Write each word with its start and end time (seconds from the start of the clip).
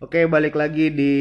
Oke, 0.00 0.24
balik 0.24 0.56
lagi 0.56 0.88
di 0.88 1.12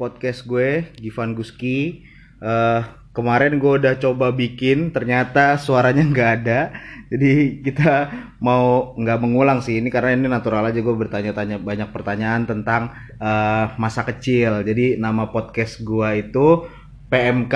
podcast 0.00 0.48
gue, 0.48 0.96
Givan 0.96 1.36
Guski. 1.36 2.08
Eh, 2.40 2.80
kemarin 3.12 3.60
gue 3.60 3.84
udah 3.84 4.00
coba 4.00 4.32
bikin, 4.32 4.96
ternyata 4.96 5.60
suaranya 5.60 6.08
nggak 6.16 6.30
ada. 6.40 6.72
Jadi 7.12 7.60
kita 7.60 8.08
mau 8.40 8.96
nggak 8.96 9.20
mengulang 9.20 9.60
sih 9.60 9.76
ini 9.76 9.92
karena 9.92 10.16
ini 10.16 10.24
natural 10.24 10.72
aja 10.72 10.80
gue 10.80 10.96
bertanya-tanya 10.96 11.60
banyak 11.60 11.92
pertanyaan 11.92 12.48
tentang 12.48 12.96
eh, 13.20 13.76
masa 13.76 14.08
kecil. 14.08 14.64
Jadi 14.64 14.96
nama 14.96 15.28
podcast 15.28 15.84
gue 15.84 16.08
itu 16.24 16.64
PMK, 17.12 17.54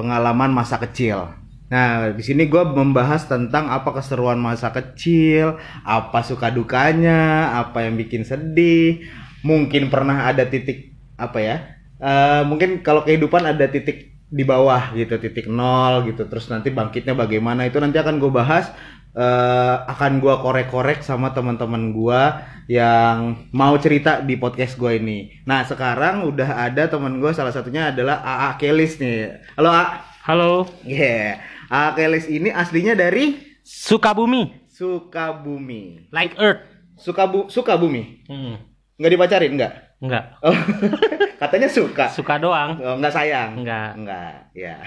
pengalaman 0.00 0.48
masa 0.48 0.80
kecil. 0.80 1.28
Nah, 1.68 2.08
di 2.16 2.24
sini 2.24 2.48
gue 2.48 2.64
membahas 2.64 3.28
tentang 3.28 3.68
apa 3.68 3.92
keseruan 3.92 4.40
masa 4.40 4.72
kecil, 4.72 5.60
apa 5.84 6.24
suka 6.24 6.48
dukanya, 6.48 7.52
apa 7.60 7.84
yang 7.84 8.00
bikin 8.00 8.24
sedih, 8.24 9.04
mungkin 9.44 9.92
pernah 9.92 10.26
ada 10.26 10.48
titik 10.48 10.96
apa 11.14 11.38
ya? 11.38 11.56
eh, 12.00 12.42
mungkin 12.44 12.80
kalau 12.80 13.04
kehidupan 13.04 13.44
ada 13.44 13.68
titik 13.68 14.12
di 14.28 14.42
bawah 14.42 14.90
gitu, 14.92 15.14
titik 15.16 15.46
nol 15.46 16.02
gitu. 16.04 16.26
Terus 16.26 16.50
nanti 16.50 16.68
bangkitnya 16.68 17.14
bagaimana 17.14 17.64
itu 17.64 17.78
nanti 17.78 17.96
akan 17.96 18.18
gue 18.18 18.32
bahas. 18.32 18.72
eh, 19.14 19.76
akan 19.86 20.18
gue 20.18 20.34
korek-korek 20.42 20.98
sama 21.00 21.30
teman-teman 21.30 21.94
gue 21.94 22.22
yang 22.66 23.46
mau 23.54 23.78
cerita 23.78 24.18
di 24.18 24.34
podcast 24.34 24.74
gue 24.74 24.98
ini. 24.98 25.18
Nah 25.46 25.62
sekarang 25.62 26.26
udah 26.26 26.66
ada 26.66 26.90
teman 26.90 27.22
gue 27.22 27.30
salah 27.30 27.54
satunya 27.54 27.94
adalah 27.94 28.18
AA 28.20 28.50
Kelis 28.58 28.98
nih. 28.98 29.38
Halo 29.54 29.70
A. 29.70 29.84
Halo, 30.26 30.66
Yeah. 30.82 31.38
AA 31.70 31.94
Kelis 31.94 32.26
ini 32.26 32.50
aslinya 32.50 32.98
dari 32.98 33.38
Sukabumi, 33.62 34.66
Sukabumi. 34.66 36.10
like 36.10 36.34
Earth. 36.34 36.66
Sukabu 36.98 37.46
Sukabumi. 37.46 38.26
Hmm, 38.26 38.58
Nggak 38.94 39.10
dipacarin 39.10 39.52
nggak? 39.54 39.72
enggak, 39.98 40.24
Oh, 40.38 40.52
katanya 41.40 41.66
suka. 41.66 42.12
suka 42.12 42.36
doang. 42.36 42.76
Oh, 42.76 42.94
nggak 42.94 43.10
sayang. 43.10 43.56
Enggak. 43.56 43.90
Enggak, 43.96 44.34
ya. 44.52 44.76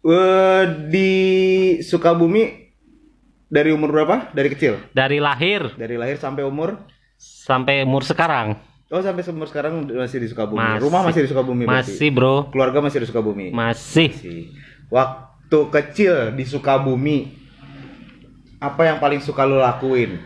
Eh, 0.00 0.62
di 0.88 1.10
Sukabumi 1.80 2.70
dari 3.44 3.68
umur 3.68 3.90
berapa? 3.90 4.30
Dari 4.30 4.48
kecil? 4.48 4.78
Dari 4.88 5.18
lahir 5.18 5.74
Dari 5.74 5.98
lahir 5.98 6.16
sampai 6.16 6.46
umur? 6.46 6.78
sampai 7.18 7.82
umur 7.82 8.06
sekarang 8.06 8.54
Oh, 8.88 9.02
sampai 9.02 9.26
umur 9.26 9.50
sekarang 9.50 9.84
masih 9.84 10.22
di 10.22 10.30
Sukabumi. 10.30 10.56
Masih. 10.56 10.80
Rumah 10.80 11.00
masih 11.02 11.20
di 11.20 11.28
Sukabumi 11.28 11.62
berarti? 11.66 11.92
masih 11.92 12.08
bro, 12.08 12.48
Keluarga 12.48 12.78
masih 12.80 12.98
di 13.02 13.06
Sukabumi? 13.06 13.46
masih. 13.50 14.08
Masih. 14.08 14.42
Waktu 14.88 15.58
kecil 15.68 16.14
di 16.32 16.44
Sukabumi, 16.46 17.18
apa 18.56 18.82
yang 18.84 18.96
paling 18.96 19.20
suka 19.20 19.44
lo 19.44 19.58
lakuin? 19.58 20.16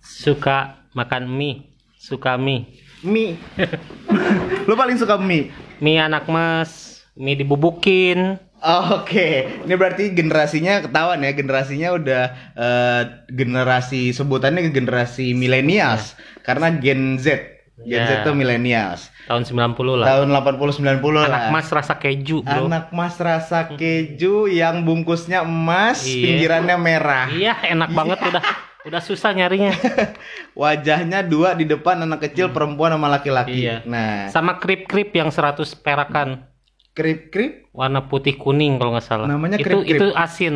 Suka 0.00 0.86
makan 0.92 1.28
mie, 1.28 1.69
suka 2.00 2.40
mie. 2.40 2.64
Mie. 3.04 3.36
lo 4.64 4.72
paling 4.80 4.96
suka 4.96 5.20
mie? 5.20 5.52
Mie 5.78 6.00
anak 6.00 6.24
mas, 6.26 7.04
mie 7.12 7.36
dibubukin. 7.36 8.40
Oke, 8.60 9.64
ini 9.64 9.72
berarti 9.72 10.12
generasinya 10.12 10.84
ketahuan 10.84 11.24
ya, 11.24 11.32
generasinya 11.32 11.96
udah 11.96 12.24
eh, 12.52 13.02
generasi 13.28 14.12
sebutannya 14.12 14.68
generasi 14.68 15.32
milenials 15.32 16.12
karena 16.40 16.68
Gen 16.70 17.16
Z. 17.16 17.56
Gen 17.80 18.04
Z 18.04 18.12
Ya. 18.12 18.20
itu 18.20 18.36
milenials. 18.36 19.08
Tahun 19.24 19.48
90 19.48 19.96
lah. 19.96 20.06
Tahun 20.12 20.28
80 20.28 20.76
90 21.00 21.00
lah. 21.16 21.24
Anak 21.24 21.44
mas 21.48 21.68
rasa 21.72 21.96
keju 21.96 22.44
bro. 22.44 22.68
Anak 22.68 22.92
mas 22.92 23.16
rasa 23.16 23.72
keju 23.72 24.44
yang 24.44 24.84
bungkusnya 24.84 25.40
emas, 25.40 26.04
Iya. 26.04 26.20
pinggirannya 26.20 26.76
merah. 26.76 27.26
Iya 27.32 27.56
enak 27.64 27.88
banget 27.96 28.20
udah. 28.20 28.44
Udah 28.88 29.02
susah 29.04 29.36
nyarinya. 29.36 29.76
Wajahnya 30.60 31.20
dua 31.20 31.52
di 31.52 31.68
depan 31.68 32.00
anak 32.00 32.30
kecil 32.30 32.48
perempuan 32.48 32.96
sama 32.96 33.12
laki-laki. 33.12 33.68
Iya. 33.68 33.84
Nah, 33.84 34.32
Sama 34.32 34.56
krip-krip 34.56 35.12
yang 35.12 35.28
100 35.28 35.60
perakan. 35.80 36.48
krip-krip 36.90 37.70
Warna 37.70 38.10
putih 38.10 38.34
kuning 38.34 38.76
kalau 38.76 38.96
nggak 38.98 39.06
salah. 39.06 39.28
Namanya 39.30 39.62
itu 39.62 39.68
krip-krip. 39.68 40.00
itu 40.00 40.06
asin. 40.16 40.54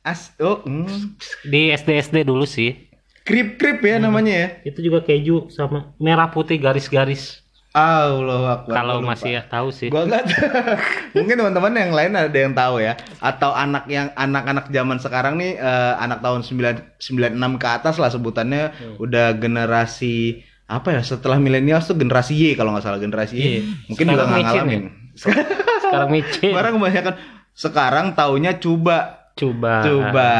as 0.00 0.32
oh, 0.40 0.64
hmm. 0.64 1.16
Di 1.44 1.72
SD 1.72 1.88
SD 2.00 2.16
dulu 2.24 2.44
sih. 2.48 2.88
krip-krip 3.24 3.84
ya 3.84 4.00
namanya 4.00 4.32
ya. 4.32 4.48
Itu 4.64 4.80
juga 4.82 5.04
keju 5.04 5.52
sama 5.52 5.92
merah 6.00 6.28
putih 6.32 6.58
garis-garis. 6.58 7.44
Allah 7.70 8.58
Akbar. 8.58 8.74
Kalau 8.74 8.96
masih 8.98 9.38
ya 9.38 9.42
tahu 9.46 9.70
sih. 9.70 9.88
Gua 9.88 10.02
nggak 10.02 10.24
tahu. 10.26 10.46
Mungkin 11.22 11.34
teman-teman 11.38 11.72
yang 11.72 11.92
lain 11.94 12.12
ada 12.12 12.34
yang 12.34 12.50
tahu 12.50 12.82
ya. 12.82 12.98
Atau 13.18 13.54
anak 13.54 13.86
yang 13.86 14.10
anak-anak 14.12 14.66
zaman 14.68 14.98
sekarang 14.98 15.38
nih 15.38 15.54
eh, 15.54 15.94
anak 15.96 16.18
tahun 16.18 16.42
9 16.42 16.98
96 16.98 17.62
ke 17.62 17.68
atas 17.70 17.94
lah 17.96 18.10
sebutannya 18.10 18.62
Hmm. 18.70 18.96
udah 18.98 19.34
generasi 19.34 20.42
apa 20.66 20.94
ya 20.94 21.02
setelah 21.02 21.38
milenial 21.38 21.78
tuh 21.78 21.94
generasi 21.94 22.34
Y 22.34 22.54
kalau 22.54 22.74
nggak 22.74 22.82
salah 22.82 22.98
generasi 22.98 23.34
Y. 23.34 23.42
Iya. 23.42 23.60
Mungkin 23.86 24.04
Sekarang 24.04 24.10
juga 24.10 24.24
nggak 24.24 24.38
micin 24.38 24.58
ngalamin. 24.58 24.82
Sekarang 25.14 26.10
micin. 26.10 26.50
Sekarang 26.54 26.72
kebanyakan 26.74 27.14
sekarang 27.50 28.06
taunya 28.14 28.52
coba 28.56 28.98
Coba. 29.34 29.74
coba. 29.82 30.30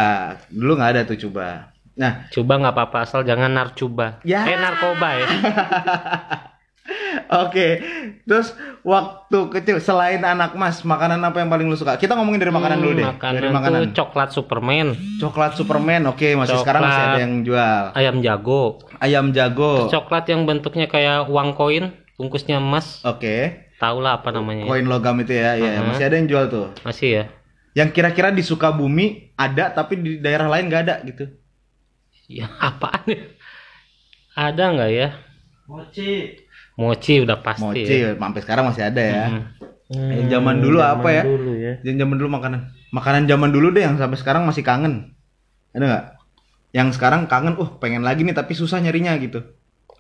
Dulu 0.51 0.73
nggak 0.75 0.91
ada 0.95 1.03
tuh 1.05 1.19
coba. 1.21 1.71
Nah, 1.95 2.27
Coba 2.29 2.53
nggak 2.57 2.75
apa-apa 2.75 2.99
asal 3.05 3.21
jangan 3.23 3.51
narcoba. 3.51 4.19
Ya. 4.25 4.47
Eh 4.47 4.57
narkoba 4.57 5.09
ya. 5.15 5.27
Oke, 7.31 7.79
terus 8.25 8.51
waktu 8.83 9.39
kecil 9.51 9.79
selain 9.79 10.19
anak 10.19 10.51
mas, 10.53 10.83
makanan 10.83 11.23
apa 11.23 11.39
yang 11.39 11.47
paling 11.47 11.63
lu 11.65 11.75
suka? 11.75 11.95
Kita 11.95 12.19
ngomongin 12.19 12.43
dari 12.43 12.51
makanan 12.51 12.77
dulu 12.77 12.93
deh. 12.93 13.07
Hmm, 13.07 13.15
Makanan, 13.15 13.39
dari 13.39 13.49
makanan. 13.49 13.79
tuh 13.81 13.95
coklat 13.97 14.29
Superman, 14.31 14.87
Coklat 15.17 15.53
Superman, 15.55 16.03
oke 16.07 16.27
masih 16.35 16.59
sekarang 16.59 16.83
masih 16.83 16.91
Coklat. 16.93 17.07
ada 17.09 17.21
yang 17.21 17.35
jual. 17.41 17.83
ayam 17.95 18.17
jago. 18.19 18.63
Ayam 18.99 19.27
jago, 19.31 19.87
oke. 19.87 19.95
Coklat 19.95 20.27
yang 20.27 20.43
bentuknya 20.43 20.85
kayak 20.85 21.31
uang 21.31 21.55
koin, 21.55 21.95
bungkusnya 22.17 22.59
emas. 22.59 22.99
Tahu 23.79 23.97
lah 23.97 24.19
apa 24.19 24.29
namanya. 24.29 24.67
ya. 24.67 24.69
Koin 24.69 24.85
logam 24.85 25.17
itu 25.17 25.33
ya, 25.33 25.55
ya 25.55 25.71
Uh-huh. 25.79 25.87
masih 25.89 26.05
ada 26.05 26.15
yang 26.15 26.27
jual 26.27 26.45
tuh. 26.47 26.67
Masih 26.83 27.09
ya. 27.09 27.25
Yang 27.73 27.95
kira-kira 27.95 28.29
di 28.29 28.43
Sukabumi 28.43 29.07
ada 29.35 29.71
tapi 29.71 29.95
di 29.97 30.11
daerah 30.19 30.51
lain 30.51 30.67
nggak 30.67 30.83
ada 30.83 30.95
gitu. 31.07 31.31
Ya 32.27 32.51
apaan 32.61 33.07
ya? 33.07 33.23
Ada 34.35 34.65
nggak 34.69 34.91
ya? 34.91 35.09
Mochi. 35.65 36.35
Mochi 36.79 37.25
udah 37.25 37.39
pasti. 37.43 37.65
Mochi, 37.65 37.97
ya. 38.03 38.15
sampai 38.15 38.41
sekarang 38.43 38.65
masih 38.71 38.83
ada 38.87 39.03
ya. 39.03 39.25
Hmm. 39.91 40.11
Yang 40.11 40.39
zaman 40.39 40.63
dulu 40.63 40.79
apa 40.79 41.09
ya? 41.11 41.23
Dulu 41.27 41.53
ya. 41.59 41.75
Yang 41.83 41.97
zaman 42.07 42.17
dulu 42.21 42.29
makanan. 42.31 42.61
Makanan 42.95 43.23
zaman 43.27 43.51
dulu 43.51 43.75
deh 43.75 43.83
yang 43.83 43.99
sampai 43.99 44.19
sekarang 44.19 44.47
masih 44.47 44.63
kangen. 44.63 45.19
Ada 45.75 45.85
nggak? 45.87 46.05
Yang 46.71 46.89
sekarang 46.95 47.27
kangen, 47.27 47.59
uh 47.59 47.71
pengen 47.83 48.07
lagi 48.07 48.23
nih 48.23 48.35
tapi 48.35 48.55
susah 48.55 48.79
nyarinya 48.79 49.19
gitu. 49.19 49.43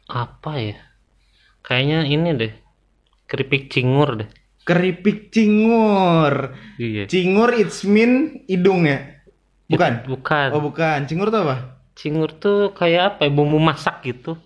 Apa 0.06 0.62
ya? 0.62 0.78
Kayaknya 1.66 1.98
ini 2.06 2.28
deh. 2.38 2.52
Keripik 3.26 3.70
cingur 3.70 4.22
deh. 4.22 4.30
Keripik 4.62 5.34
cingur. 5.34 6.54
Iya. 6.78 7.10
Cingur 7.10 7.50
it's 7.58 7.82
mean 7.82 8.46
hidung 8.46 8.86
ya? 8.86 9.22
Bukan? 9.66 10.06
Bukan. 10.06 10.48
Oh 10.54 10.62
bukan. 10.62 11.06
Cingur 11.10 11.34
tuh 11.34 11.46
apa? 11.46 11.82
Cingur 11.98 12.30
tuh 12.38 12.70
kayak 12.74 13.16
apa 13.18 13.26
ya? 13.26 13.30
Bumbu 13.34 13.58
masak 13.58 14.06
gitu. 14.06 14.38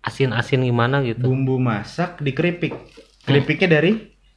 Asin-asin 0.00 0.60
gimana 0.60 1.00
gitu. 1.00 1.22
Bumbu 1.22 1.56
masak 1.56 2.18
di 2.18 2.32
keripik. 2.32 2.72
Keripiknya 3.20 3.76
dari 3.76 3.92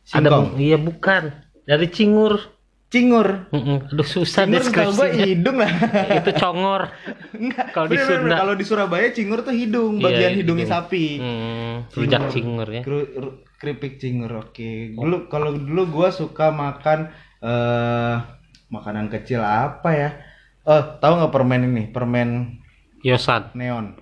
Ada 0.06 0.28
singkong. 0.28 0.46
bu- 0.50 0.58
iya 0.58 0.76
bukan. 0.76 1.24
Dari 1.64 1.88
cingur. 1.88 2.52
Cingur. 2.88 3.50
Mm-mm. 3.50 3.90
Aduh 3.90 4.06
susah 4.06 4.44
Cingur 4.44 4.62
deskripsinya. 4.62 5.24
hidung 5.24 5.58
lah. 5.58 5.72
Itu 6.20 6.32
congor. 6.36 6.94
Enggak. 7.34 7.72
Kalau 7.72 7.88
di 7.88 7.98
Sunda. 7.98 8.36
Kalau 8.36 8.54
di 8.54 8.64
Surabaya 8.64 9.08
cingur 9.10 9.42
tuh 9.42 9.50
hidung, 9.52 9.98
Iya, 9.98 10.04
bagian 10.04 10.30
iya, 10.30 10.38
hidungnya 10.38 10.68
hidung. 10.68 10.78
sapi. 10.78 11.06
Hmm, 11.18 11.74
rujak 11.90 12.22
cingur 12.30 12.68
ya. 12.68 12.84
Keripik 13.56 13.96
cingur 13.96 14.44
oke 14.44 14.92
dulu 14.92 15.26
kalau 15.26 15.56
dulu 15.56 15.88
gua 15.90 16.12
suka 16.12 16.52
makan 16.52 17.08
eh 17.40 18.16
makanan 18.68 19.08
kecil 19.08 19.40
apa 19.40 19.90
ya 19.90 20.10
eh 20.62 20.84
tahu 21.00 21.14
nggak 21.16 21.32
permen 21.32 21.64
ini 21.66 21.84
permen 21.88 22.60
Yosan. 23.00 23.56
neon 23.56 23.96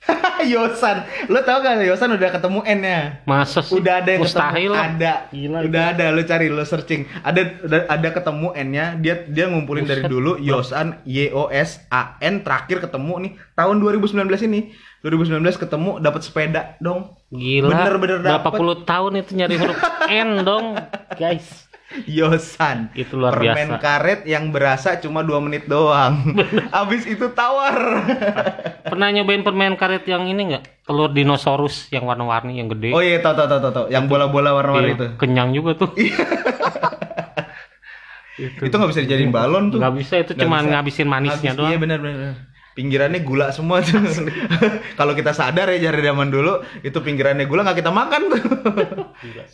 Yosan 0.46 1.04
lu 1.28 1.36
tahu 1.38 1.60
gak 1.60 1.84
Yosan 1.84 2.10
udah 2.10 2.30
ketemu 2.32 2.60
N 2.64 2.78
nya 2.80 2.98
Masa 3.22 3.60
sih? 3.60 3.76
udah 3.76 4.00
ada 4.00 4.10
yang 4.10 4.22
Mustahil. 4.22 4.72
ketemu 4.72 4.88
ada 4.96 5.12
Gila, 5.28 5.58
udah 5.62 5.84
ada 5.86 6.04
lu 6.08 6.22
cari 6.24 6.46
lu 6.48 6.62
searching 6.62 7.04
ada 7.20 7.40
udah 7.60 7.80
ada 7.86 8.08
ketemu 8.10 8.48
N 8.54 8.68
nya 8.70 8.84
dia 8.94 9.14
dia 9.24 9.44
ngumpulin 9.46 9.84
dari 9.84 10.00
Buset. 10.00 10.10
dulu 10.10 10.32
Yosan 10.36 11.04
Y 11.04 11.28
O 11.30 11.46
S 11.46 11.84
A 11.86 12.16
N 12.18 12.40
terakhir 12.40 12.80
ketemu 12.80 13.12
nih 13.20 13.32
tahun 13.52 13.76
2019 13.78 14.16
ini 14.46 14.60
2019 15.00 15.40
ketemu 15.58 15.90
dapat 15.98 16.20
sepeda 16.20 16.62
dong 16.78 17.16
Gila. 17.30 17.70
Bener-bener 17.70 18.18
Berapa 18.18 18.42
dapet. 18.42 18.58
puluh 18.58 18.76
tahun 18.82 19.12
itu 19.18 19.30
nyari 19.34 19.54
huruf 19.54 19.78
N 20.04 20.42
dong, 20.42 20.66
guys. 21.20 21.69
Yosan. 22.18 22.88
Itu 22.92 23.16
luar 23.16 23.34
Permen 23.34 23.54
biasa. 23.70 23.78
karet 23.78 24.20
yang 24.24 24.48
berasa 24.48 24.96
cuma 24.96 25.20
dua 25.20 25.38
menit 25.38 25.64
doang. 25.64 26.36
Abis 26.80 27.04
itu 27.04 27.28
tawar. 27.30 27.76
Pernah 28.90 29.08
nyobain 29.10 29.40
permen 29.40 29.74
karet 29.74 30.04
yang 30.04 30.24
ini 30.24 30.50
nggak? 30.50 30.64
Telur 30.82 31.08
dinosaurus 31.08 31.86
yang 31.88 32.02
warna-warni 32.02 32.56
yang 32.56 32.66
gede. 32.68 32.90
oh 32.90 32.98
iya, 32.98 33.18
tau 33.18 33.32
tau 33.32 33.46
tau 33.46 33.60
tau. 33.62 33.84
Yang 33.86 34.04
bola-bola 34.06 34.50
warna-warni 34.52 34.88
Iya, 34.88 34.96
itu. 34.96 35.06
Kenyang 35.16 35.50
juga 35.50 35.76
tuh. 35.76 35.90
Itu 38.40 38.72
nggak 38.72 38.90
bisa 38.90 39.00
dijadiin 39.00 39.30
balon 39.30 39.68
tuh. 39.68 39.78
Nggak 39.78 39.94
bisa 39.94 40.14
itu 40.16 40.32
cuma 40.34 40.58
bisa. 40.58 40.70
ngabisin 40.72 41.06
manisnya 41.06 41.52
Habis- 41.52 41.58
doang. 41.60 41.70
Iya 41.70 41.78
benar 41.78 41.98
benar. 42.00 42.34
Pinggirannya 42.80 43.20
gula 43.20 43.52
semua 43.52 43.84
tuh. 43.84 44.00
Kalau 44.98 45.12
kita 45.12 45.30
sadar 45.30 45.68
ya 45.68 45.92
dari 45.92 46.00
zaman 46.00 46.32
dulu 46.32 46.64
itu 46.80 46.96
pinggirannya 46.96 47.44
gula 47.44 47.60
nggak 47.62 47.76
kita 47.76 47.92
makan 47.92 48.20
tuh. 48.26 48.40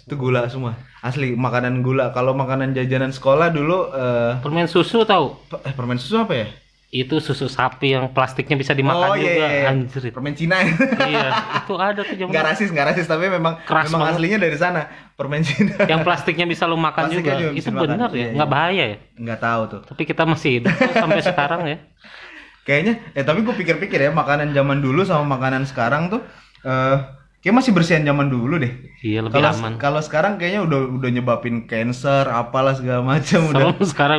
itu 0.07 0.15
gula 0.15 0.47
semua. 0.47 0.79
Asli 1.03 1.35
makanan 1.35 1.83
gula. 1.83 2.15
Kalau 2.15 2.33
makanan 2.33 2.71
jajanan 2.71 3.11
sekolah 3.11 3.51
dulu 3.51 3.91
eh, 3.91 4.39
Permen 4.39 4.71
susu 4.71 5.03
tahu? 5.03 5.35
eh, 5.61 5.75
permen 5.75 5.99
susu 5.99 6.23
apa 6.23 6.35
ya? 6.37 6.47
Itu 6.87 7.19
susu 7.19 7.51
sapi 7.51 7.93
yang 7.93 8.15
plastiknya 8.15 8.55
bisa 8.55 8.71
dimakan 8.71 9.11
oh 9.11 9.19
juga. 9.19 9.27
iya, 9.27 9.49
iya. 9.59 9.75
Anjir. 9.75 10.15
Permen 10.15 10.39
Cina. 10.39 10.63
iya, 11.03 11.29
itu 11.59 11.75
ada 11.75 12.01
tuh 12.01 12.15
zaman. 12.15 12.31
Nggak 12.31 12.45
rasis, 12.47 12.71
nggak 12.71 12.87
rasis 12.95 13.07
tapi 13.11 13.27
memang 13.27 13.59
Keras 13.67 13.91
memang 13.91 14.07
banget. 14.07 14.15
aslinya 14.17 14.39
dari 14.39 14.55
sana. 14.57 14.83
Permen 15.13 15.43
Cina. 15.43 15.75
Yang 15.83 16.01
plastiknya 16.07 16.47
bisa 16.47 16.65
lu 16.65 16.79
makan 16.79 17.11
Plastiknya 17.11 17.35
juga. 17.35 17.43
juga 17.43 17.59
Itu 17.59 17.71
benar 17.75 18.09
Iya, 18.09 18.17
ya, 18.17 18.23
iya. 18.23 18.31
nggak 18.39 18.49
bahaya 18.49 18.85
ya. 18.87 18.97
Nggak 19.19 19.41
tahu 19.43 19.63
tuh. 19.67 19.81
Tapi 19.83 20.03
kita 20.07 20.23
masih 20.25 20.51
hidup 20.63 20.73
sampai 20.95 21.21
sekarang 21.21 21.61
ya. 21.67 21.79
Kayaknya, 22.67 23.15
eh 23.15 23.23
tapi 23.23 23.41
gue 23.41 23.55
pikir-pikir 23.55 23.97
ya 23.97 24.11
makanan 24.11 24.51
zaman 24.51 24.83
dulu 24.83 25.01
sama 25.01 25.39
makanan 25.39 25.63
sekarang 25.65 26.11
tuh, 26.11 26.19
eh 26.61 26.97
kayak 27.39 27.55
masih 27.55 27.71
bersihan 27.71 28.03
zaman 28.03 28.27
dulu 28.27 28.59
deh. 28.59 28.75
Iya 29.01 29.23
lebih 29.23 29.39
Kalau 29.39 29.55
aman. 29.55 29.73
kalau 29.79 30.01
sekarang 30.03 30.35
kayaknya 30.35 30.67
udah 30.67 30.99
udah 30.99 31.09
nyebabin 31.09 31.65
cancer, 31.65 32.27
apalah 32.27 32.75
segala 32.75 33.07
macam 33.07 33.47
udah. 33.47 33.71
Sekarang 33.87 34.19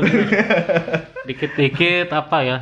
dikit-dikit 1.28 2.08
apa 2.10 2.38
ya? 2.40 2.58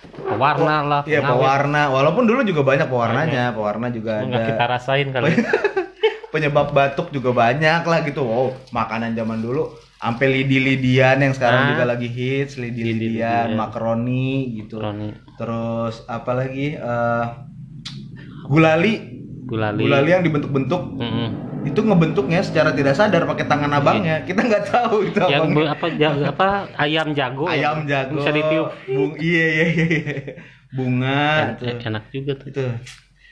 Pewarna 0.00 0.76
lah, 0.82 1.02
Iya 1.04 1.20
pewarna, 1.22 1.88
walaupun 1.88 2.24
dulu 2.24 2.40
juga 2.42 2.60
banyak 2.62 2.86
pewarnanya, 2.86 3.52
pewarna 3.52 3.88
juga 3.88 4.20
Nggak 4.20 4.36
ada. 4.38 4.48
kita 4.48 4.64
rasain 4.66 5.08
kali. 5.08 5.30
Penyebab 6.32 6.70
batuk 6.70 7.10
juga 7.10 7.32
banyak 7.32 7.82
lah 7.82 7.98
gitu. 8.02 8.22
Wow, 8.22 8.54
makanan 8.70 9.12
zaman 9.12 9.40
dulu 9.40 9.66
sampai 9.96 10.30
lidi-lidian 10.32 11.18
yang 11.18 11.34
sekarang 11.34 11.60
Ah. 11.60 11.68
juga 11.68 11.84
lagi 11.84 12.06
hits, 12.06 12.56
lidi-lidian, 12.56 13.52
makaroni 13.52 14.56
gitu. 14.56 14.78
Roni, 14.78 15.10
Terus 15.40 16.04
apa 16.06 16.32
lagi? 16.36 16.76
eh 16.76 17.26
gulali. 18.44 18.94
gulali. 19.48 19.80
Gulali 19.82 20.10
yang 20.10 20.22
dibentuk-bentuk 20.22 20.82
Mm-mm. 20.94 21.28
itu 21.60 21.80
ngebentuknya 21.80 22.40
secara 22.40 22.70
tidak 22.70 22.94
sadar 22.94 23.24
pakai 23.24 23.44
tangan 23.44 23.72
abangnya. 23.72 24.22
Kita 24.22 24.40
nggak 24.40 24.64
tahu 24.68 24.96
itu 25.04 25.18
Yang 25.18 25.42
abangnya. 25.42 25.68
apa 25.72 25.86
ja- 25.92 26.28
apa 26.28 26.46
ayam 26.76 27.08
jago. 27.10 27.44
Ayam 27.48 27.82
jago. 27.84 28.20
Bisa 28.20 28.30
ditiup. 28.30 28.68
Bung, 28.86 29.12
iya 29.18 29.46
iya 29.48 29.66
iya. 29.66 30.14
Bunga 30.70 31.24
En- 31.50 31.56
tuh. 31.58 31.66
enak 31.82 32.04
juga 32.10 32.32
tuh. 32.36 32.46
Itu 32.48 32.62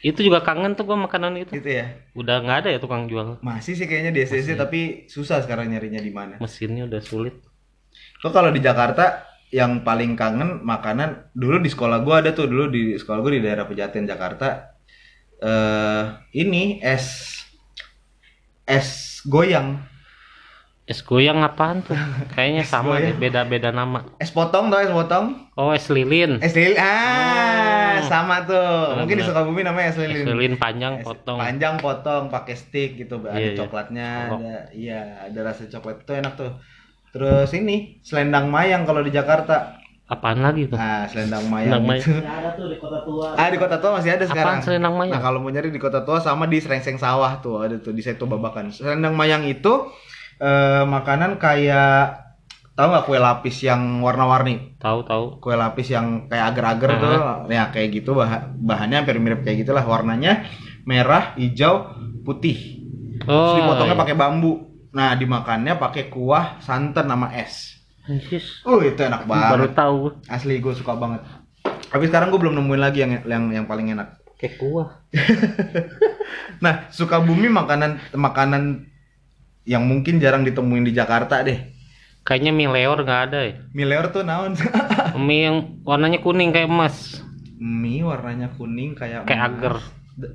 Itu 0.01 0.21
juga 0.23 0.41
kangen 0.41 0.75
tuh 0.75 0.87
gua 0.87 0.95
makanan 0.97 1.39
itu. 1.39 1.51
gitu 1.53 1.71
ya. 1.71 1.87
Udah 2.15 2.39
nggak 2.39 2.57
ada 2.63 2.69
ya 2.71 2.79
tukang 2.79 3.07
jual. 3.07 3.39
Masih 3.39 3.75
sih 3.75 3.85
kayaknya 3.85 4.11
di 4.11 4.23
SCC 4.23 4.55
tapi 4.55 4.81
susah 5.07 5.43
sekarang 5.43 5.69
nyarinya 5.69 5.99
di 5.99 6.11
mana. 6.11 6.35
Mesinnya 6.39 6.87
udah 6.87 6.99
sulit. 6.99 7.35
Kok 8.19 8.31
kalau 8.31 8.51
di 8.51 8.59
Jakarta 8.59 9.27
yang 9.51 9.81
paling 9.81 10.13
kangen 10.13 10.61
makanan 10.61 11.33
dulu 11.33 11.59
di 11.59 11.67
sekolah 11.67 12.01
gua 12.01 12.21
ada 12.21 12.31
tuh 12.31 12.45
dulu 12.45 12.69
di 12.69 12.95
sekolah 12.95 13.19
gua 13.19 13.33
di 13.33 13.41
daerah 13.41 13.65
Pejaten 13.65 14.05
Jakarta 14.05 14.77
eh 15.39 16.03
ini 16.35 16.79
es 16.79 17.37
es 18.65 18.89
goyang 19.25 19.83
Es 20.85 21.05
goyang 21.05 21.45
apaan 21.45 21.85
tuh? 21.85 21.93
Kayaknya 22.33 22.65
sama 22.65 22.97
deh, 22.97 23.13
goyang. 23.13 23.21
beda-beda 23.21 23.69
nama. 23.71 24.09
es 24.17 24.33
potong 24.33 24.67
tau 24.67 24.81
es 24.81 24.89
potong 24.89 25.53
Oh, 25.53 25.69
es 25.71 25.85
lilin. 25.87 26.41
es 26.41 26.53
lilin 26.53 26.77
ah 26.77 27.77
Oh. 27.99 28.07
sama 28.07 28.41
tuh 28.43 28.95
mungkin 28.97 29.15
di 29.15 29.21
Benar. 29.21 29.29
Sukabumi 29.29 29.61
namanya 29.61 29.91
es 29.91 29.95
Es 29.95 30.01
lilin 30.01 30.25
lilin 30.31 30.55
panjang 30.57 30.95
Es- 30.97 31.05
potong. 31.05 31.37
panjang 31.37 31.77
potong 31.77 32.29
pakai 32.29 32.55
stick 32.55 32.97
gitu 32.97 33.21
ada 33.21 33.37
Iya, 33.37 33.53
iya. 33.53 33.59
coklatnya 33.59 34.09
Oh. 34.27 34.39
ada 34.39 34.55
iya 34.73 35.01
ada 35.23 35.41
rasa 35.45 35.69
coklat 35.69 36.03
itu 36.03 36.13
enak 36.15 36.35
tuh 36.35 36.57
terus 37.11 37.51
ini 37.53 37.77
selendang 38.01 38.47
mayang 38.47 38.83
kalau 38.83 39.01
di 39.01 39.11
Jakarta 39.11 39.77
Apaan 40.07 40.41
lagi 40.41 40.65
tuh? 40.65 40.75
nah 40.75 41.05
selendang 41.05 41.45
mayang 41.47 41.85
Selendang 41.85 41.99
itu 41.99 42.13
ada 42.19 42.51
tuh 42.51 42.67
di 42.67 42.77
kota 42.77 42.99
tua 43.01 43.27
ah 43.31 43.49
di 43.49 43.59
kota 43.59 43.77
tua 43.77 43.91
masih 43.95 44.11
ada 44.11 44.25
sekarang 44.25 44.57
Apaan 44.57 44.63
selendang 44.63 44.95
mayang? 44.95 45.13
nah 45.13 45.23
kalau 45.23 45.39
mau 45.39 45.49
nyari 45.49 45.69
di 45.69 45.77
kota 45.77 46.01
tua 46.01 46.19
sama 46.19 46.45
di 46.45 46.59
serengseng 46.59 46.97
sawah 46.97 47.37
tuh 47.39 47.61
ada 47.61 47.77
tuh 47.77 47.91
di 47.91 48.01
Setu 48.01 48.25
Babakan 48.25 48.69
selendang 48.69 49.13
mayang 49.13 49.45
itu 49.45 49.93
eh, 50.39 50.83
makanan 50.83 51.37
kayak 51.37 52.25
tahu 52.73 52.89
nggak 52.89 53.05
kue 53.05 53.19
lapis 53.19 53.57
yang 53.61 53.99
warna-warni 53.99 54.79
Tahu 54.79 55.03
tahu. 55.03 55.25
kue 55.39 55.53
lapis 55.53 55.91
yang 55.91 56.25
kayak 56.25 56.55
agar-agar 56.55 56.91
tuh 56.97 57.13
ya 57.49 57.69
kayak 57.69 57.89
gitu 57.93 58.15
bah- 58.15 58.49
bahannya 58.55 59.03
hampir 59.03 59.19
mirip 59.19 59.43
kayak 59.43 59.61
gitulah 59.61 59.83
warnanya 59.83 60.47
merah 60.85 61.35
hijau 61.35 61.91
putih 62.23 62.81
terus 63.19 63.29
Oh. 63.29 63.59
dipotongnya 63.59 63.93
iya. 63.93 64.01
pakai 64.01 64.15
bambu 64.15 64.68
nah 64.99 65.15
dimakannya 65.15 65.79
pakai 65.79 66.11
kuah 66.11 66.59
santan 66.59 67.07
sama 67.07 67.31
es 67.39 67.79
Anjis, 68.09 68.65
uh 68.67 68.81
itu 68.83 68.99
enak 68.99 69.29
Baru 69.31 69.71
banget 69.71 69.79
tahu 69.79 69.99
asli 70.27 70.59
gue 70.59 70.75
suka 70.75 70.99
banget 70.99 71.23
tapi 71.89 72.11
sekarang 72.11 72.35
gue 72.35 72.41
belum 72.43 72.59
nemuin 72.59 72.83
lagi 72.83 72.99
yang 73.07 73.13
yang 73.23 73.45
yang 73.63 73.67
paling 73.71 73.95
enak 73.95 74.19
kayak 74.39 74.55
kuah. 74.59 75.03
nah 76.65 76.87
Sukabumi 76.95 77.51
makanan 77.51 77.99
makanan 78.15 78.87
yang 79.67 79.85
mungkin 79.85 80.23
jarang 80.23 80.47
ditemuin 80.47 80.87
di 80.87 80.95
Jakarta 80.95 81.43
deh 81.43 81.59
Kayaknya 82.29 82.53
mie 82.53 82.69
leor 82.69 82.99
nggak 83.09 83.23
ada 83.33 83.39
ya. 83.41 83.55
Mileor 83.73 84.13
tuh 84.13 84.21
naon 84.21 84.53
Mie 85.27 85.49
yang 85.49 85.81
warnanya 85.81 86.21
kuning 86.21 86.53
kayak 86.53 86.69
emas, 86.69 87.25
mie 87.57 88.05
warnanya 88.05 88.53
kuning 88.53 88.93
kayak 88.93 89.25
kayak 89.25 89.49
emas. 89.49 89.49
agar. 89.49 89.75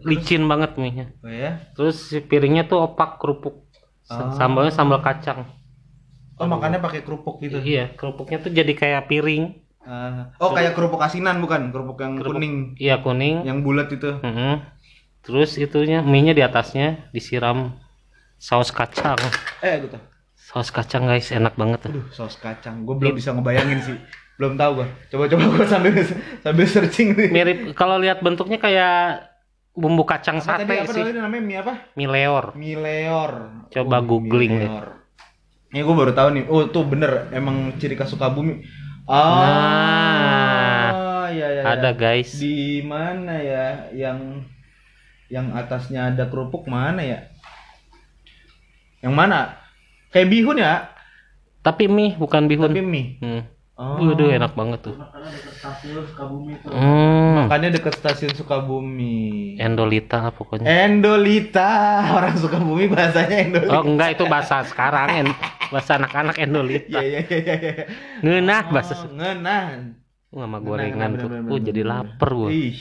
Licin 0.08 0.48
banget 0.48 0.80
mie-nya. 0.80 1.12
oh 1.22 1.30
ya 1.30 1.60
Terus 1.76 2.08
si 2.10 2.24
piringnya 2.24 2.66
tuh 2.66 2.82
opak 2.88 3.22
kerupuk. 3.22 3.63
Ah. 4.06 4.34
Sambalnya 4.34 4.70
sambal 4.70 5.00
kacang. 5.00 5.48
oh 6.34 6.44
makannya 6.44 6.78
pakai 6.78 7.02
kerupuk 7.02 7.40
gitu 7.40 7.58
Iya, 7.58 7.94
kerupuknya 7.94 8.38
tuh 8.38 8.50
jadi 8.50 8.74
kayak 8.74 9.06
piring. 9.06 9.54
Ah. 9.80 10.32
oh 10.38 10.50
kayak 10.50 10.74
kerupuk 10.74 10.98
asinan 10.98 11.38
bukan 11.38 11.70
kerupuk 11.70 12.00
yang 12.00 12.16
Kerupuk- 12.16 12.36
kuning 12.36 12.56
Iya 12.76 12.96
kuning. 12.98 13.44
yang 13.44 13.60
bulat 13.60 13.88
itu 13.90 14.16
Mm-mm. 14.18 14.64
Terus 15.22 15.56
itunya 15.56 16.00
mie-nya 16.00 16.32
di 16.32 16.42
atasnya 16.42 17.08
disiram 17.10 17.76
saus 18.36 18.70
kacang. 18.70 19.16
eh 19.60 19.80
gitu 19.80 19.96
Saus 20.36 20.68
kacang 20.68 21.06
guys, 21.06 21.32
enak 21.32 21.54
banget 21.54 21.80
tuh. 21.82 21.92
aduh 21.94 22.06
saus 22.10 22.36
kacang 22.36 22.84
gue 22.84 22.92
belum 22.94 23.14
bisa 23.14 23.32
ngebayangin 23.32 23.80
sih 23.82 23.98
belum 24.34 24.58
tahu 24.58 24.72
gue 24.78 24.88
coba 25.10 25.24
coba 25.28 25.44
gue 25.48 25.66
sambil 25.66 25.92
sambil 26.42 26.66
searching 26.66 27.14
nih 27.14 27.30
Mirip 27.30 27.60
kalau 27.74 27.96
lihat 27.96 28.20
bentuknya 28.20 28.58
kayak 28.58 29.30
bumbu 29.74 30.04
kacang 30.04 30.38
apa 30.38 30.46
sate 30.56 30.64
tadi 30.64 30.80
apa 30.80 30.92
sih. 30.92 31.02
namanya 31.02 31.22
namanya 31.24 31.44
mie 31.44 31.58
apa 31.58 31.74
Mie 31.94 32.08
leor. 32.08 32.46
mie 32.54 32.76
leor 32.76 33.32
Coba 33.68 33.98
Oh, 33.98 34.06
googling 34.08 34.54
deh. 34.56 34.70
ini 35.70 35.82
gue 35.82 35.96
baru 35.96 36.12
tahu 36.12 36.30
nih 36.32 36.44
oh 36.46 36.68
tuh 36.68 36.84
bener 36.84 37.12
emang 37.32 37.56
ciri 37.76 37.94
khas 37.94 38.08
Sukabumi 38.08 38.62
ah 39.04 40.92
Nah, 40.94 41.26
iya, 41.30 41.48
iya. 41.52 41.62
Ada 41.66 41.90
guys. 41.92 42.36
di 42.36 42.54
mana 42.82 43.34
ya 43.36 43.66
yang 43.92 44.46
yang 45.28 45.50
atasnya 45.52 46.08
ada 46.08 46.26
kerupuk 46.26 46.66
mana 46.66 47.02
ya 47.02 47.20
yang 49.00 49.12
mana 49.12 49.58
kayak 50.10 50.30
bihun 50.30 50.56
ya 50.56 50.94
Tapi 51.60 51.88
mie 51.88 52.14
bukan 52.14 52.46
bihun. 52.46 52.70
tapi 52.70 52.84
mie 52.84 53.18
Hmm. 53.18 53.42
Oh. 53.76 53.98
Waduh 54.00 54.30
enak 54.30 54.54
banget 54.54 54.80
tuh. 54.84 54.96
makanya 54.96 55.30
dekat 55.32 55.54
stasiun 55.56 56.04
Sukabumi 56.06 56.54
tuh 56.60 56.70
Hmm. 56.70 57.34
makanya 57.40 57.70
deket 57.72 57.94
stasiun 57.96 58.34
Sukabumi 58.34 59.18
Endolita 59.58 60.18
lah 60.20 60.32
pokoknya. 60.32 60.66
Endolita 60.66 61.70
orang 62.18 62.36
Sukabumi 62.36 62.86
bahasanya 62.88 63.38
Endolita 63.44 63.74
Oh 63.74 63.84
enggak 63.84 64.10
itu 64.14 64.24
bahasa 64.26 64.62
sekarang 64.64 65.08
en 65.16 65.28
bahasa 65.70 65.98
anak-anak 65.98 66.36
Endolita. 66.38 67.00
iya 67.00 67.22
iya 67.22 67.38
iya 67.40 67.56
iya 67.56 67.86
Ngeunah 68.22 68.64
bahasa 68.70 68.94
oh, 68.96 69.10
ngenah 69.10 69.66
sama 70.30 70.58
Ngenah, 70.58 70.60
gorengan 70.60 70.98
ngenah, 71.14 71.22
tuh. 71.22 71.30
bener, 71.30 71.42
Oh 71.44 71.58
bener, 71.58 71.68
jadi 71.68 71.82
lapar 71.84 72.30
gua. 72.32 72.50
Ih. 72.50 72.74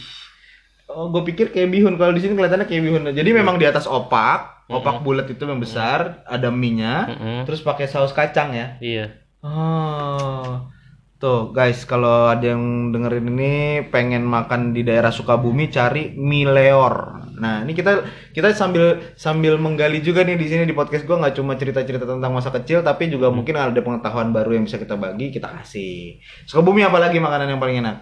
Oh, 0.89 1.09
gue 1.09 1.21
pikir 1.23 1.53
kayak 1.53 1.69
bihun. 1.69 1.97
Kalau 1.97 2.13
di 2.13 2.21
sini 2.21 2.33
kelihatannya 2.33 2.65
kayak 2.65 2.81
bihun. 2.83 3.03
Jadi 3.13 3.31
memang 3.33 3.57
di 3.57 3.65
atas 3.65 3.85
opak, 3.85 4.69
opak 4.69 5.01
bulat 5.01 5.25
itu 5.25 5.41
yang 5.41 5.57
besar, 5.57 6.21
ada 6.25 6.49
minyak, 6.49 7.09
Mm-mm. 7.09 7.39
terus 7.45 7.61
pakai 7.61 7.85
saus 7.85 8.13
kacang 8.13 8.53
ya. 8.53 8.77
Iya. 8.79 9.07
Oh. 9.41 10.69
Tuh, 11.23 11.55
guys, 11.55 11.87
kalau 11.87 12.27
ada 12.27 12.51
yang 12.51 12.91
dengerin 12.91 13.31
ini 13.31 13.53
pengen 13.95 14.27
makan 14.27 14.75
di 14.75 14.83
daerah 14.83 15.15
Sukabumi 15.15 15.71
cari 15.71 16.11
mie 16.19 16.51
leor. 16.51 17.23
Nah, 17.39 17.63
ini 17.63 17.79
kita 17.79 18.03
kita 18.35 18.51
sambil 18.59 19.15
sambil 19.15 19.55
menggali 19.55 20.03
juga 20.03 20.27
nih 20.27 20.35
di 20.35 20.51
sini 20.51 20.67
di 20.67 20.75
podcast 20.75 21.07
gua 21.07 21.23
nggak 21.23 21.39
cuma 21.39 21.55
cerita-cerita 21.55 22.11
tentang 22.11 22.35
masa 22.35 22.51
kecil 22.51 22.83
tapi 22.83 23.07
juga 23.07 23.31
mungkin 23.31 23.55
ada 23.55 23.79
pengetahuan 23.79 24.35
baru 24.35 24.59
yang 24.59 24.67
bisa 24.67 24.83
kita 24.83 24.99
bagi, 24.99 25.31
kita 25.31 25.47
kasih. 25.63 26.19
Sukabumi 26.51 26.83
apa 26.83 26.99
lagi 26.99 27.23
makanan 27.23 27.55
yang 27.55 27.63
paling 27.63 27.87
enak? 27.87 27.97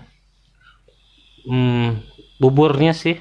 Hmm, 1.45 2.01
buburnya 2.41 2.97
sih. 2.97 3.21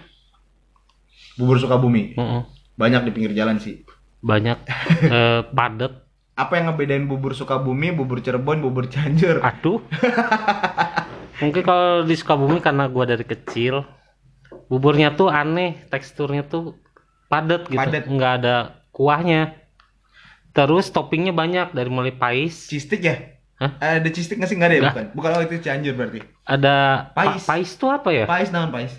Bubur 1.36 1.60
Sukabumi. 1.60 2.16
Mm-mm. 2.16 2.48
Banyak 2.80 3.04
di 3.04 3.12
pinggir 3.12 3.36
jalan 3.36 3.60
sih. 3.60 3.84
Banyak 4.24 4.64
eh, 5.12 5.44
padet. 5.52 6.09
Apa 6.40 6.56
yang 6.56 6.72
ngebedain 6.72 7.04
bubur 7.04 7.36
Sukabumi, 7.36 7.92
bubur 7.92 8.24
Cirebon, 8.24 8.64
bubur 8.64 8.88
Cianjur? 8.88 9.44
Aduh. 9.44 9.84
Mungkin 11.40 11.62
kalau 11.62 12.04
di 12.04 12.16
Sukabumi 12.16 12.60
karena 12.60 12.88
gua 12.88 13.04
dari 13.04 13.24
kecil 13.24 13.84
buburnya 14.66 15.12
tuh 15.12 15.28
aneh, 15.28 15.84
teksturnya 15.88 16.44
tuh 16.44 16.80
padat 17.28 17.68
gitu. 17.68 17.76
Padat. 17.76 18.04
nggak 18.06 18.34
ada 18.40 18.56
kuahnya. 18.90 19.56
Terus 20.50 20.90
toppingnya 20.90 21.32
banyak 21.32 21.72
dari 21.72 21.90
mulai 21.90 22.12
pais. 22.12 22.68
Cheese 22.68 22.88
stick 22.88 23.02
ya? 23.04 23.16
Hah? 23.60 24.00
Ada 24.00 24.08
cistik 24.10 24.40
nggak 24.40 24.50
sih? 24.50 24.56
Nggak 24.56 24.70
ada 24.70 24.76
ya? 24.76 24.82
Nggak. 24.82 24.94
Bukan. 24.96 25.06
Bukan 25.14 25.30
oh 25.36 25.42
itu 25.44 25.56
Cianjur 25.60 25.94
berarti. 25.94 26.20
Ada 26.44 26.76
Pais. 27.12 27.44
pa- 27.44 27.48
pais 27.54 27.70
tuh 27.76 27.90
apa 27.90 28.10
ya? 28.10 28.26
Pais 28.26 28.50
naon 28.50 28.72
pais? 28.72 28.94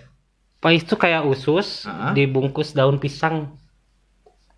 Pais 0.61 0.83
tuh 0.85 1.01
kayak 1.01 1.25
usus 1.25 1.89
Ah. 1.89 2.13
dibungkus 2.13 2.77
daun 2.77 3.01
pisang. 3.01 3.57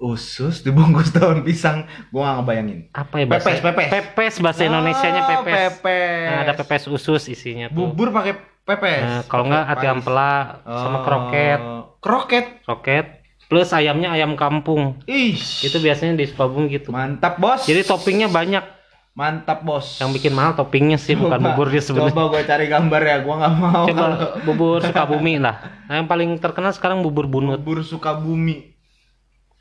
Usus 0.02 0.60
dibungkus 0.60 1.08
daun 1.14 1.40
pisang. 1.40 1.86
Gua 2.10 2.26
nggak 2.26 2.36
ngebayangin. 2.36 2.78
Apa 2.90 3.14
ya 3.16 3.24
bahasa? 3.24 3.46
Pepes, 3.48 3.60
pepes. 3.62 3.88
Pepes 3.88 4.34
bahasa 4.38 4.60
Indonesianya 4.62 5.22
Oh, 5.22 5.28
pepes. 5.30 5.54
pepes. 5.78 6.26
Nah, 6.26 6.38
ada 6.42 6.52
pepes 6.52 6.82
usus 6.86 7.22
isinya 7.24 7.70
tuh. 7.70 7.86
Bubur 7.86 8.10
pakai 8.10 8.34
pepes. 8.60 9.00
Nah, 9.00 9.22
kalau 9.24 9.46
nggak 9.46 9.62
hati 9.64 9.86
Pais. 9.86 9.94
ampela 9.94 10.32
sama 10.60 10.98
Oh, 10.98 11.02
kroket. 11.02 11.60
Kroket. 11.98 12.44
Kroket 12.62 13.06
plus 13.46 13.68
ayamnya 13.70 14.10
ayam 14.10 14.32
kampung. 14.32 14.98
Ih. 15.04 15.36
Itu 15.36 15.78
biasanya 15.78 16.16
di 16.16 16.24
Sukabumi 16.24 16.72
gitu. 16.72 16.88
Mantap, 16.88 17.36
Bos. 17.36 17.62
Jadi 17.62 17.84
toppingnya 17.84 18.26
banyak. 18.26 18.64
Mantap, 19.12 19.60
Bos. 19.60 20.00
Yang 20.00 20.16
bikin 20.16 20.32
mahal 20.32 20.56
toppingnya 20.56 20.96
sih 20.96 21.12
bukan 21.12 21.36
Coba- 21.36 21.52
buburnya 21.52 21.78
sebenarnya. 21.78 22.10
Coba 22.10 22.32
gue 22.32 22.42
cari 22.42 22.64
gambar 22.66 23.02
ya, 23.04 23.16
gua 23.20 23.34
nggak 23.36 23.54
mau. 23.54 23.84
Coba 23.84 24.00
kalau 24.00 24.18
bubur 24.48 24.80
Sukabumi 24.80 25.36
lah. 25.36 25.60
Nah, 25.84 26.00
yang 26.00 26.08
paling 26.08 26.32
terkenal 26.40 26.72
sekarang 26.72 27.04
bubur 27.04 27.28
bunut. 27.28 27.60
bubur 27.60 27.84
Sukabumi. 27.84 28.71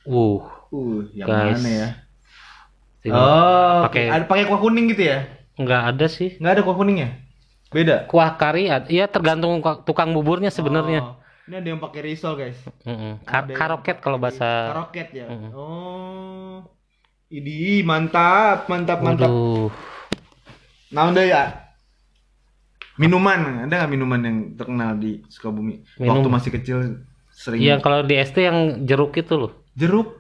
Uh, 0.03 0.41
Uh, 0.71 1.03
yang 1.11 1.27
Guys. 1.27 1.59
mana 1.59 1.69
ya? 1.69 1.89
tidak- 3.01 3.17
Oh, 3.17 3.83
pakai- 3.85 4.07
ada 4.07 4.23
pakai 4.23 4.43
kuah 4.45 4.61
kuning 4.61 4.87
gitu 4.87 5.03
ya? 5.03 5.27
nggak 5.53 5.81
ada 5.89 6.05
sih. 6.07 6.37
Nggak 6.37 6.53
ada 6.53 6.61
kuah 6.63 6.77
kuningnya? 6.77 7.09
Beda. 7.67 8.03
Kuah 8.05 8.33
kari, 8.33 8.67
iya 8.87 9.05
tergantung 9.05 9.59
ka- 9.59 9.79
tukang 9.81 10.11
buburnya 10.11 10.47
sebenarnya. 10.47 11.01
Oh, 11.01 11.15
ini 11.45 11.55
ada 11.55 11.67
yang 11.67 11.79
pakai 11.79 12.01
risol, 12.03 12.35
guys. 12.35 12.55
Mm-mm. 12.83 13.19
Ka- 13.21 13.41
Ada 13.41 13.47
yang 13.47 13.57
karoket 13.57 13.97
kalau 13.99 14.15
bahasa. 14.15 14.47
Karoket 14.69 15.07
ya. 15.13 15.27
Mm. 15.27 15.49
Oh. 15.51 16.55
Idi, 17.27 17.79
mantap, 17.81 18.67
mantap, 18.67 18.99
mantap. 18.99 19.27
Waduh. 19.27 19.71
Nah, 20.89 21.07
udah 21.09 21.23
ya. 21.23 21.43
Minuman, 22.95 23.65
ada 23.65 23.73
nggak 23.73 23.89
minuman 23.89 24.19
yang 24.21 24.37
terkenal 24.53 24.95
di 24.95 25.23
Sukabumi? 25.25 25.79
Minum. 25.95 26.19
Waktu 26.19 26.27
masih 26.29 26.51
kecil 26.53 26.77
sering 27.29 27.59
Iya 27.59 27.79
kalau 27.79 28.03
di 28.03 28.15
SD 28.15 28.37
yang 28.41 28.59
jeruk 28.83 29.15
itu 29.15 29.35
loh. 29.37 29.60
Jeruk. 29.73 30.17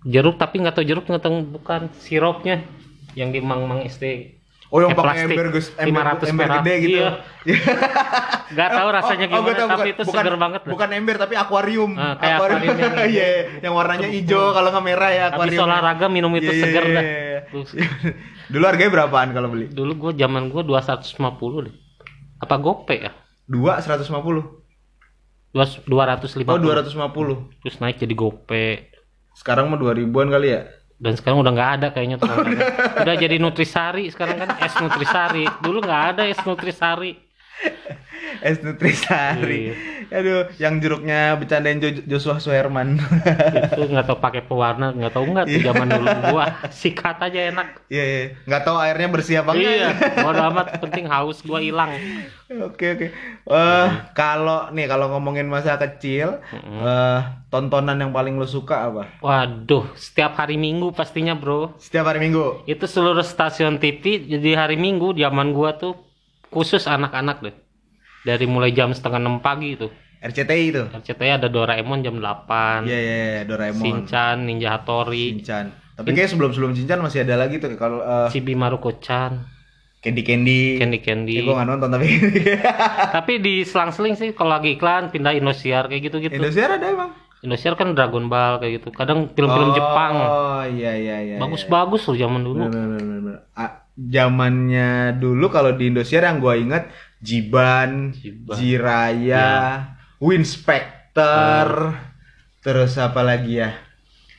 Jeruk 0.00 0.36
tapi 0.36 0.58
nggak 0.58 0.74
tahu 0.74 0.84
jeruk 0.84 1.04
nggak 1.04 1.20
tahu 1.20 1.34
bukan 1.50 1.90
sirupnya 1.96 2.62
yang 3.12 3.28
di 3.28 3.38
Mang 3.38 3.64
Mang 3.64 3.82
SD. 3.82 4.34
Oh, 4.68 4.84
yang 4.84 4.92
Kayak 4.92 5.00
pakai 5.00 5.24
ember 5.24 5.46
gus, 5.48 5.72
ember, 5.74 6.04
500 6.20 6.28
ember 6.28 6.44
perak. 6.44 6.56
gede 6.60 6.74
gitu. 6.78 6.98
Iya. 7.00 7.08
Nggak 8.52 8.68
tahu 8.70 8.88
rasanya 8.90 9.24
Oh, 9.24 9.30
oh, 9.30 9.36
gimana 9.38 9.56
tahu, 9.56 9.64
tapi 9.66 9.72
bukan- 9.72 9.88
itu 9.88 10.02
bukan, 10.04 10.20
seger 10.20 10.36
banget. 10.36 10.60
dah. 10.60 10.72
Bukan 10.76 10.88
ember 10.92 11.16
tapi 11.16 11.34
akuarium. 11.34 11.90
Ah, 11.96 12.14
kayak 12.14 12.36
akuarium 12.36 12.60
yang- 12.76 12.96
Iya, 13.16 13.28
yang 13.58 13.72
warnanya 13.72 14.08
hijau 14.08 14.44
kalau 14.52 14.68
nggak 14.68 14.84
merah 14.84 15.08
ya 15.08 15.22
akuarium. 15.32 15.64
olahraga 15.64 16.06
minum 16.06 16.32
itu 16.34 16.44
Iya, 16.44 16.52
iya, 16.52 16.62
seger 16.62 16.84
iya, 16.84 16.92
dah. 16.92 17.02
iya. 17.02 17.40
Dulu 18.52 18.64
harganya 18.64 18.92
berapaan 18.92 19.28
kalau 19.32 19.48
beli? 19.48 19.66
dulu 19.68 19.92
gua 19.98 20.12
zaman 20.12 20.48
gua 20.48 20.60
250 20.60 21.16
deh. 21.64 21.74
Apa 22.36 22.54
gope 22.56 22.92
ya? 22.94 23.12
Dua 23.44 23.80
150. 23.80 24.57
Dua 25.52 25.64
250. 25.64 26.44
Oh, 26.44 26.60
250. 26.60 27.64
Terus 27.64 27.76
naik 27.80 27.96
jadi 27.96 28.14
gope. 28.14 28.92
Sekarang 29.32 29.72
mah 29.72 29.78
2000-an 29.80 30.28
kali 30.28 30.48
ya. 30.52 30.62
Dan 30.98 31.14
sekarang 31.14 31.40
udah 31.46 31.52
nggak 31.54 31.70
ada 31.78 31.86
kayaknya 31.94 32.18
tuh. 32.18 32.28
udah 33.06 33.14
jadi 33.14 33.38
nutrisari 33.38 34.10
sekarang 34.10 34.42
kan 34.44 34.50
es 34.60 34.74
nutrisari. 34.76 35.46
Dulu 35.62 35.78
nggak 35.80 36.02
ada 36.14 36.22
es 36.26 36.40
nutrisari. 36.42 37.27
Es 38.38 38.62
Nutrisari. 38.62 39.72
Iya. 39.72 39.74
Aduh, 40.10 40.48
yang 40.56 40.78
jeruknya 40.78 41.34
bercandain 41.34 41.76
Jo- 41.76 42.04
Joshua 42.06 42.38
Suherman. 42.38 42.96
itu 42.96 43.82
nggak 43.84 44.06
tahu 44.06 44.18
pakai 44.18 44.40
pewarna 44.40 44.88
nggak 44.90 45.10
tahu 45.10 45.24
nggak 45.28 45.44
tuh 45.44 45.60
zaman 45.62 45.86
dulu 45.86 46.06
gua 46.28 46.44
sikat 46.70 47.18
aja 47.20 47.50
enak 47.50 47.82
Iya, 47.88 48.04
iya. 48.04 48.22
Nggak 48.44 48.62
tahu 48.62 48.76
airnya 48.78 49.08
bersih 49.08 49.36
apa 49.38 49.52
enggak. 49.52 49.68
iya 49.74 49.88
bodo 50.18 50.42
amat 50.46 50.66
penting 50.78 51.04
haus 51.06 51.42
gua 51.42 51.58
hilang 51.58 51.92
Oke 52.64 52.86
oke. 52.90 53.06
Eh 53.44 53.88
kalau 54.14 54.70
nih 54.70 54.86
kalau 54.86 55.10
ngomongin 55.10 55.44
masa 55.44 55.76
kecil, 55.76 56.40
eh 56.54 57.20
tontonan 57.46 57.98
yang 57.98 58.08
paling 58.10 58.32
lo 58.34 58.46
suka 58.46 58.88
apa? 58.88 59.02
waduh 59.18 59.84
setiap 59.94 60.36
hari 60.36 60.56
minggu 60.56 60.88
pastinya 60.90 61.32
bro 61.32 61.76
Setiap 61.76 62.06
hari 62.06 62.22
Minggu. 62.22 62.64
itu 62.64 62.84
seluruh 62.84 63.20
stasiun 63.20 63.76
TV 63.76 64.24
jadi 64.26 64.56
hari 64.58 64.76
minggu 64.76 65.12
zaman 65.12 65.50
gua 65.50 65.74
tuh 65.74 66.07
khusus 66.48 66.84
anak-anak 66.84 67.40
deh 67.40 67.54
dari 68.24 68.44
mulai 68.44 68.72
jam 68.72 68.90
setengah 68.90 69.20
enam 69.20 69.38
pagi 69.40 69.78
tuh 69.78 69.92
RCTI 70.18 70.64
itu. 70.74 70.82
RCTI 70.90 71.38
ada 71.38 71.46
Doraemon 71.46 72.02
jam 72.02 72.18
8 72.18 72.90
Iya 72.90 72.98
iya 72.98 73.14
iya, 73.14 73.42
Doraemon. 73.46 73.82
Shinchan 73.82 74.50
Ninja 74.50 74.74
Hattori 74.74 75.38
Shinchan. 75.38 75.70
Tapi 75.94 76.10
kayak 76.10 76.30
sebelum-sebelum 76.34 76.74
Shinchan 76.74 76.98
masih 76.98 77.22
ada 77.22 77.38
lagi 77.38 77.62
tuh 77.62 77.70
kalau 77.78 78.02
eh, 78.02 78.26
Chibi 78.34 78.58
Maruko-chan 78.58 79.46
Candy 80.02 80.22
Candy. 80.26 80.78
Candy 80.78 80.98
Candy 81.02 81.34
Eh, 81.38 81.46
gua 81.46 81.62
nggak 81.62 81.68
nonton 81.70 81.88
tapi 81.94 82.06
tapi 83.16 83.32
di 83.38 83.62
selang-seling 83.62 84.14
sih 84.18 84.30
kalau 84.34 84.58
lagi 84.58 84.74
iklan 84.74 85.14
pindah 85.14 85.34
Indosiar 85.38 85.86
kayak 85.86 86.10
gitu-gitu 86.10 86.34
Indosiar 86.34 86.78
ada 86.78 86.86
emang. 86.86 87.10
Indosiar 87.38 87.78
kan 87.78 87.94
Dragon 87.94 88.26
Ball 88.26 88.58
kayak 88.58 88.82
gitu. 88.82 88.90
Kadang 88.90 89.30
film-film 89.30 89.70
Jepang. 89.70 90.14
Oh 90.18 90.62
iya 90.66 90.98
iya 90.98 91.16
iya. 91.22 91.36
Bagus-bagus 91.38 92.10
loh 92.10 92.18
zaman 92.18 92.42
dulu. 92.42 92.66
Bener, 92.66 92.98
bener, 92.98 92.98
bener, 92.98 93.18
bener. 93.22 93.38
Zamannya 93.98 94.88
dulu 95.14 95.50
kalau 95.50 95.74
di 95.74 95.90
Indosiar 95.90 96.22
yang 96.22 96.38
gua 96.38 96.54
inget 96.54 96.86
Jiban, 97.18 98.14
Jiban. 98.14 98.54
Jiraya, 98.54 99.50
Winspector, 100.22 101.68
terus 102.60 102.94
apa 102.96 103.20
lagi 103.20 103.58
ya? 103.58 103.70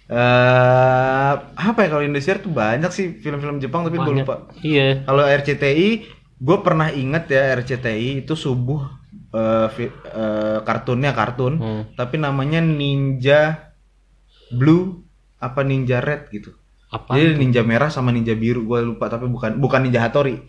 eh 0.10 1.34
apa 1.54 1.80
ya 1.80 1.88
kalau 1.88 2.02
Indosiar 2.02 2.42
tuh 2.42 2.50
banyak 2.50 2.90
sih 2.90 3.14
film-film 3.16 3.60
Jepang 3.60 3.86
tapi 3.86 4.02
gue 4.02 4.16
lupa. 4.18 4.50
Iya. 4.60 5.06
Kalau 5.06 5.22
RCTI, 5.22 5.90
gue 6.36 6.58
pernah 6.60 6.90
inget 6.90 7.30
ya 7.30 7.54
RCTI 7.54 8.26
itu 8.26 8.34
subuh 8.34 8.90
eh, 9.30 9.68
fi- 9.70 9.94
eh, 9.94 10.60
kartunnya 10.64 11.14
kartun, 11.14 11.54
Hmm. 11.56 11.84
tapi 11.94 12.18
namanya 12.18 12.58
Ninja 12.58 13.70
Blue 14.50 15.06
apa 15.38 15.62
Ninja 15.62 16.02
Red 16.02 16.34
gitu. 16.34 16.58
Apa? 16.90 17.18
Jadi 17.18 17.38
ninja 17.38 17.62
merah 17.62 17.94
sama 17.94 18.10
ninja 18.10 18.34
biru 18.34 18.66
gue 18.66 18.80
lupa 18.82 19.06
tapi 19.10 19.30
bukan 19.30 19.62
bukan 19.62 19.86
ninja 19.86 20.02
Hattori. 20.02 20.42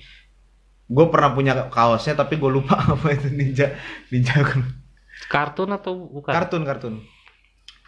Gue 0.91 1.07
pernah 1.13 1.37
punya 1.37 1.69
kaosnya 1.69 2.17
tapi 2.17 2.41
gue 2.41 2.51
lupa 2.51 2.81
apa 2.97 3.13
itu 3.13 3.29
ninja 3.29 3.77
ninja 4.09 4.41
Kartun 5.29 5.71
atau 5.77 6.09
bukan? 6.09 6.33
kartun 6.33 6.65
kartun. 6.65 6.95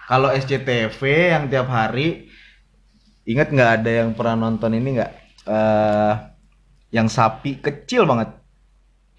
Kalau 0.04 0.28
SCTV 0.28 1.00
yang 1.32 1.44
tiap 1.48 1.72
hari 1.72 2.28
ingat 3.24 3.48
nggak 3.48 3.70
ada 3.80 3.90
yang 4.04 4.10
pernah 4.12 4.36
nonton 4.36 4.76
ini 4.76 5.00
nggak? 5.00 5.12
eh 5.42 6.14
yang 6.92 7.08
sapi 7.08 7.58
kecil 7.58 8.04
banget. 8.04 8.41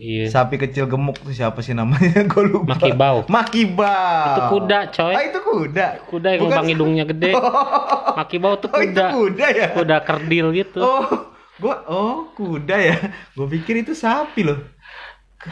Iya. 0.03 0.27
Sapi 0.27 0.59
kecil 0.59 0.91
gemuk 0.91 1.15
tuh 1.23 1.31
siapa 1.31 1.63
sih 1.63 1.71
namanya? 1.71 2.27
gue 2.31 2.43
lupa. 2.43 2.75
Makibau. 2.75 3.23
Makibau. 3.31 4.27
Itu 4.35 4.41
kuda, 4.51 4.79
coy. 4.91 5.13
Ah 5.15 5.23
itu 5.23 5.39
kuda. 5.39 5.87
Kuda 6.11 6.27
yang 6.35 6.41
lubang 6.43 6.67
hidungnya 6.67 7.03
gede. 7.07 7.31
Makibau 8.19 8.59
tuh 8.59 8.67
Oh 8.75 8.83
itu 8.83 8.99
kuda. 8.99 9.05
kuda 9.15 9.47
ya? 9.55 9.67
Kuda 9.71 9.97
kerdil 10.03 10.51
gitu. 10.51 10.83
Oh, 10.83 11.07
gua 11.55 11.87
oh 11.87 12.27
kuda 12.35 12.75
ya. 12.75 12.97
Gue 13.31 13.47
pikir 13.47 13.79
itu 13.87 13.95
sapi 13.95 14.43
loh. 14.43 14.59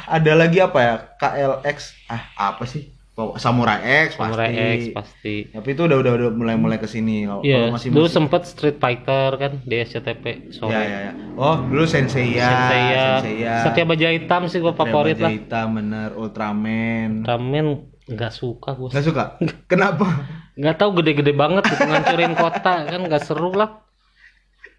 Ada 0.04 0.36
lagi 0.36 0.60
apa 0.60 0.80
ya? 0.84 0.96
KLX 1.16 1.96
ah 2.12 2.24
apa 2.36 2.68
sih? 2.68 2.91
Samurai 3.12 4.08
X 4.08 4.16
Samurai 4.16 4.48
pasti. 4.48 4.64
X 4.64 4.82
pasti. 4.96 5.36
Tapi 5.52 5.70
itu 5.76 5.82
udah 5.84 5.98
udah 6.00 6.12
udah 6.16 6.30
mulai 6.32 6.56
mulai 6.56 6.78
ke 6.80 6.88
sini. 6.88 7.28
Kalau 7.28 7.44
Iya, 7.44 7.68
kalau 7.68 7.76
masih 7.76 7.88
dulu 7.92 8.08
sempet 8.08 8.42
Street 8.48 8.78
Fighter 8.80 9.30
kan 9.36 9.52
di 9.68 9.76
SCTV 9.84 10.24
sore. 10.56 10.72
Ya, 10.72 10.82
ya, 10.82 11.00
ya. 11.10 11.14
Oh, 11.36 11.60
dulu 11.68 11.84
Senseiya. 11.84 12.48
Senseiya. 12.48 13.04
Senseiya. 13.20 13.56
Satya 13.68 13.84
Baja 13.84 14.08
Hitam 14.16 14.42
sih 14.48 14.64
gua 14.64 14.74
favorit 14.74 15.20
Baja 15.20 15.28
lah. 15.28 15.32
Hitam 15.36 15.68
bener 15.76 16.10
Ultraman. 16.16 17.28
Ramen 17.28 17.68
nggak 18.08 18.32
suka 18.32 18.80
gua. 18.80 18.90
Nggak 18.96 19.06
suka? 19.06 19.24
Kenapa? 19.72 20.08
Nggak 20.56 20.76
tahu 20.80 20.90
gede-gede 21.04 21.34
banget 21.36 21.68
gitu 21.68 21.84
ngancurin 21.84 22.34
kota 22.40 22.74
kan 22.88 23.02
nggak 23.04 23.24
seru 23.28 23.52
lah. 23.52 23.84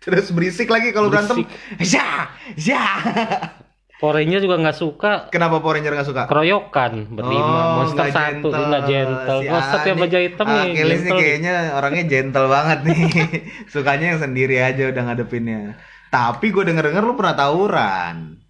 Terus 0.03 0.35
berisik 0.35 0.67
lagi 0.67 0.91
kalau 0.91 1.13
berantem. 1.13 1.47
Ya, 1.79 2.33
ya. 2.59 2.85
Power 4.03 4.19
Ranger 4.19 4.43
juga 4.43 4.57
nggak 4.59 4.75
suka. 4.75 5.13
Kenapa 5.31 5.63
Power 5.63 5.79
Ranger 5.79 5.95
nggak 5.95 6.09
suka? 6.11 6.23
Keroyokan 6.27 6.93
berlima, 7.15 7.79
Monster 7.79 8.03
Oh, 8.03 8.11
nggak 8.11 8.11
satu, 8.11 8.47
nggak 8.51 8.83
gentle. 8.83 9.39
Si 9.39 9.47
A- 9.47 9.95
Baja 9.95 10.19
nih, 10.19 10.27
Hitam 10.27 10.47
nih, 10.51 10.59
Achilles 10.59 10.75
nih 10.75 10.91
gentle 10.99 11.15
nih. 11.15 11.23
kayaknya 11.23 11.55
orangnya 11.79 12.05
gentle 12.11 12.47
banget 12.51 12.79
nih. 12.83 13.01
Sukanya 13.73 14.07
yang 14.11 14.19
sendiri 14.19 14.59
aja 14.59 14.91
udah 14.91 15.03
ngadepinnya. 15.07 15.79
Tapi 16.11 16.51
gue 16.51 16.67
denger-denger 16.67 17.03
lu 17.07 17.15
pernah 17.15 17.39
tawuran. 17.39 18.42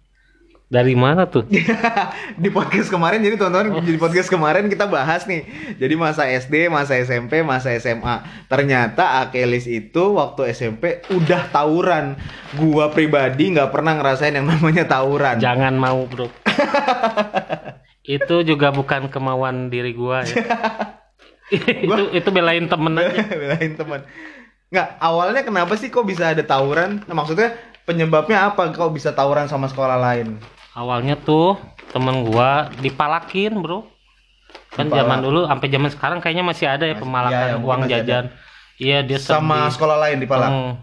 Dari 0.73 0.97
mana 0.97 1.29
tuh? 1.29 1.45
di 2.43 2.49
podcast 2.49 2.89
kemarin 2.89 3.21
jadi 3.21 3.37
teman-teman 3.37 3.77
Oh. 3.77 3.85
di 3.85 3.93
podcast 4.01 4.25
kemarin 4.25 4.65
kita 4.65 4.89
bahas 4.89 5.29
nih. 5.29 5.45
Jadi 5.77 5.93
masa 5.93 6.25
SD, 6.25 6.65
masa 6.73 6.97
SMP, 6.97 7.45
masa 7.45 7.77
SMA. 7.77 8.25
Ternyata 8.49 9.21
Achilles 9.21 9.69
itu 9.69 10.17
waktu 10.17 10.49
SMP 10.49 11.05
udah 11.13 11.53
tawuran. 11.53 12.17
Gua 12.57 12.89
pribadi 12.89 13.53
nggak 13.53 13.69
pernah 13.69 14.01
ngerasain 14.01 14.33
yang 14.33 14.49
namanya 14.49 14.89
tawuran. 14.89 15.37
Jangan 15.37 15.77
mau, 15.77 16.09
Bro. 16.09 16.33
itu 18.17 18.35
juga 18.41 18.73
bukan 18.73 19.13
kemauan 19.13 19.69
diri 19.69 19.93
gua 19.93 20.25
ya. 20.25 20.41
itu 21.85 22.17
itu 22.17 22.29
belain 22.33 22.65
temen 22.65 22.97
aja. 22.97 23.29
belain 23.29 23.77
teman 23.77 24.01
nggak 24.73 24.89
awalnya 24.97 25.45
kenapa 25.45 25.77
sih 25.77 25.93
kok 25.93 26.01
bisa 26.01 26.33
ada 26.33 26.41
tawuran 26.41 27.05
nah, 27.05 27.13
maksudnya 27.13 27.53
penyebabnya 27.83 28.47
apa 28.47 28.71
kau 28.73 28.89
bisa 28.89 29.11
tawuran 29.11 29.47
sama 29.51 29.67
sekolah 29.67 29.99
lain? 29.99 30.39
Awalnya 30.73 31.15
tuh 31.21 31.57
temen 31.93 32.25
gua 32.25 32.69
dipalakin, 32.81 33.61
Bro. 33.61 33.85
Kan 34.73 34.89
Dipalak. 34.89 35.05
zaman 35.05 35.17
dulu 35.21 35.39
sampai 35.45 35.67
zaman 35.69 35.89
sekarang 35.93 36.17
kayaknya 36.17 36.45
masih 36.45 36.65
ada 36.65 36.85
ya 36.89 36.95
pemalakan 36.97 37.61
mungkin 37.61 37.65
uang 37.65 37.81
jajan. 37.89 38.25
Iya, 38.81 39.05
dia 39.05 39.21
Sama 39.21 39.69
sedih. 39.69 39.73
sekolah 39.77 39.97
lain 40.01 40.17
di 40.17 40.25
Palak. 40.25 40.49
Hmm. 40.49 40.73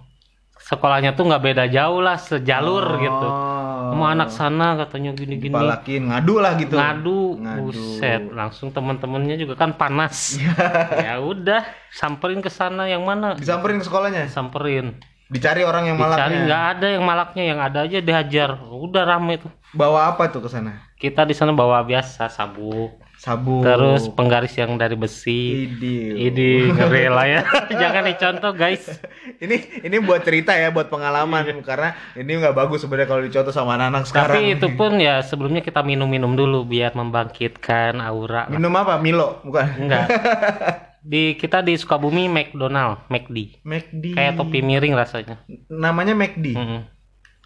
Sekolahnya 0.61 1.19
tuh 1.19 1.27
nggak 1.27 1.43
beda 1.43 1.65
jauh 1.67 1.99
lah, 1.99 2.15
sejalur 2.15 2.87
gitu. 3.03 3.27
Oh. 3.27 3.91
Sama 3.91 4.07
anak 4.15 4.31
sana 4.31 4.79
katanya 4.79 5.11
gini-gini. 5.11 5.51
Dipalakin, 5.51 6.15
ngadu 6.15 6.35
lah 6.39 6.53
gitu. 6.55 6.75
Ngadu, 6.79 7.21
Ngadu. 7.43 7.59
buset, 7.75 8.23
langsung 8.31 8.71
teman-temannya 8.71 9.35
juga 9.35 9.59
kan 9.59 9.75
panas. 9.75 10.39
ya 11.07 11.19
udah, 11.19 11.67
samperin 11.91 12.39
ke 12.39 12.47
sana 12.47 12.87
yang 12.87 13.03
mana? 13.03 13.35
Disamperin 13.35 13.83
ke 13.83 13.91
sekolahnya. 13.91 14.31
Samperin. 14.31 14.95
Dicari 15.31 15.63
orang 15.63 15.87
yang 15.87 15.95
Dicari 15.95 16.11
malaknya. 16.11 16.41
nggak 16.43 16.65
ada 16.75 16.87
yang 16.91 17.05
malaknya, 17.07 17.43
yang 17.47 17.61
ada 17.63 17.79
aja 17.87 17.99
dihajar. 18.03 18.51
Udah 18.67 19.07
rame 19.07 19.39
tuh. 19.39 19.53
Bawa 19.71 20.11
apa 20.11 20.27
tuh 20.27 20.43
ke 20.43 20.51
sana? 20.51 20.91
Kita 20.99 21.23
di 21.23 21.33
sana 21.33 21.55
bawa 21.55 21.81
biasa 21.87 22.27
sabuk, 22.27 22.99
Sabun. 23.15 23.63
terus 23.63 24.11
penggaris 24.11 24.59
yang 24.59 24.75
dari 24.75 24.99
besi. 24.99 25.71
Idil. 25.71 26.19
Ini 26.19 26.75
ngeri 26.75 27.07
lah 27.07 27.27
ya. 27.31 27.43
Jangan 27.87 28.03
dicontoh 28.11 28.53
guys. 28.53 28.91
ini 29.45 29.87
ini 29.87 29.97
buat 30.03 30.27
cerita 30.27 30.51
ya, 30.51 30.75
buat 30.75 30.91
pengalaman 30.91 31.63
karena 31.63 31.95
ini 32.19 32.43
nggak 32.43 32.53
bagus 32.53 32.83
sebenarnya 32.83 33.07
kalau 33.07 33.23
dicontoh 33.23 33.55
sama 33.55 33.79
anak-anak 33.79 34.11
sekarang. 34.11 34.35
Tapi 34.35 34.59
itu 34.59 34.67
pun 34.75 34.99
ya 34.99 35.23
sebelumnya 35.23 35.63
kita 35.63 35.87
minum-minum 35.87 36.35
dulu 36.35 36.67
biar 36.67 36.91
membangkitkan 36.99 38.03
aura. 38.03 38.51
minum 38.51 38.75
apa? 38.75 38.99
Milo, 38.99 39.39
bukan? 39.47 39.79
Enggak. 39.79 40.11
Di 41.01 41.33
kita 41.35 41.61
di 41.61 41.73
Sukabumi 41.75 42.27
McDonald, 42.27 43.09
McD. 43.09 43.63
McD. 43.63 44.05
Kayak 44.13 44.37
topi 44.37 44.61
miring 44.61 44.93
rasanya. 44.93 45.41
Namanya 45.67 46.13
McD. 46.13 46.53
Mm-mm. 46.53 46.81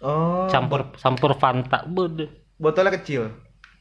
Oh. 0.01 0.45
Campur 0.47 0.91
campur 0.93 1.31
Fanta. 1.33 1.83
Bede. 1.83 2.27
Botolnya 2.55 2.91
kecil. 2.93 3.31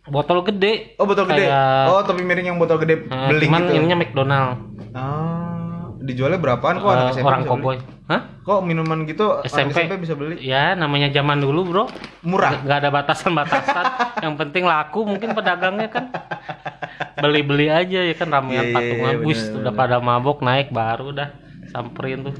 Botol 0.04 0.44
gede. 0.44 0.94
Oh, 0.94 1.04
botol 1.04 1.24
gede. 1.24 1.48
Kayak- 1.48 1.88
Oh, 1.88 2.00
topi 2.02 2.22
miring 2.22 2.46
yang 2.46 2.58
botol 2.58 2.76
gede 2.76 3.02
Eh, 3.02 3.26
beling 3.26 3.48
cuman 3.48 3.62
gitu. 3.62 3.72
ininya 3.74 3.96
McDonald. 3.96 4.52
Ah, 4.92 5.88
dijualnya 5.98 6.36
berapaan 6.36 6.76
kok 6.76 6.86
anak 6.86 7.04
Eh, 7.08 7.12
SMP 7.14 7.24
orang 7.24 7.42
koboi. 7.42 7.80
beli? 7.80 7.92
Hah? 8.04 8.20
Kok 8.44 8.60
minuman 8.62 8.98
gitu 9.02 9.24
anak 9.34 9.48
SMP. 9.48 9.80
SMP 9.80 9.96
bisa 9.96 10.12
beli? 10.12 10.36
Ya, 10.38 10.76
namanya 10.76 11.08
zaman 11.08 11.40
dulu, 11.40 11.64
Bro. 11.64 11.84
Murah. 12.22 12.60
Nggak 12.60 12.78
ada 12.78 12.90
batasan-batasan. 12.92 13.84
Yang 14.24 14.34
penting 14.38 14.64
laku 14.64 15.02
mungkin 15.02 15.32
pedagangnya 15.32 15.88
kan. 15.88 16.04
Beli-beli 17.16 17.66
aja 17.68 18.00
ya 18.02 18.14
kan 18.14 18.28
ramean 18.28 18.60
Iya, 18.60 18.62
iya, 18.64 18.74
patungan. 18.74 19.12
iya, 19.12 19.22
Bus 19.22 19.40
bener, 19.40 19.56
udah 19.60 19.72
pada 19.72 19.96
mabok 19.98 20.38
naik 20.40 20.68
baru 20.68 21.10
dah 21.10 21.30
samperin 21.64 22.22
tuh. 22.22 22.34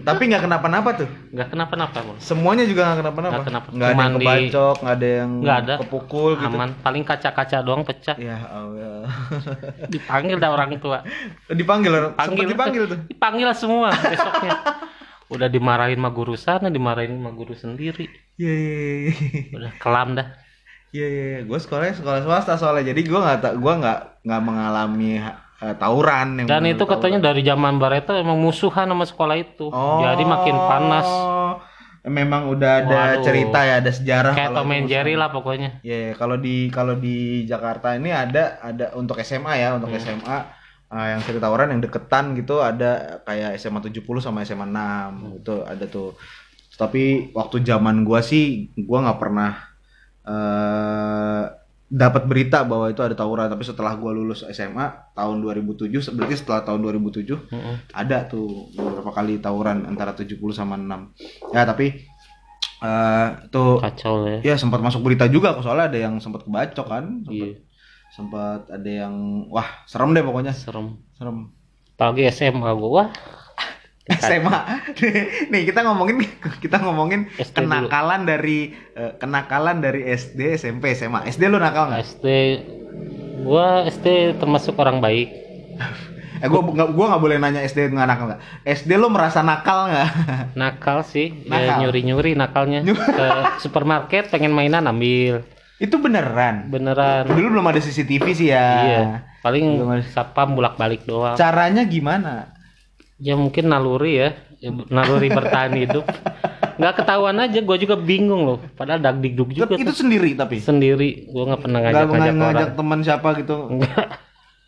Tapi 0.00 0.22
nggak 0.26 0.46
kenapa-napa 0.46 0.94
tuh. 0.94 1.08
Nggak 1.30 1.48
kenapa-napa, 1.50 1.98
Bro. 1.98 2.14
Semuanya 2.22 2.62
juga 2.62 2.86
nggak 2.86 2.98
kenapa-napa. 3.02 3.32
Nggak 3.34 3.46
kenapa. 3.46 3.68
Nggak 3.70 3.88
ada 3.88 3.98
yang 4.00 4.14
kebacok, 4.14 4.76
nggak 4.78 4.94
ada 4.94 5.08
yang 5.10 5.30
Nggak 5.42 5.56
ada. 5.58 5.74
kepukul 5.82 6.30
gitu. 6.38 6.54
Aman. 6.54 6.70
Paling 6.78 7.02
kaca-kaca 7.02 7.56
doang 7.60 7.82
pecah. 7.82 8.16
Ya 8.16 8.38
Allah. 8.44 9.10
Dipanggil 9.92 10.36
dah 10.38 10.50
orang 10.50 10.70
tua. 10.78 11.02
dipanggil 11.48 11.90
orang. 11.90 12.12
Panggil 12.14 12.46
dipanggil 12.46 12.82
tuh. 12.86 12.98
Dipanggil 13.06 13.48
semua 13.52 13.90
besoknya. 14.14 14.52
Udah 15.26 15.46
dimarahin 15.46 15.98
sama 15.98 16.10
guru 16.10 16.34
sana, 16.34 16.70
dimarahin 16.70 17.18
sama 17.18 17.30
guru 17.30 17.54
sendiri. 17.54 18.06
Iya 18.38 18.54
iya. 18.54 19.12
Udah 19.54 19.72
kelam 19.78 20.14
dah. 20.14 20.26
Iya 20.90 21.06
iya. 21.06 21.24
iya. 21.30 21.40
Gue 21.42 21.56
sekolahnya 21.56 21.94
sekolah 21.94 22.20
swasta 22.20 22.54
soalnya. 22.54 22.90
Jadi 22.90 23.00
gue 23.04 23.14
nggak 23.16 23.56
gua 23.56 23.74
nggak 23.78 23.98
nggak 24.22 24.42
mengalami 24.42 25.22
eh, 25.60 25.74
tawuran 25.76 26.28
yang 26.40 26.46
Dan 26.46 26.62
itu 26.64 26.78
tawuran. 26.78 26.92
katanya 26.98 27.18
dari 27.22 27.42
zaman 27.42 27.76
Bareta 27.76 28.16
emang 28.16 28.36
musuhan 28.36 28.86
sama 28.86 29.04
sekolah 29.04 29.36
itu. 29.36 29.68
Oh. 29.68 30.00
Jadi 30.00 30.22
makin 30.24 30.56
panas. 30.56 31.08
Memang 32.00 32.48
udah 32.48 32.80
ada 32.80 33.00
Waduh. 33.20 33.22
cerita 33.22 33.60
ya, 33.60 33.76
ada 33.76 33.92
sejarah. 33.92 34.32
Kayak 34.32 34.56
Tom 34.56 34.72
and 34.72 34.88
Jerry 34.88 35.14
lah 35.14 35.28
pokoknya. 35.28 35.84
Ya, 35.84 36.08
ya, 36.08 36.12
kalau 36.16 36.40
di 36.40 36.72
kalau 36.72 36.96
di 36.96 37.44
Jakarta 37.44 37.92
ini 37.92 38.08
ada 38.08 38.56
ada 38.58 38.96
untuk 38.96 39.20
SMA 39.20 39.52
ya, 39.54 39.76
Hmm. 39.76 39.84
untuk 39.84 39.92
SMA 40.00 40.36
uh, 40.88 41.06
yang 41.06 41.20
seri 41.20 41.36
tawuran 41.36 41.68
yang 41.68 41.84
deketan 41.84 42.32
gitu 42.34 42.64
ada 42.64 43.20
kayak 43.22 43.52
SMA 43.54 43.84
70 43.84 44.00
sama 44.18 44.40
SMA 44.40 44.64
6 44.64 44.72
Hmm. 44.72 45.38
itu 45.38 45.54
ada 45.60 45.84
tuh. 45.84 46.16
Tapi 46.72 47.04
waktu 47.30 47.60
zaman 47.60 48.00
gua 48.00 48.24
sih 48.24 48.72
gua 48.80 49.04
nggak 49.04 49.20
pernah 49.20 49.69
eh 50.30 51.44
dapat 51.90 52.22
berita 52.30 52.62
bahwa 52.62 52.86
itu 52.86 53.02
ada 53.02 53.18
tawuran, 53.18 53.50
tapi 53.50 53.66
setelah 53.66 53.98
gua 53.98 54.14
lulus 54.14 54.46
SMA 54.46 55.10
tahun 55.10 55.42
2007 55.42 55.90
berarti 56.14 56.38
setelah 56.38 56.62
tahun 56.62 56.86
2007 56.86 57.50
Mm-mm. 57.50 57.74
ada 57.90 58.30
tuh 58.30 58.70
beberapa 58.78 59.10
kali 59.10 59.42
tawuran 59.42 59.82
antara 59.90 60.14
70 60.14 60.38
sama 60.54 60.78
6. 60.78 61.50
Ya, 61.50 61.66
tapi 61.66 62.06
eh 62.80 63.28
tuh 63.50 63.82
Kacau 63.82 64.22
lah 64.22 64.38
ya. 64.38 64.54
Ya 64.54 64.54
sempat 64.54 64.78
masuk 64.80 65.02
berita 65.02 65.26
juga 65.26 65.50
kok 65.52 65.66
soalnya 65.66 65.90
ada 65.90 65.98
yang 65.98 66.22
sempat 66.22 66.46
kebacok 66.46 66.86
kan. 66.86 67.04
Sempat, 67.26 67.34
Iya, 67.34 67.50
sempat 68.14 68.60
ada 68.70 68.90
yang 69.04 69.14
wah 69.50 69.66
serem 69.84 70.14
deh 70.14 70.22
pokoknya 70.22 70.54
serem. 70.54 70.94
serem. 71.18 71.50
Apalagi 71.98 72.30
SMA 72.30 72.70
gua. 72.78 72.88
Wah, 72.88 73.08
SMA. 74.18 74.60
Nih 75.52 75.62
kita 75.62 75.86
ngomongin 75.86 76.26
kita 76.58 76.82
ngomongin 76.82 77.30
SD 77.38 77.62
kenakalan 77.62 78.26
dari 78.26 78.74
eh, 78.98 79.12
kenakalan 79.16 79.78
dari 79.78 80.10
SD, 80.10 80.58
SMP, 80.58 80.98
SMA. 80.98 81.30
SD 81.30 81.46
lu 81.46 81.62
nakal 81.62 81.94
nggak? 81.94 82.02
SD 82.02 82.26
gua 83.46 83.86
SD 83.86 84.36
termasuk 84.42 84.74
orang 84.76 84.98
baik. 84.98 85.28
Eh 86.40 86.48
gua 86.48 86.64
nggak 86.64 86.96
gua 86.96 87.04
nggak 87.12 87.20
boleh 87.20 87.36
nanya 87.36 87.60
SD 87.60 87.92
nggak 87.92 88.08
nakal 88.08 88.32
nggak. 88.32 88.40
SD 88.64 88.96
lu 88.96 89.12
merasa 89.12 89.44
nakal 89.44 89.92
nggak? 89.92 90.08
Nakal 90.60 91.04
sih, 91.04 91.44
Nakal. 91.44 91.68
ya 91.68 91.72
nyuri-nyuri 91.84 92.32
nakalnya. 92.32 92.80
Ke 92.80 93.60
supermarket 93.60 94.32
pengen 94.32 94.56
mainan 94.56 94.88
ambil. 94.88 95.44
Itu 95.76 96.00
beneran. 96.00 96.72
Beneran. 96.72 97.28
Dulu 97.28 97.60
belum 97.60 97.66
ada 97.68 97.76
CCTV 97.76 98.24
sih 98.32 98.48
ya. 98.56 98.64
Iya. 98.84 99.04
Paling 99.44 99.84
satpam 100.16 100.56
bolak-balik 100.56 101.04
doang. 101.04 101.36
Caranya 101.36 101.84
gimana? 101.84 102.56
Ya 103.20 103.36
mungkin 103.36 103.68
naluri 103.68 104.16
ya, 104.16 104.28
Ya, 104.60 104.68
naluri 104.68 105.28
bertahan 105.28 105.72
hidup. 105.72 106.04
Nggak 106.76 107.00
ketahuan 107.00 107.36
aja, 107.36 107.60
gue 107.60 107.76
juga 107.78 107.96
bingung 107.96 108.44
loh. 108.44 108.58
Padahal 108.76 109.00
dagdikduk 109.00 109.52
juga 109.52 109.72
itu 109.72 109.88
tuh. 109.88 109.96
sendiri 109.96 110.36
tapi. 110.36 110.60
sendiri. 110.60 111.28
Gue 111.28 111.44
nggak 111.44 111.60
pernah 111.60 111.80
Nggak 111.80 111.92
ngajak-ngajak 111.96 112.34
ngajak 112.34 112.68
orang. 112.68 112.76
teman 112.76 112.98
siapa 113.00 113.28
gitu. 113.36 113.56
Enggak. 113.68 114.04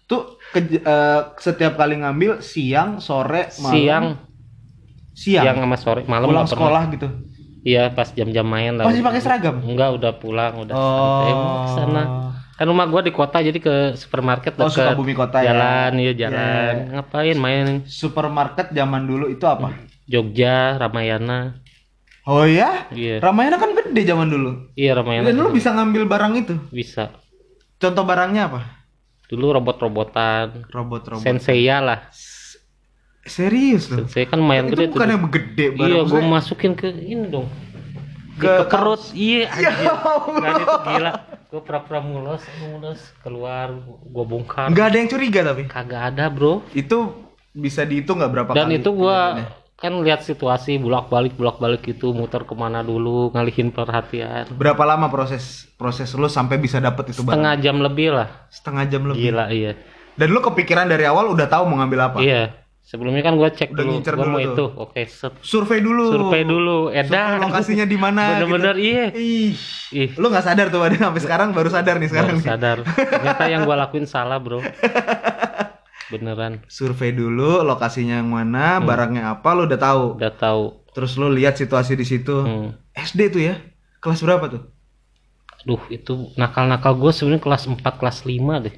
Tuh 0.04 0.22
ke- 0.48 0.80
eh, 0.80 1.20
setiap 1.36 1.76
kali 1.76 2.00
ngambil 2.00 2.40
siang, 2.40 3.00
sore, 3.00 3.52
malam. 3.58 3.72
Siang, 3.72 4.04
siang, 5.12 5.44
siang 5.44 5.56
sama 5.60 5.76
sore, 5.76 6.02
malam 6.04 6.28
pulang 6.28 6.48
sekolah 6.48 6.82
gitu. 6.88 7.08
Iya, 7.62 7.92
pas 7.92 8.08
jam-jam 8.10 8.42
main 8.42 8.74
lah. 8.74 8.88
Masih 8.88 9.04
pakai 9.04 9.20
seragam? 9.20 9.60
Enggak, 9.62 9.92
udah 9.94 10.12
pulang, 10.16 10.52
udah 10.58 10.74
santai 10.74 11.32
ke 11.32 11.48
sana. 11.70 12.02
Kan 12.62 12.70
rumah 12.70 12.86
gua 12.86 13.02
di 13.02 13.10
kota 13.10 13.42
jadi 13.42 13.58
ke 13.58 13.98
supermarket 13.98 14.54
Oh, 14.54 14.70
deket. 14.70 14.94
Sukabumi 14.94 15.18
kota 15.18 15.42
ya. 15.42 15.50
jalan, 15.50 15.98
iya 15.98 16.14
jalan. 16.14 16.74
Iya. 16.78 16.94
Ngapain 16.94 17.34
main 17.34 17.66
Supermarket 17.90 18.70
zaman 18.70 19.02
dulu 19.02 19.26
itu 19.26 19.42
apa? 19.50 19.74
Jogja, 20.06 20.78
Ramayana. 20.78 21.58
Oh 22.22 22.46
ya? 22.46 22.86
Iya. 22.94 23.18
Ramayana 23.18 23.58
kan 23.58 23.74
gede 23.74 24.06
zaman 24.06 24.30
dulu. 24.30 24.70
Iya, 24.78 24.94
Ramayana. 24.94 25.26
Dan 25.26 25.42
lu 25.42 25.50
bisa 25.50 25.74
ngambil 25.74 26.06
barang 26.06 26.32
itu. 26.38 26.54
Bisa. 26.70 27.10
Contoh 27.82 28.06
barangnya 28.06 28.46
apa? 28.46 28.60
Dulu 29.26 29.58
robot-robotan. 29.58 30.62
Robot-robot. 30.70 31.18
Senseiya 31.18 31.82
lah. 31.82 32.14
Serius 33.26 33.90
loh. 33.90 34.06
Sensei 34.06 34.22
kan 34.30 34.38
itu 34.38 34.70
gede 34.70 34.86
tuh. 34.86 35.02
bukannya 35.02 35.18
gede 35.34 35.66
barang 35.74 35.90
Iya, 35.90 36.00
gue 36.06 36.22
masukin 36.30 36.78
ke 36.78 36.94
ini 36.94 37.26
dong. 37.26 37.50
Ke 38.42 38.52
ke 38.60 38.64
perut. 38.68 39.00
Iya, 39.14 39.46
Ya 39.56 39.70
anjir. 39.70 40.62
Itu 40.62 40.76
gila. 40.82 41.12
Gue 41.48 41.60
pura-pura 41.60 42.00
mules, 42.00 42.42
mules 42.58 43.00
keluar, 43.20 43.70
gue 44.02 44.24
bongkar. 44.24 44.72
Nggak 44.72 44.86
ada 44.88 44.96
yang 44.96 45.08
curiga 45.08 45.40
tapi. 45.44 45.62
Kagak 45.68 46.02
ada, 46.12 46.26
Bro. 46.26 46.64
Itu 46.72 47.28
bisa 47.52 47.84
dihitung 47.84 48.18
nggak 48.18 48.32
berapa 48.32 48.50
Dan 48.56 48.72
kali? 48.72 48.80
itu 48.80 48.90
kejadiannya? 48.90 49.60
kan 49.76 49.98
lihat 49.98 50.22
situasi 50.22 50.78
bolak-balik 50.78 51.34
bolak-balik 51.34 51.82
itu 51.84 52.14
muter 52.14 52.46
ke 52.46 52.54
mana 52.54 52.80
dulu, 52.80 53.34
ngalihin 53.34 53.74
perhatian. 53.74 54.46
Berapa 54.54 54.86
lama 54.86 55.10
proses 55.10 55.66
proses 55.74 56.14
lu 56.14 56.30
sampai 56.30 56.54
bisa 56.56 56.78
dapet 56.78 57.10
itu 57.10 57.26
barang? 57.26 57.34
Setengah 57.34 57.54
jam 57.58 57.76
lebih 57.82 58.08
lah. 58.14 58.28
Setengah 58.46 58.84
jam 58.86 59.02
lebih. 59.10 59.34
Gila, 59.34 59.50
iya. 59.50 59.74
Dan 60.14 60.30
lu 60.30 60.38
kepikiran 60.38 60.86
dari 60.86 61.02
awal 61.02 61.34
udah 61.34 61.50
tahu 61.50 61.66
mau 61.66 61.82
ngambil 61.82 61.98
apa? 61.98 62.18
Iya. 62.22 62.61
Sebelumnya 62.82 63.22
kan 63.22 63.34
gua 63.34 63.48
cek 63.48 63.72
Udah 63.72 63.84
dulu, 63.84 63.94
dulu 64.02 64.26
mau 64.26 64.36
tuh. 64.36 64.52
itu. 64.52 64.64
Oke, 64.76 65.02
set. 65.06 65.32
Survei 65.40 65.80
dulu. 65.80 66.12
Survei 66.12 66.42
dulu, 66.42 66.90
Survei 66.90 67.00
edan. 67.00 67.40
lokasinya 67.40 67.86
di 67.86 67.96
mana? 67.96 68.22
Bener-bener 68.36 68.74
gitu. 68.76 68.84
iya. 68.84 69.04
Ih. 69.14 69.54
Ih, 69.92 70.10
Lu 70.14 70.28
nggak 70.28 70.44
sadar 70.44 70.66
tuh 70.68 70.82
ada 70.82 70.98
sampai 71.00 71.20
sekarang 71.20 71.48
baru 71.50 71.68
sadar 71.68 71.96
nih 71.96 72.10
sekarang. 72.10 72.36
baru 72.36 72.38
nih. 72.38 72.46
sadar. 72.46 72.76
Ternyata 72.84 73.44
yang 73.48 73.62
gua 73.64 73.76
lakuin 73.78 74.04
salah, 74.10 74.36
Bro. 74.36 74.60
Beneran. 76.10 76.60
Survei 76.68 77.10
dulu 77.10 77.64
lokasinya 77.64 78.20
yang 78.20 78.28
mana, 78.28 78.76
Hmm. 78.76 78.84
barangnya 78.84 79.22
apa 79.30 79.48
lu 79.52 79.64
udah 79.64 79.80
tahu. 79.80 80.04
Udah 80.20 80.34
tahu. 80.34 80.64
Terus 80.92 81.16
lu 81.16 81.32
lihat 81.32 81.56
situasi 81.56 81.96
di 81.96 82.04
situ. 82.04 82.36
Hmm. 82.36 82.76
SD 82.92 83.32
tuh 83.32 83.42
ya. 83.42 83.54
Kelas 83.98 84.20
berapa 84.20 84.44
tuh? 84.50 84.62
Aduh, 85.64 85.80
itu 85.88 86.34
nakal-nakal 86.34 86.92
gue 86.92 87.08
sebenarnya 87.08 87.40
kelas 87.40 87.64
4, 87.64 87.80
kelas 87.96 88.26
5 88.26 88.60
deh. 88.60 88.74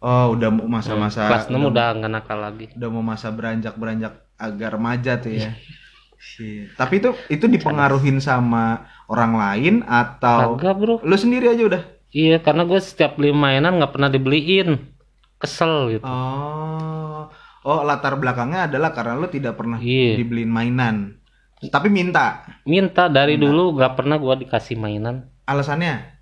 Oh, 0.00 0.32
udah 0.32 0.48
mau 0.48 0.64
masa-masa 0.66 1.28
kelas 1.28 1.46
6 1.46 1.60
udah 1.60 1.92
nggak 1.92 2.08
nakal 2.10 2.40
lagi. 2.40 2.72
udah 2.72 2.88
mau 2.88 3.04
masa 3.04 3.28
beranjak-beranjak 3.28 4.16
agak 4.34 4.68
remaja 4.72 5.20
tuh 5.20 5.32
ya. 5.36 5.52
Shit. 6.20 6.76
Tapi 6.76 7.00
itu 7.00 7.10
itu 7.28 7.44
dipengaruhin 7.44 8.20
sama 8.20 8.84
orang 9.08 9.32
lain 9.36 9.74
atau 9.84 10.56
Kagak 10.56 10.76
bro. 10.76 10.94
lu 11.00 11.16
sendiri 11.16 11.48
aja 11.48 11.64
udah? 11.64 11.82
Iya 12.10 12.40
karena 12.40 12.64
gue 12.64 12.76
setiap 12.76 13.16
beli 13.16 13.32
mainan 13.32 13.76
nggak 13.76 13.92
pernah 13.92 14.08
dibeliin. 14.08 14.88
Kesel 15.36 15.96
gitu. 15.96 16.04
Oh. 16.04 17.28
Oh, 17.60 17.80
latar 17.84 18.16
belakangnya 18.16 18.68
adalah 18.68 18.92
karena 18.92 19.16
lu 19.16 19.28
tidak 19.28 19.56
pernah 19.56 19.76
Iya. 19.76 20.16
dibeliin 20.16 20.48
mainan. 20.48 21.20
Tapi 21.60 21.88
minta. 21.88 22.44
Minta 22.64 23.08
dari 23.08 23.36
dulu 23.36 23.76
nggak 23.76 23.92
pernah 23.94 24.16
gua 24.16 24.32
dikasih 24.32 24.76
mainan. 24.76 25.28
Alasannya? 25.44 26.20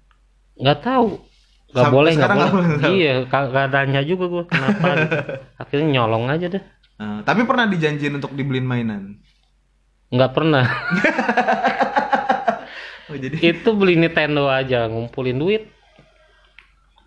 nggak 0.58 0.80
tahu 0.82 1.22
Sampai 1.70 1.92
boleh 1.92 2.12
sekarang 2.12 2.36
boleh 2.38 2.50
boleh 2.50 2.68
tahu. 2.78 2.92
iya 2.94 3.14
kagak 3.24 3.66
nanya 3.68 4.00
juga 4.02 4.24
gue 4.26 4.44
kenapa 4.46 4.86
gitu. 4.96 5.16
akhirnya 5.62 5.86
nyolong 5.92 6.26
aja 6.28 6.48
deh 6.48 6.64
Eh, 6.98 7.20
tapi 7.22 7.44
pernah 7.44 7.64
dijanjiin 7.64 8.10
untuk 8.12 8.32
dibeliin 8.32 8.64
mainan. 8.64 9.22
nggak 10.08 10.32
pernah 10.32 10.66
Oh, 13.06 13.16
jadi 13.16 13.36
itu 13.52 13.70
beli 13.72 13.96
Nintendo 13.96 14.46
aja 14.46 14.84
ngumpulin 14.84 15.36
duit 15.36 15.62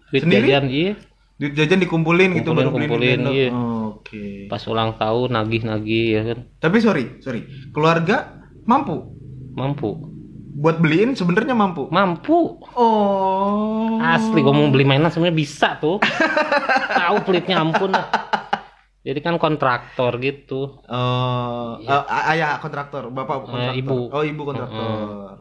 duit 0.08 0.22
Sendiri? 0.22 0.48
jajan 0.48 0.66
iya 0.68 0.94
duit 1.36 1.54
jajan 1.54 1.80
dikumpulin 1.80 2.30
gitu 2.34 2.52
Kumpulin, 2.52 2.58
baru 2.58 2.70
kumpulin, 2.72 3.18
Nintendo. 3.20 3.32
iya. 3.32 3.50
Oke. 3.92 4.46
pas 4.48 4.62
ulang 4.66 4.96
tahun 4.96 5.30
nagih 5.32 5.62
nagih 5.64 6.06
ya 6.12 6.22
kan 6.24 6.40
Tapi 6.58 6.78
sorry, 6.80 7.04
sorry. 7.20 7.42
Keluarga 7.70 8.34
mampu 8.64 9.14
mampu 9.52 10.10
buat 10.54 10.78
beliin 10.78 11.14
sebenarnya 11.14 11.54
mampu. 11.54 11.88
mampu 11.88 12.60
Oh. 12.74 13.96
asli 13.98 14.40
gue 14.40 14.52
mau 14.52 14.68
beli 14.68 14.84
mainan 14.84 15.08
sebenarnya 15.08 15.38
bisa 15.38 15.78
tuh 15.78 15.98
tahu 17.00 17.24
pelitnya 17.24 17.58
ampun 17.58 17.90
dah. 17.90 18.08
jadi 19.00 19.20
kan 19.20 19.36
kontraktor 19.36 20.18
gitu 20.18 20.84
Oh, 20.84 21.80
eh, 21.80 22.04
ayah 22.30 22.58
kontraktor, 22.58 23.08
bapak 23.08 23.46
kontraktor. 23.46 23.74
ibu. 23.74 23.98
Oh, 24.10 24.22
ibu 24.22 24.42
kontraktor. 24.44 25.40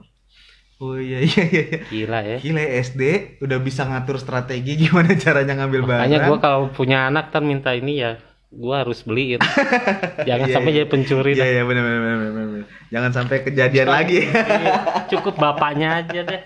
Oh 0.78 0.96
iya 0.96 1.20
iya 1.20 1.44
iya. 1.44 1.62
iya. 1.66 1.78
gila 1.84 2.18
ya 2.22 2.36
Gila 2.38 2.62
SD 2.80 3.02
udah 3.38 3.58
bisa 3.58 3.84
ngatur 3.84 4.16
strategi 4.16 4.80
gimana 4.80 5.12
caranya 5.14 5.52
ngambil 5.58 5.80
makanya 5.84 6.08
barang. 6.16 6.28
gue 6.30 6.38
kalau 6.40 6.62
punya 6.70 7.04
anak 7.04 7.28
kan 7.28 7.44
minta 7.44 7.74
ini 7.74 8.00
ya 8.00 8.16
gue 8.50 8.74
harus 8.74 8.98
beliin 9.00 9.38
jangan 10.28 10.46
Iya, 10.46 10.54
sampai 10.54 10.70
iya. 10.70 10.76
jadi 10.76 10.88
pencuri 10.88 11.32
Iya 11.32 11.46
iya 11.48 11.62
benar 11.62 11.82
benar 11.82 12.16
benar. 12.20 12.66
Jangan 12.90 13.10
sampai 13.12 13.36
kejadian 13.40 13.86
lagi. 13.86 14.26
Iya, 14.26 14.74
cukup 15.08 15.38
bapaknya 15.42 16.02
aja 16.02 16.20
deh 16.20 16.42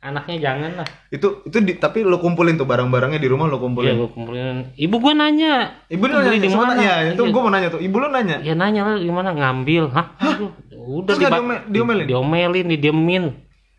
anaknya 0.00 0.36
jangan 0.38 0.70
lah 0.76 0.88
itu 1.08 1.40
itu 1.42 1.56
di, 1.60 1.72
tapi 1.74 2.00
lo 2.00 2.16
kumpulin 2.18 2.54
tuh 2.54 2.64
barang-barangnya 2.64 3.16
di 3.16 3.24
rumah 3.24 3.44
lo 3.46 3.56
Iya 3.56 3.62
kumpulin. 3.62 3.94
gue 3.94 4.10
kumpulin 4.10 4.56
ibu 4.74 4.96
gue 4.98 5.12
nanya 5.14 5.80
Ibu 5.86 5.96
beli 5.98 6.12
nanya 6.14 6.32
di 6.38 6.48
mana 6.50 6.72
nanya, 6.74 6.92
itu 7.10 7.22
Iya. 7.22 7.30
gua 7.30 7.40
mau 7.40 7.48
nanya 7.50 7.68
tuh. 7.70 7.80
Ibu 7.80 7.96
lu 7.98 8.08
nanya. 8.10 8.36
ya 8.38 8.52
nanya 8.52 8.80
lah 8.82 8.94
gimana 8.98 9.30
ngambil 9.32 9.84
hah 9.90 10.06
Aduh, 10.18 10.52
udah 10.70 11.08
Terus 11.08 11.18
nggak 11.18 11.30
diba- 11.30 11.40
diome- 11.40 11.64
diomelin? 11.70 12.06
diomelin 12.06 12.66
didiemin 12.68 13.24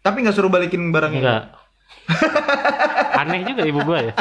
Tapi 0.01 0.17
nggak 0.21 0.34
suruh 0.34 0.49
balikin 0.49 0.89
barangnya. 0.89 1.17
enggak 1.19 1.43
aneh 3.19 3.41
juga 3.43 3.62
ibu 3.63 3.82
gue 3.84 3.99
ya 4.04 4.13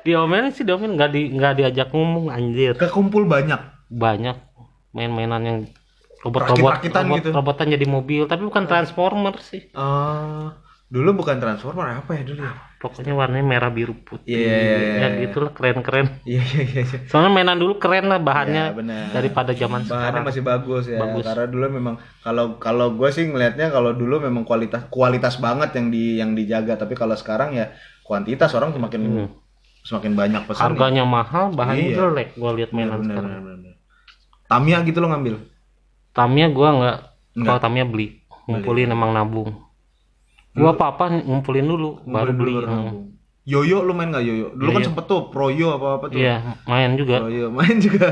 diomelin 0.00 0.50
sih 0.50 0.62
diomelin 0.62 0.94
nggak 0.94 1.10
di 1.10 1.22
nggak 1.30 1.52
diajak 1.54 1.88
ngomong 1.90 2.28
anjir 2.28 2.74
Kekumpul 2.74 3.24
banyak. 3.24 3.60
banyak 3.88 4.36
main-mainan 4.90 5.42
yang 5.42 5.58
robot-robot 6.20 6.82
robot, 6.82 7.16
gitu. 7.16 7.28
robotan 7.30 7.68
jadi 7.68 7.86
mobil 7.86 8.24
tapi 8.24 8.42
bukan 8.42 8.64
transformer 8.64 9.38
sih 9.38 9.70
Oh, 9.72 10.50
dulu 10.86 11.14
bukan 11.16 11.38
transformer 11.38 11.94
apa 11.94 12.10
ya 12.12 12.24
dulu 12.24 12.42
ya? 12.42 12.52
pokoknya 12.78 13.10
warnanya 13.10 13.42
merah 13.42 13.70
biru 13.70 13.90
putih 13.92 14.30
Iya, 14.30 14.38
iya, 14.38 14.54
iya, 14.54 14.78
ya 14.78 15.08
iya. 15.08 15.20
gitulah 15.24 15.50
keren-keren 15.50 16.06
Iya 16.22 16.42
iya 16.44 16.62
iya. 16.64 16.82
iya. 16.84 16.98
soalnya 17.06 17.30
mainan 17.32 17.58
dulu 17.58 17.74
keren 17.76 18.06
lah 18.06 18.18
bahannya 18.18 18.64
Iya, 18.70 18.76
benar. 18.76 19.04
daripada 19.10 19.50
zaman 19.50 19.82
Bahannya 19.82 19.98
sekarang 19.98 20.22
masih 20.24 20.42
bagus 20.42 20.84
ya. 20.86 20.98
Bagus. 20.98 21.24
Karena 21.24 21.46
dulu 21.46 21.66
memang 21.68 21.94
kalau 22.20 22.44
kalau 22.56 22.94
gue 22.94 23.10
sih 23.10 23.26
ngelihatnya 23.26 23.68
kalau 23.68 23.90
dulu 23.92 24.20
memang 24.20 24.42
kualitas 24.42 24.86
kualitas 24.88 25.38
banget 25.38 25.74
yang 25.74 25.86
di 25.88 26.04
yang 26.16 26.30
dijaga. 26.32 26.78
Tapi 26.78 26.94
kalau 26.94 27.18
sekarang 27.18 27.50
ya 27.52 27.74
kuantitas 28.00 28.54
orang 28.54 28.70
semakin 28.70 29.00
Hmm. 29.02 29.28
Semakin 29.88 30.12
banyak 30.12 30.42
pesan. 30.44 30.62
harganya 30.66 31.02
mahal 31.02 31.48
bahannya 31.50 31.86
Iya. 31.86 31.96
jelek 31.98 32.28
gua 32.34 32.52
lihat 32.52 32.70
mainan 32.70 33.00
benar, 33.00 33.08
sekarang 33.08 33.30
benar, 33.32 33.56
benar. 33.56 33.74
Tamiya 34.46 34.78
gitu 34.82 34.98
lo 34.98 35.08
ngambil. 35.08 35.34
Tamiya 36.10 36.46
gua 36.48 36.68
nggak 36.70 36.96
Nggak. 37.34 37.46
kalau 37.46 37.60
Tamiya 37.62 37.84
beli 37.86 38.06
ngumpulin 38.44 38.88
emang 38.88 39.10
nabung 39.10 39.50
gua 40.50 40.70
apa 40.70 40.84
apa 40.90 41.04
ngumpulin 41.20 41.64
dulu 41.64 41.88
baru 42.02 42.28
Ngumpulin 42.28 42.34
dulu 42.34 42.38
beli 42.38 42.54
baru 42.54 42.66
Hmm. 42.66 42.76
nabung. 42.84 43.04
Yoyo 43.42 43.80
lu 43.80 43.92
main 43.92 44.12
gak 44.12 44.20
yoyo? 44.22 44.52
Dulu 44.52 44.68
kan 44.68 44.76
Yoyo. 44.76 44.86
sempet 44.86 45.04
tuh 45.06 45.20
proyo 45.26 45.72
apa 45.72 45.86
apa 45.94 46.04
tuh. 46.06 46.18
iya 46.18 46.36
main 46.62 46.92
juga 46.94 47.16
Proyo 47.18 47.48
main 47.56 47.76
juga. 47.78 48.08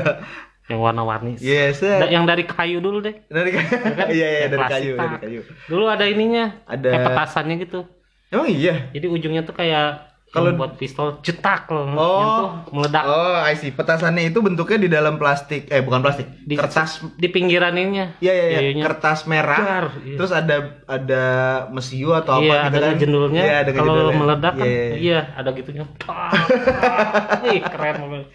yang 0.65 0.81
warna-warni 0.81 1.37
Yes. 1.37 1.79
Da- 1.79 2.09
yang 2.09 2.25
dari 2.25 2.43
kayu 2.43 2.81
dulu 2.81 2.99
deh 2.99 3.13
Dari 3.25 3.49
kayu. 3.51 3.69
Iya 4.09 4.09
iya 4.11 4.27
Yang 4.41 4.51
dari 4.51 4.65
kayu, 4.67 4.91
dari 4.95 5.15
kayu. 5.21 5.41
dulu 5.63 5.83
ada 5.85 6.03
ininya 6.03 6.57
Ada 6.65 6.89
kayak 6.89 7.05
petasannya 7.07 7.55
gitu 7.61 7.79
Emang 8.27 8.49
iya. 8.49 8.89
jadi 8.91 9.07
ujungnya 9.07 9.41
tuh 9.41 9.53
kayak 9.53 10.16
Kalau- 10.29 10.53
buat 10.53 10.75
pistol 10.75 11.17
cetak 11.19 11.65
loh 11.67 11.87
Oh. 11.89 12.03
yang 12.13 12.29
tuh 12.35 12.49
meledak 12.73 13.03
Oh, 13.03 13.39
I 13.39 13.53
see. 13.53 13.71
Petasannya 13.71 14.27
itu 14.27 14.37
bentuknya 14.37 14.77
di 14.77 14.87
dalam 14.87 15.15
plastik. 15.15 15.65
Eh, 15.67 15.79
bukan 15.79 15.99
plastik. 15.99 16.27
di 16.37 16.53
kertas. 16.53 16.99
di 17.13 17.27
pinggiran 17.27 17.71
ininya 17.73 18.11
Iya, 18.17 18.33
iya, 18.33 18.45
iya. 18.45 18.59
Yoyonya. 18.61 18.83
Kertas 18.85 19.23
merah. 19.23 19.87
Iya. 19.97 20.15
Terus 20.15 20.31
ada 20.31 20.55
ada 20.85 21.23
mesiu 21.69 22.11
atau 22.11 22.39
iya, 22.39 22.59
apa 22.59 22.67
gitu 22.67 22.75
ada 22.75 22.79
kan. 22.85 22.95
jendulnya. 22.97 23.41
Iya, 23.41 23.55
ada 23.57 23.71
Kalau 23.71 23.87
jendulnya. 23.89 24.17
meledak 24.17 24.53
kan, 24.53 24.67
Iya, 24.67 24.83
iya. 24.83 24.95
iya, 24.97 25.19
ada 25.33 25.49
gitunya. 25.51 25.83
Ih, 27.47 27.61
keren 27.61 27.95
banget. 28.01 28.27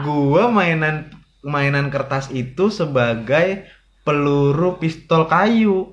Gua 0.00 0.42
mainan 0.48 0.96
mainan 1.40 1.86
kertas 1.88 2.30
itu 2.30 2.70
sebagai 2.70 3.66
peluru 4.00 4.76
pistol 4.76 5.24
kayu. 5.24 5.92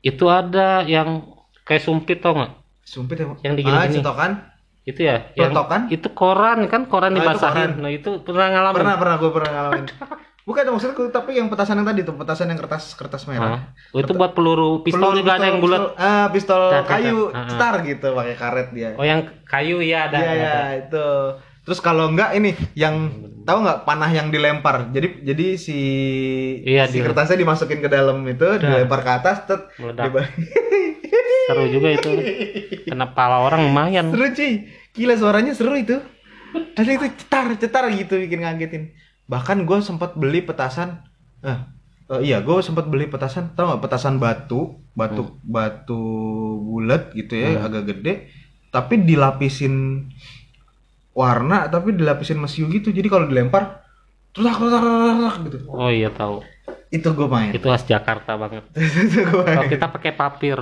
Itu 0.00 0.28
ada 0.28 0.84
yang 0.84 1.26
kayak 1.62 1.82
sumpit 1.82 2.20
tau 2.20 2.34
nggak? 2.34 2.52
Sumpit 2.82 3.16
ya, 3.16 3.26
Yang 3.40 3.52
Ah, 3.52 3.56
digini-gini. 3.56 3.96
cetokan. 3.96 4.32
Itu 4.86 5.02
ya, 5.02 5.34
yang 5.34 5.50
Peletokan? 5.50 5.90
itu 5.90 6.08
koran 6.14 6.58
kan, 6.70 6.86
koran 6.86 7.10
itu 7.12 7.20
dibasahin. 7.20 7.74
koran. 7.74 7.82
Nah, 7.82 7.90
itu 7.90 8.10
pernah 8.22 8.46
ngalamin. 8.48 8.78
Pernah, 8.78 8.94
pernah 8.96 9.14
gue 9.18 9.30
pernah 9.34 9.50
ngalamin. 9.50 9.84
Bukan 10.46 10.62
maksudku, 10.70 11.10
tapi 11.10 11.34
yang 11.34 11.50
petasan 11.50 11.82
yang 11.82 11.88
tadi 11.90 12.06
tuh, 12.06 12.14
petasan 12.14 12.46
yang 12.46 12.54
kertas 12.56 12.94
kertas 12.94 13.26
merah. 13.26 13.74
Oh, 13.90 13.98
itu 13.98 14.14
buat 14.14 14.30
peluru 14.30 14.86
pistol 14.86 15.10
Peluru 15.10 15.18
juga 15.18 15.32
ada 15.34 15.46
yang 15.50 15.58
bulat. 15.58 15.80
pistol- 15.82 15.94
ah, 15.98 16.26
pistol 16.30 16.62
cetar. 16.70 16.86
kayu, 16.86 17.18
Ah, 17.26 17.34
ah. 17.34 17.48
cetar 17.50 17.74
gitu, 17.82 18.06
pakai 18.14 18.34
karet 18.38 18.68
dia. 18.70 18.90
Oh, 18.94 19.02
yang 19.02 19.20
kayu 19.42 19.82
ya 19.82 20.06
ada. 20.06 20.16
Iya 20.16 20.32
ya 20.32 20.54
itu. 20.78 21.08
Terus 21.66 21.82
kalau 21.82 22.06
enggak 22.06 22.30
ini 22.32 22.54
yang 22.78 22.94
tahu 23.42 23.66
nggak 23.66 23.82
panah 23.82 24.06
yang 24.06 24.30
dilempar. 24.30 24.86
Jadi 24.88 25.26
jadi 25.26 25.46
si 25.58 25.78
Iya, 26.62 26.86
si 26.86 26.98
di- 26.98 27.02
kertasnya 27.02 27.42
dimasukin 27.42 27.82
ke 27.82 27.90
dalam 27.90 28.22
itu, 28.22 28.46
dilempar 28.56 29.02
ke 29.02 29.10
atas, 29.12 29.42
tet, 29.42 29.66
Seru 31.46 31.64
juga 31.68 31.88
itu. 31.90 32.10
Kena 32.86 33.10
pala 33.10 33.38
orang 33.40 33.66
lumayan. 33.66 34.10
seru 34.10 34.30
cuy. 34.30 34.66
Gila 34.96 35.14
suaranya 35.14 35.52
seru 35.52 35.76
itu. 35.76 36.00
Tadi 36.72 36.90
itu 36.96 37.06
cetar 37.20 37.52
cetar 37.60 37.84
gitu 37.92 38.16
bikin 38.16 38.40
ngagetin. 38.42 38.96
Bahkan 39.28 39.68
gue 39.68 39.78
sempat 39.84 40.16
beli 40.16 40.40
petasan. 40.40 41.04
Eh, 41.44 41.58
eh, 42.16 42.20
iya 42.32 42.40
gue 42.40 42.56
sempat 42.64 42.88
beli 42.88 43.06
petasan. 43.06 43.52
Tahu 43.52 43.76
nggak 43.76 43.82
petasan 43.84 44.16
batu, 44.16 44.80
batu 44.96 45.36
batu 45.44 46.00
bulat 46.64 47.12
gitu 47.12 47.36
ya, 47.36 47.68
agak 47.68 47.92
gede. 47.92 48.32
Tapi 48.72 49.04
dilapisin 49.04 50.08
warna, 51.12 51.68
tapi 51.68 51.92
dilapisin 51.92 52.40
mesiu 52.40 52.68
gitu. 52.72 52.88
Jadi 52.88 53.08
kalau 53.12 53.28
dilempar, 53.28 53.84
terus 54.32 54.48
gitu. 55.44 55.58
Oh 55.68 55.92
iya 55.92 56.08
tahu. 56.08 56.40
Itu 56.88 57.12
gue 57.12 57.28
main. 57.28 57.52
Itu 57.52 57.68
khas 57.68 57.84
Jakarta 57.84 58.38
banget. 58.40 58.64
itu 59.08 59.20
gue 59.28 59.42
main. 59.44 59.56
Kalau 59.60 59.68
kita 59.68 59.86
pakai 59.92 60.12
papir. 60.16 60.58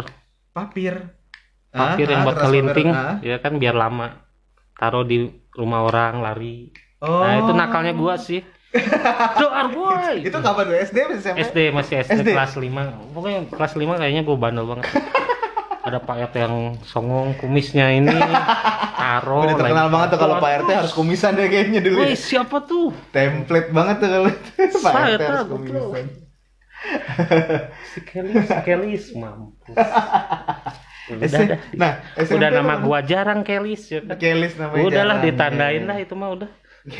Papir. 0.51 1.24
Papir 1.75 2.07
Ah, 2.07 2.11
yang 2.11 2.23
ah, 2.23 2.25
buat 2.25 2.39
kelinting 2.39 2.89
ah. 2.89 3.19
ya 3.21 3.37
kan 3.37 3.59
biar 3.59 3.75
lama 3.75 4.23
taruh 4.75 5.03
di 5.03 5.27
rumah 5.53 5.83
orang 5.83 6.21
lari 6.21 6.71
Oh. 6.99 7.21
nah 7.21 7.37
itu 7.37 7.53
nakalnya 7.53 7.93
gua 7.93 8.17
sih 8.17 8.41
doar 9.37 9.69
boy 9.69 10.19
Itu 10.19 10.35
kapan 10.35 10.65
tuh? 10.67 10.77
SD 10.81 10.97
SMP? 11.15 11.37
SD 11.43 11.59
masih 11.71 11.95
SD, 12.01 12.17
SD? 12.17 12.29
kelas 12.33 12.57
5 12.57 13.13
pokoknya 13.13 13.41
kelas 13.51 13.73
5 13.75 14.01
kayaknya 14.01 14.23
gua 14.25 14.37
bandel 14.41 14.65
banget 14.65 14.89
ada 15.87 16.01
Pak 16.01 16.33
RT 16.33 16.35
yang 16.41 16.57
songong 16.81 17.37
kumisnya 17.37 17.93
ini 17.93 18.09
taruh 18.97 19.45
Udah 19.45 19.53
terkenal 19.55 19.85
lagi. 19.85 19.93
banget 19.93 20.09
tuh 20.09 20.19
kalau 20.19 20.37
Pak 20.41 20.51
RT 20.65 20.71
harus 20.73 20.93
kumisan 20.93 21.37
deh 21.37 21.45
kayaknya 21.45 21.81
dulu. 21.85 22.01
Woi 22.01 22.09
ya. 22.09 22.17
siapa 22.17 22.57
tuh 22.65 22.89
Template 23.13 23.69
banget 23.69 23.97
tuh 24.01 24.09
kalau 24.09 24.31
Pak 24.89 24.93
RT 25.13 25.23
harus 25.23 25.45
kumisan. 25.47 26.07
si 27.87 27.99
Kelis 28.01 28.45
si 28.45 28.57
Kelis 28.61 29.05
mampus 29.13 29.77
udah 31.07 31.27
S- 31.27 31.37
dah 31.45 31.59
Nah, 31.75 31.93
SMP 32.17 32.37
udah 32.37 32.49
nama 32.51 32.75
gua 32.79 32.99
jarang 33.01 33.41
Kelis 33.41 33.83
ya 33.89 34.01
kan 34.01 34.17
Kelis 34.17 34.55
namanya. 34.57 34.83
udahlah 34.83 35.17
jarang. 35.17 35.27
ditandain 35.27 35.85
lah 35.85 35.97
itu 35.99 36.15
mah 36.15 36.31
udah 36.33 36.51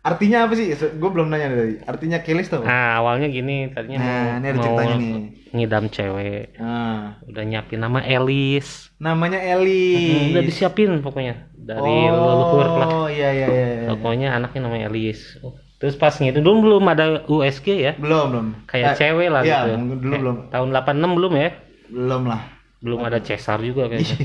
Artinya 0.00 0.48
apa 0.48 0.56
sih? 0.56 0.72
Gue 0.72 1.10
belum 1.12 1.28
nanya 1.28 1.52
tadi. 1.52 1.76
Artinya 1.84 2.18
Kelis 2.18 2.48
apa? 2.48 2.64
Nah 2.64 2.88
awalnya 2.96 3.28
gini 3.28 3.68
tadinya 3.68 3.98
Nah, 3.98 4.08
mau, 4.08 4.38
ini 4.40 4.46
ada 4.48 4.58
mau 4.72 4.96
nih. 4.96 5.12
ngidam 5.50 5.84
cewek 5.86 6.56
Nah, 6.56 7.20
udah 7.22 7.42
nyiapin 7.42 7.78
nama 7.78 8.00
Elis 8.00 8.88
namanya 8.96 9.36
Eli. 9.36 9.92
Hmm, 9.92 10.32
udah 10.32 10.42
disiapin 10.42 10.90
pokoknya 11.00 11.50
dari 11.52 12.06
leluhur 12.06 12.68
lah 12.76 12.88
Oh, 12.88 13.06
iya 13.06 13.28
iya 13.30 13.46
iya. 13.46 13.66
iya. 13.76 13.86
pokoknya 13.90 14.28
anaknya 14.32 14.60
namanya 14.62 14.88
Elis 14.88 15.36
oh, 15.38 15.52
terus 15.76 15.96
pas 15.96 16.12
gitu 16.12 16.38
dulu 16.38 16.78
belum 16.78 16.84
ada 16.86 17.04
USG 17.26 17.66
ya 17.74 17.92
Belum, 17.96 18.24
belum. 18.30 18.46
kayak 18.64 18.86
Eh, 18.86 18.96
cewek 18.96 19.28
lah 19.28 19.42
iya, 19.42 19.58
gitu 19.58 19.70
mungkin 19.76 19.98
dulu 19.98 20.08
Kayak 20.08 20.22
belum. 20.22 20.36
tahun 20.48 20.68
86 20.70 21.18
belum 21.18 21.32
ya 21.34 21.50
Belum 21.90 22.22
lah. 22.24 22.40
Belum 22.80 23.00
ada 23.02 23.18
cesar 23.18 23.60
juga 23.60 23.86
kayaknya 23.86 24.16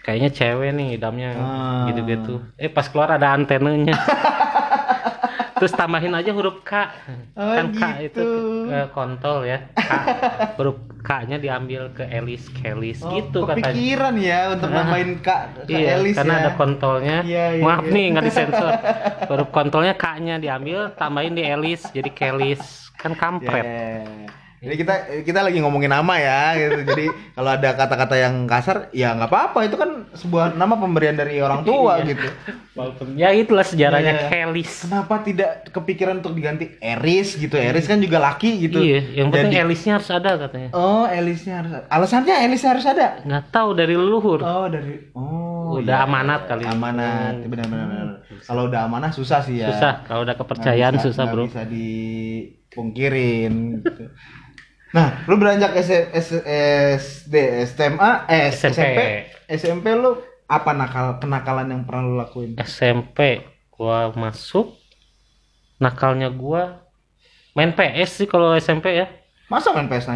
kayaknya 0.00 0.30
cewek 0.30 0.70
nih 0.72 0.88
idamnya 0.94 1.30
Ah. 1.32 1.84
gitu-gitu 1.88 2.40
eh 2.56 2.68
pas 2.68 2.84
keluar 2.84 3.12
ada 3.12 3.30
antenanya 3.30 3.92
terus 5.54 5.70
tambahin 5.70 6.12
aja 6.12 6.30
huruf 6.30 6.60
K 6.60 6.72
Oh, 7.34 7.52
kan 7.52 7.70
K 7.70 7.80
itu 8.02 8.18
gitu. 8.18 8.24
eh, 8.68 8.86
kontol 8.90 9.44
ya 9.44 9.70
K. 9.70 9.90
huruf 10.56 10.76
K-nya 11.00 11.36
diambil 11.36 11.92
ke 11.92 12.02
Elis 12.02 12.48
Kelis 12.50 13.00
Oh, 13.00 13.12
gitu 13.12 13.44
katanya 13.44 13.70
kepikiran 13.70 14.14
ya 14.18 14.40
untuk 14.50 14.68
nambahin 14.68 15.20
Kak 15.20 15.42
ke 15.60 15.60
Iya, 15.70 16.00
Elis 16.00 16.16
karena 16.16 16.32
ya. 16.32 16.40
ada 16.40 16.50
kontolnya. 16.54 17.18
Iya, 17.20 17.44
iya, 17.52 17.62
Maaf 17.62 17.84
iya. 17.84 17.92
nih 17.92 18.04
nggak 18.08 18.24
disensor. 18.24 18.72
Huruf 19.28 19.48
kontolnya 19.50 19.94
K-nya 19.94 20.36
diambil, 20.38 20.96
tambahin 20.96 21.36
di 21.36 21.44
Elis 21.44 21.84
jadi 21.92 22.08
Kelis. 22.08 22.88
Kan 22.96 23.12
kampret. 23.12 23.60
Yeah. 23.62 24.43
Jadi 24.64 24.76
kita 24.76 24.94
kita 25.22 25.40
lagi 25.40 25.58
ngomongin 25.58 25.88
nama 25.88 26.14
ya 26.16 26.42
gitu. 26.54 26.80
Jadi 26.86 27.06
kalau 27.36 27.50
ada 27.50 27.70
kata-kata 27.70 28.14
yang 28.16 28.34
kasar 28.44 28.88
ya 28.90 29.12
nggak 29.12 29.28
apa-apa 29.28 29.58
itu 29.62 29.76
kan 29.76 29.90
sebuah 30.10 30.52
nama 30.52 30.74
pemberian 30.74 31.14
dari 31.14 31.38
orang 31.38 31.60
tua 31.60 32.00
Iya. 32.00 32.08
gitu. 32.10 32.26
Walaupun 32.74 33.06
ya 33.14 33.28
itulah 33.30 33.62
sejarahnya 33.62 34.12
Iya. 34.16 34.28
Kelis. 34.28 34.82
Kenapa 34.82 35.20
tidak 35.20 35.50
kepikiran 35.68 36.18
untuk 36.18 36.32
diganti 36.32 36.74
Eris 36.76 37.34
gitu? 37.34 37.54
Eris 37.54 37.84
kan 37.84 37.98
juga 37.98 38.18
laki 38.18 38.64
gitu. 38.64 38.78
Iya, 38.78 39.00
yang 39.16 39.28
penting 39.28 39.52
Jadi- 39.52 39.62
Elisnya 39.64 39.92
harus 39.94 40.10
ada 40.10 40.30
katanya. 40.38 40.68
Oh, 40.70 41.04
Elisnya 41.04 41.54
harus 41.56 41.72
ada. 41.72 41.86
Alasannya 41.86 42.34
Elisnya 42.42 42.70
harus 42.72 42.84
ada. 42.84 43.06
Nggak 43.20 43.44
tahu 43.50 43.68
dari 43.72 43.94
leluhur. 43.94 44.40
Oh, 44.40 44.66
dari 44.66 45.12
Oh, 45.12 45.76
Udah 45.76 45.96
iya. 45.96 46.04
amanat 46.04 46.44
kali. 46.44 46.62
Amanat, 46.62 47.40
benar-benar. 47.42 47.86
benar. 47.86 48.08
Kalau 48.40 48.66
udah 48.66 48.84
amanah 48.84 49.10
susah 49.10 49.40
sih 49.40 49.58
ya. 49.58 49.70
Susah 49.70 50.04
kalau 50.04 50.22
udah 50.22 50.34
kepercayaan 50.34 50.94
bisa- 50.94 51.08
susah, 51.08 51.24
nggak 51.24 51.34
Bro. 51.34 51.44
bisa 51.46 51.62
dipungkirin 51.66 53.52
gitu. 53.80 54.04
Nah, 54.94 55.26
lu 55.26 55.34
beranjak 55.42 55.74
S 55.74 55.90
S 56.14 56.28
SD, 57.26 57.34
SMA, 57.66 58.10
eh 58.30 58.54
SMP. 58.54 58.78
SMP, 58.78 59.00
SMP 59.50 59.86
lu 59.98 60.22
apa 60.46 60.70
nakal 60.70 61.18
kenakalan 61.18 61.66
yang 61.66 61.82
pernah 61.82 62.02
lu 62.06 62.14
lakuin? 62.14 62.54
SMP 62.62 63.42
gua 63.74 64.14
masuk 64.14 64.78
nakalnya 65.82 66.30
gua 66.30 66.86
main 67.58 67.74
PS 67.74 68.22
sih 68.22 68.28
kalau 68.30 68.54
SMP 68.54 68.94
ya. 68.94 69.10
Masa 69.50 69.74
main 69.74 69.90
PS 69.90 70.06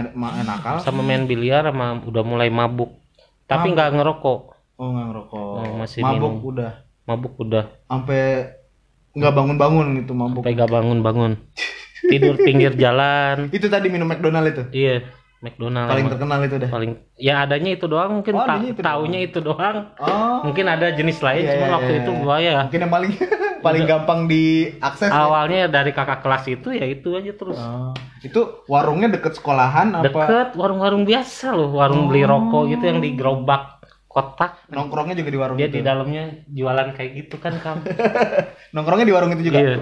nakal? 0.46 0.78
Sama 0.78 1.02
main 1.02 1.26
biliar 1.26 1.66
sama 1.66 1.98
udah 1.98 2.22
mulai 2.22 2.46
mabuk. 2.46 3.02
Tapi 3.50 3.74
nggak 3.74 3.98
ngerokok. 3.98 4.40
Oh, 4.78 4.94
nggak 4.94 5.06
ngerokok. 5.10 5.52
Oh, 5.58 5.74
masih 5.74 6.00
mabuk 6.06 6.38
minum. 6.38 6.50
udah. 6.54 6.72
Mabuk 7.08 7.34
udah 7.40 7.64
Sampai 7.90 8.52
nggak 9.16 9.32
bangun-bangun 9.34 9.86
gitu 10.04 10.12
mabuk. 10.14 10.46
sampai 10.46 10.54
gak 10.54 10.70
bangun-bangun. 10.70 11.32
Tidur 12.00 12.34
pinggir 12.36 12.72
jalan. 12.74 13.48
Itu 13.48 13.66
tadi 13.66 13.86
minum 13.86 14.06
McDonald 14.06 14.46
itu. 14.46 14.62
Iya, 14.70 15.02
McDonald. 15.38 15.86
Paling 15.86 16.04
emang. 16.04 16.12
terkenal 16.12 16.38
itu 16.42 16.56
dah. 16.56 16.68
paling 16.68 16.92
ya 17.14 17.34
adanya 17.42 17.70
itu 17.72 17.86
doang 17.86 18.10
mungkin 18.14 18.32
Oh, 18.32 18.42
ta- 18.42 18.58
itu 18.60 18.78
taunya 18.78 19.20
itu 19.20 19.38
doang. 19.38 19.76
Oh. 19.96 20.42
Mungkin 20.44 20.66
ada 20.66 20.90
jenis 20.90 21.18
lain 21.18 21.42
Iya, 21.42 21.52
cuma 21.52 21.64
iya, 21.64 21.74
waktu 21.74 21.92
iya, 21.92 22.00
itu 22.00 22.10
iya. 22.10 22.20
gua 22.20 22.36
ya 22.38 22.56
Mungkin 22.64 22.80
yang 22.80 22.92
paling 22.92 23.12
paling 23.66 23.82
gampang 23.84 24.20
diakses. 24.26 25.10
ya. 25.10 25.18
awalnya 25.18 25.66
dari 25.66 25.90
kakak 25.90 26.20
kelas 26.20 26.44
itu 26.46 26.68
ya 26.70 26.84
itu 26.84 27.08
aja 27.12 27.32
terus. 27.32 27.56
Oh. 27.56 27.90
Itu 28.18 28.40
warungnya 28.66 29.08
deket 29.08 29.34
sekolahan 29.34 29.90
apa? 29.92 30.04
Deket 30.04 30.48
warung-warung 30.54 31.02
biasa 31.02 31.52
loh, 31.52 31.70
warung 31.72 32.06
beli 32.06 32.22
rokok 32.22 32.68
gitu 32.68 32.84
yang 32.84 32.98
di 32.98 33.14
gerobak 33.14 33.78
kotak. 34.08 34.66
Nongkrongnya 34.68 35.14
juga 35.14 35.30
di 35.30 35.38
warung 35.38 35.54
Dia 35.54 35.66
itu. 35.66 35.78
di 35.78 35.82
dalamnya 35.84 36.24
jualan 36.48 36.88
kayak 36.92 37.10
gitu 37.16 37.36
kan 37.36 37.54
kamu. 37.56 37.82
Nongkrongnya 38.74 39.06
di 39.06 39.14
warung 39.14 39.30
itu 39.32 39.42
juga. 39.46 39.58
Iya. 39.60 39.78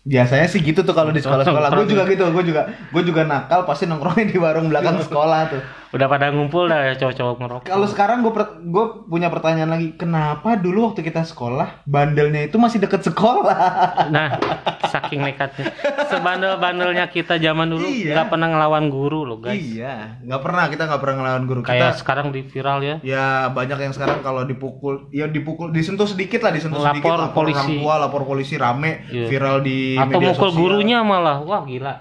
Biasanya 0.00 0.48
sih 0.48 0.64
gitu 0.64 0.80
tuh 0.80 0.96
kalau 0.96 1.12
di 1.12 1.20
sekolah-sekolah. 1.20 1.68
Gue 1.76 1.86
juga 1.92 2.08
gitu, 2.08 2.24
gue 2.32 2.44
juga 2.48 2.62
gue 2.72 3.02
juga 3.04 3.22
nakal 3.28 3.68
pasti 3.68 3.84
nongkrongnya 3.84 4.32
di 4.32 4.38
warung 4.40 4.72
belakang 4.72 4.96
sekolah 5.04 5.40
tuh. 5.52 5.62
Udah 5.90 6.06
pada 6.06 6.30
ngumpul 6.30 6.64
dah 6.64 6.86
ya 6.86 6.94
cowok-cowok 6.96 7.36
ngerokok. 7.36 7.66
Kalau 7.66 7.82
sekarang 7.84 8.18
gue 8.20 8.30
gue 8.64 8.84
punya 9.04 9.26
pertanyaan 9.26 9.68
lagi, 9.68 9.90
kenapa 9.92 10.54
dulu 10.54 10.86
waktu 10.86 11.02
kita 11.02 11.22
sekolah 11.24 11.82
bandelnya 11.82 12.44
itu 12.44 12.56
masih 12.56 12.78
deket 12.78 13.02
sekolah? 13.04 13.58
Nah, 14.10 14.38
saking 14.84 15.18
nekatnya. 15.20 15.70
Sebandel-bandelnya 16.08 17.06
kita 17.06 17.36
zaman 17.36 17.66
dulu 17.68 17.84
Iya. 17.84 18.14
nggak 18.14 18.28
pernah 18.28 18.48
ngelawan 18.48 18.86
guru 18.86 19.22
loh, 19.24 19.38
guys. 19.38 19.58
Iya, 19.58 20.18
nggak 20.20 20.40
pernah 20.40 20.64
kita 20.66 20.82
nggak 20.84 21.00
pernah 21.00 21.16
ngelawan 21.16 21.44
guru 21.44 21.60
Kayak 21.62 21.74
kita. 21.92 21.98
sekarang 21.98 22.26
di 22.28 22.40
viral 22.44 22.78
ya. 22.80 22.96
Ya 23.00 23.24
banyak 23.48 23.78
yang 23.80 23.92
sekarang 23.92 24.18
kalau 24.20 24.42
dipukul, 24.42 25.10
ya 25.10 25.26
dipukul, 25.26 25.70
disentuh 25.70 26.04
sedikit 26.04 26.38
lah, 26.40 26.50
disentuh 26.50 26.78
Lapor 26.78 26.90
sedikit, 26.92 27.10
lapor 27.10 27.18
orang 27.18 27.32
polisi. 27.34 27.74
tua, 27.76 27.94
lapor 27.96 28.22
polisi 28.24 28.54
rame, 28.54 28.92
Iya. 29.08 29.26
viral 29.26 29.56
di 29.60 29.78
Atau 29.96 30.06
media 30.16 30.30
mukul 30.30 30.48
sosial. 30.48 30.60
gurunya 30.60 30.98
malah. 31.00 31.38
Wah, 31.40 31.62
gila. 31.62 31.94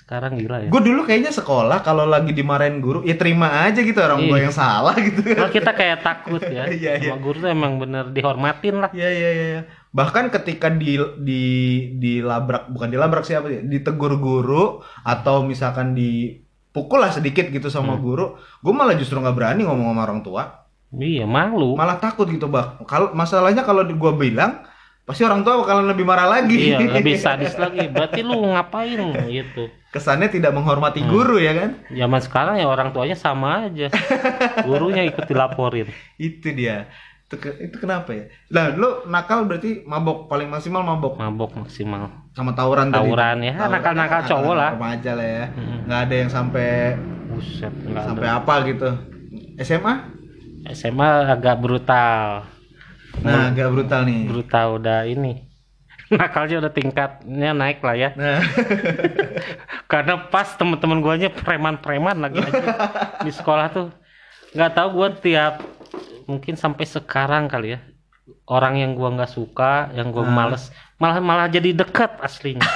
Sekarang 0.00 0.32
gila 0.34 0.64
ya. 0.64 0.68
Gue 0.72 0.80
dulu 0.80 1.04
kayaknya 1.04 1.28
sekolah 1.30 1.84
kalau 1.84 2.08
lagi 2.08 2.32
dimarahin 2.32 2.80
guru, 2.80 3.04
ya 3.04 3.14
terima 3.14 3.68
aja 3.68 3.78
gitu 3.78 4.00
orang 4.00 4.24
tua 4.24 4.40
Iya. 4.40 4.44
yang 4.48 4.54
salah 4.56 4.96
gitu. 4.96 5.20
Kalau 5.22 5.52
kita 5.52 5.70
kayak 5.70 5.98
takut 6.00 6.40
ya. 6.40 6.64
Iya, 6.72 6.92
iya. 6.96 7.10
Sama 7.12 7.20
guru 7.20 7.36
tuh 7.38 7.50
emang 7.52 7.76
bener 7.76 8.08
dihormatin 8.08 8.80
lah. 8.80 8.90
Iya 8.90 9.06
iya 9.06 9.30
iya. 9.30 9.60
Bahkan 9.92 10.32
ketika 10.32 10.72
di 10.72 10.96
di 11.20 11.42
dilabrak 11.94 12.72
bukan 12.72 12.88
dilabrak 12.88 13.22
siapa 13.22 13.46
sih? 13.46 13.60
Ditegur 13.62 14.16
guru 14.16 14.80
atau 15.04 15.44
misalkan 15.44 15.92
dipukul 15.92 16.98
lah 16.98 17.12
sedikit 17.12 17.46
gitu 17.46 17.68
sama 17.68 17.94
Hmm. 17.94 18.02
guru, 18.02 18.26
gue 18.58 18.72
malah 18.72 18.96
justru 18.96 19.20
nggak 19.20 19.36
berani 19.36 19.62
ngomong 19.62 19.92
sama 19.92 20.02
orang 20.02 20.20
tua. 20.24 20.42
Iya, 20.90 21.22
malu. 21.22 21.78
Malah 21.78 22.02
takut 22.02 22.26
gitu 22.26 22.48
bang. 22.48 22.82
Kalau 22.82 23.14
masalahnya 23.14 23.62
kalau 23.62 23.86
gue 23.86 24.12
bilang 24.16 24.66
pasti 25.10 25.22
orang 25.22 25.42
tua 25.42 25.58
bakalan 25.60 25.90
lebih 25.90 26.06
marah 26.06 26.30
lagi. 26.30 26.70
Iya, 26.70 26.78
lebih 26.92 27.18
sadis 27.26 27.52
lagi. 27.54 27.90
Berarti 27.90 28.22
lu 28.22 28.46
ngapain 28.46 28.94
gitu. 29.26 29.66
Kesannya 29.90 30.30
tidak 30.30 30.54
menghormati 30.54 31.02
Hmm. 31.02 31.10
guru 31.10 31.36
ya 31.36 31.50
kan? 31.50 31.70
Zaman 31.90 32.20
sekarang 32.22 32.54
ya 32.56 32.64
orang 32.64 32.94
tuanya 32.94 33.18
sama 33.18 33.66
aja. 33.66 33.90
Gurunya 34.62 35.02
ikut 35.02 35.26
dilaporin. 35.26 35.90
Itu 36.14 36.50
dia. 36.50 36.86
Itu, 37.26 37.38
itu 37.58 37.76
kenapa 37.76 38.10
ya? 38.10 38.26
Nah, 38.48 38.70
lu 38.72 39.06
nakal 39.06 39.46
berarti 39.46 39.82
mabok 39.84 40.26
paling 40.26 40.46
maksimal 40.46 40.82
mabok 40.82 41.14
Mabok 41.14 41.54
maksimal. 41.56 42.10
sama 42.30 42.54
tawuran 42.54 42.88
tadi. 42.88 43.02
Tawuran 43.02 43.36
ya, 43.40 43.54
Tawuran. 43.56 43.70
nakal-nakal 43.72 44.20
cowok 44.24 44.54
lah. 44.54 44.70
Remaja 44.74 45.12
lah 45.14 45.28
ya. 45.28 45.44
Mm. 45.50 45.78
Nggak 45.84 46.00
ada 46.00 46.14
yang 46.16 46.30
sampai 46.30 46.68
Buset, 47.28 47.72
sampai 47.92 48.26
ada. 48.26 48.38
apa 48.38 48.54
gitu. 48.64 48.90
SMA? 49.60 49.94
SMA 50.68 51.08
agak 51.28 51.56
brutal. 51.56 52.46
Nah, 53.20 53.50
agak 53.52 53.68
brutal 53.74 54.06
nih. 54.06 54.20
Brutal 54.30 54.66
udah 54.80 55.00
ini. 55.04 55.44
Nakalnya 56.10 56.62
udah 56.62 56.72
tingkatnya 56.72 57.50
naik 57.54 57.82
lah 57.82 57.96
ya. 57.98 58.10
Nah, 58.14 58.40
Karena 59.90 60.30
pas 60.30 60.54
temen-temen 60.54 61.02
guanya 61.02 61.28
preman-preman 61.30 62.16
lagi 62.18 62.40
aja 62.42 62.70
di 63.26 63.32
sekolah 63.32 63.68
tuh. 63.70 63.88
nggak 64.50 64.72
tahu 64.74 64.88
gua 64.98 65.14
tiap 65.14 65.62
mungkin 66.26 66.58
sampai 66.58 66.82
sekarang 66.82 67.46
kali 67.46 67.78
ya. 67.78 67.80
Orang 68.50 68.82
yang 68.82 68.98
gua 68.98 69.14
nggak 69.14 69.30
suka, 69.30 69.94
yang 69.94 70.10
gua 70.10 70.26
males, 70.26 70.74
malah 70.98 71.22
malah 71.22 71.46
jadi 71.46 71.70
dekat 71.70 72.18
aslinya. 72.18 72.66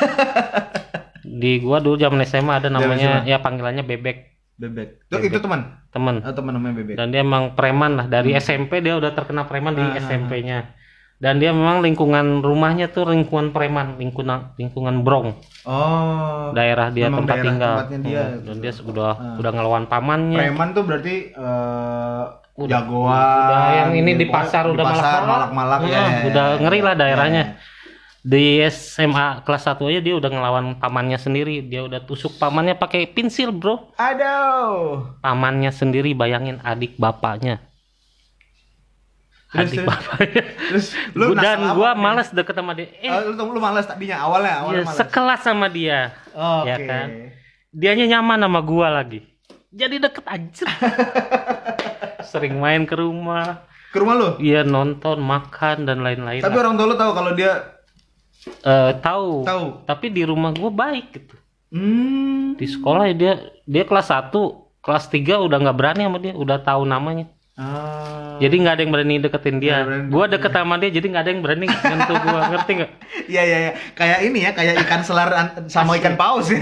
di 1.26 1.58
gua 1.58 1.82
dulu 1.82 1.98
zaman 1.98 2.22
SMA 2.22 2.62
ada 2.62 2.70
namanya 2.70 3.26
ya 3.26 3.42
panggilannya 3.42 3.82
bebek 3.82 4.33
bebek. 4.56 4.88
Tuh, 5.06 5.18
itu 5.20 5.38
teman. 5.38 5.82
temen 5.88 6.18
Oh, 6.20 6.30
teman 6.30 6.52
namanya 6.52 6.74
bebek. 6.76 6.94
dan 6.94 7.06
dia 7.08 7.20
emang 7.20 7.54
preman 7.54 7.94
lah 7.94 8.06
dari 8.06 8.34
SMP 8.34 8.78
dia 8.78 8.94
udah 8.94 9.10
terkena 9.10 9.44
preman 9.44 9.72
di 9.72 9.84
Ah. 9.84 9.94
SMP-nya 9.96 10.74
dan 11.16 11.38
dia 11.38 11.50
memang 11.50 11.78
lingkungan 11.80 12.38
rumahnya 12.38 12.86
tuh 12.88 13.06
lingkungan 13.08 13.50
preman 13.50 13.94
lingkungan 13.96 14.54
lingkungan 14.54 15.00
brong 15.00 15.38
Oh. 15.62 16.50
daerah 16.50 16.90
dia 16.90 17.06
tempat 17.08 17.22
daerah 17.32 17.44
tinggal 17.44 17.74
tempatnya 17.80 17.98
dia. 18.00 18.22
Hmm, 18.24 18.42
dan 18.44 18.56
dia 18.58 18.72
udah 18.80 19.10
udah 19.38 19.50
ngelawan 19.52 19.84
pamannya 19.86 20.38
Preman 20.40 20.68
tuh 20.72 20.82
berarti 20.82 21.14
eh 21.30 22.24
Udah- 22.56 22.70
jagoan. 22.82 23.10
udah 23.40 23.62
yang 23.76 23.92
ini 23.96 24.10
di 24.12 24.26
gitu. 24.26 24.30
pasar 24.30 24.62
Di 24.64 24.72
udah 24.72 24.84
pasar, 24.84 25.02
malak-malak. 25.22 25.50
malak-malak 25.50 25.80
ya, 25.80 25.86
Nah, 25.88 25.90
ya, 25.90 26.10
ya, 26.12 26.22
udah 26.24 26.46
ya. 26.48 26.58
ngeri 26.60 26.80
lah 26.80 26.94
daerahnya 26.96 27.42
Ya, 27.44 27.50
ya. 27.52 27.72
Di 28.24 28.56
SMA 28.64 29.44
kelas 29.44 29.68
1 29.68 29.84
aja 29.84 30.00
dia 30.00 30.14
udah 30.16 30.26
ngelawan 30.26 30.66
pamannya 30.74 31.16
sendiri 31.16 31.60
dia 31.60 31.84
udah 31.84 32.00
tusuk 32.00 32.34
pamannya 32.34 32.72
pakai 32.72 33.04
pensil 33.06 33.52
bro 33.52 33.92
Aduh. 33.94 35.12
pamannya 35.20 35.68
sendiri 35.70 36.12
bayangin 36.12 36.56
adik 36.58 36.96
bapaknya 36.96 37.60
Terus, 39.46 39.70
adik 39.70 39.78
terus. 39.78 39.86
bapaknya 39.86 40.42
Terus 40.66 40.86
lu 41.14 41.36
dan 41.36 41.58
gua 41.70 41.92
apa? 41.92 42.00
malas 42.00 42.28
deket 42.28 42.54
sama 42.54 42.72
dia 42.72 42.88
eh 42.96 43.06
Oh, 43.06 43.20
lu, 43.30 43.52
lu 43.52 43.60
malas 43.60 43.84
tadinya 43.84 44.16
awalnya, 44.18 44.54
awalnya 44.58 44.80
ya, 44.80 44.84
malas. 44.84 44.98
sekelas 44.98 45.40
sama 45.44 45.66
dia 45.68 45.98
Oke. 46.32 46.66
ya 46.66 46.76
kan? 46.80 47.08
dianya 47.70 48.06
nyaman 48.10 48.40
sama 48.40 48.60
gua 48.60 48.88
lagi 48.90 49.20
jadi 49.68 50.00
deket 50.00 50.24
aja 50.24 50.66
sering 52.30 52.56
main 52.56 52.82
ke 52.82 52.94
rumah 52.94 53.68
Ke 53.92 54.00
rumah 54.00 54.14
lu? 54.16 54.28
iya 54.40 54.64
nonton 54.64 55.20
makan 55.20 55.84
dan 55.84 56.00
lain-lain 56.00 56.40
Tapi 56.40 56.56
orang 56.56 56.74
tua 56.74 56.86
lu 56.88 56.96
tahu 56.96 57.12
kalau 57.12 57.30
dia 57.30 57.73
Eh, 58.44 58.92
tahu 58.98 59.42
tahu. 59.42 59.66
tapi 59.84 60.06
di 60.08 60.22
rumah 60.22 60.50
gua 60.50 60.68
baik 60.68 61.06
gitu 61.12 61.34
Hmm. 61.68 62.54
di 62.54 62.64
sekolah 62.64 63.08
ya 63.08 63.14
dia 63.14 63.32
dia 63.64 63.82
kelas 63.82 64.06
1 64.06 64.30
kelas 64.78 65.08
3 65.08 65.40
udah 65.40 65.58
nggak 65.58 65.74
berani 65.74 66.02
sama 66.02 66.18
dia 66.18 66.32
udah 66.32 66.58
tahu 66.58 66.84
namanya 66.84 67.26
Ah. 67.54 68.34
Jadi 68.42 68.54
nggak 68.58 68.74
ada 68.74 68.82
yang 68.82 68.90
berani 68.90 69.14
deketin 69.22 69.62
dia. 69.62 69.86
Berani 69.86 70.10
Gua 70.10 70.26
deket 70.26 70.50
sama 70.50 70.74
dia, 70.74 70.90
jadi 70.90 71.06
nggak 71.06 71.22
ada 71.22 71.30
yang 71.30 71.38
berani 71.38 71.66
nyentuh 71.70 72.16
gua. 72.18 72.40
Ngerti 72.50 72.72
nggak? 72.74 72.90
Iya 73.30 73.42
iya 73.46 73.58
iya. 73.62 73.72
Kayak 73.94 74.18
ini 74.26 74.38
ya, 74.42 74.50
kayak 74.50 74.74
ikan 74.82 75.06
selar 75.06 75.30
sama 75.70 75.94
ikan 75.94 76.18
paus 76.18 76.50
ya. 76.50 76.58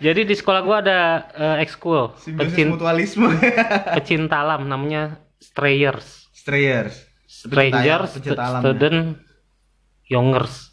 Jadi 0.00 0.24
di 0.24 0.32
sekolah 0.32 0.64
gua 0.64 0.80
ada 0.80 0.98
eh, 1.36 1.60
ekskul 1.60 2.16
Simbiosis 2.16 2.48
pecin, 2.48 2.66
mutualisme. 2.72 3.28
pecinta 4.00 4.40
alam 4.40 4.72
namanya 4.72 5.20
Strayers. 5.36 6.32
Strayers. 6.32 6.96
Strangers, 7.28 8.16
Pecinta 8.16 8.40
alam, 8.40 8.52
ya. 8.56 8.62
student 8.64 8.98
youngers, 10.06 10.69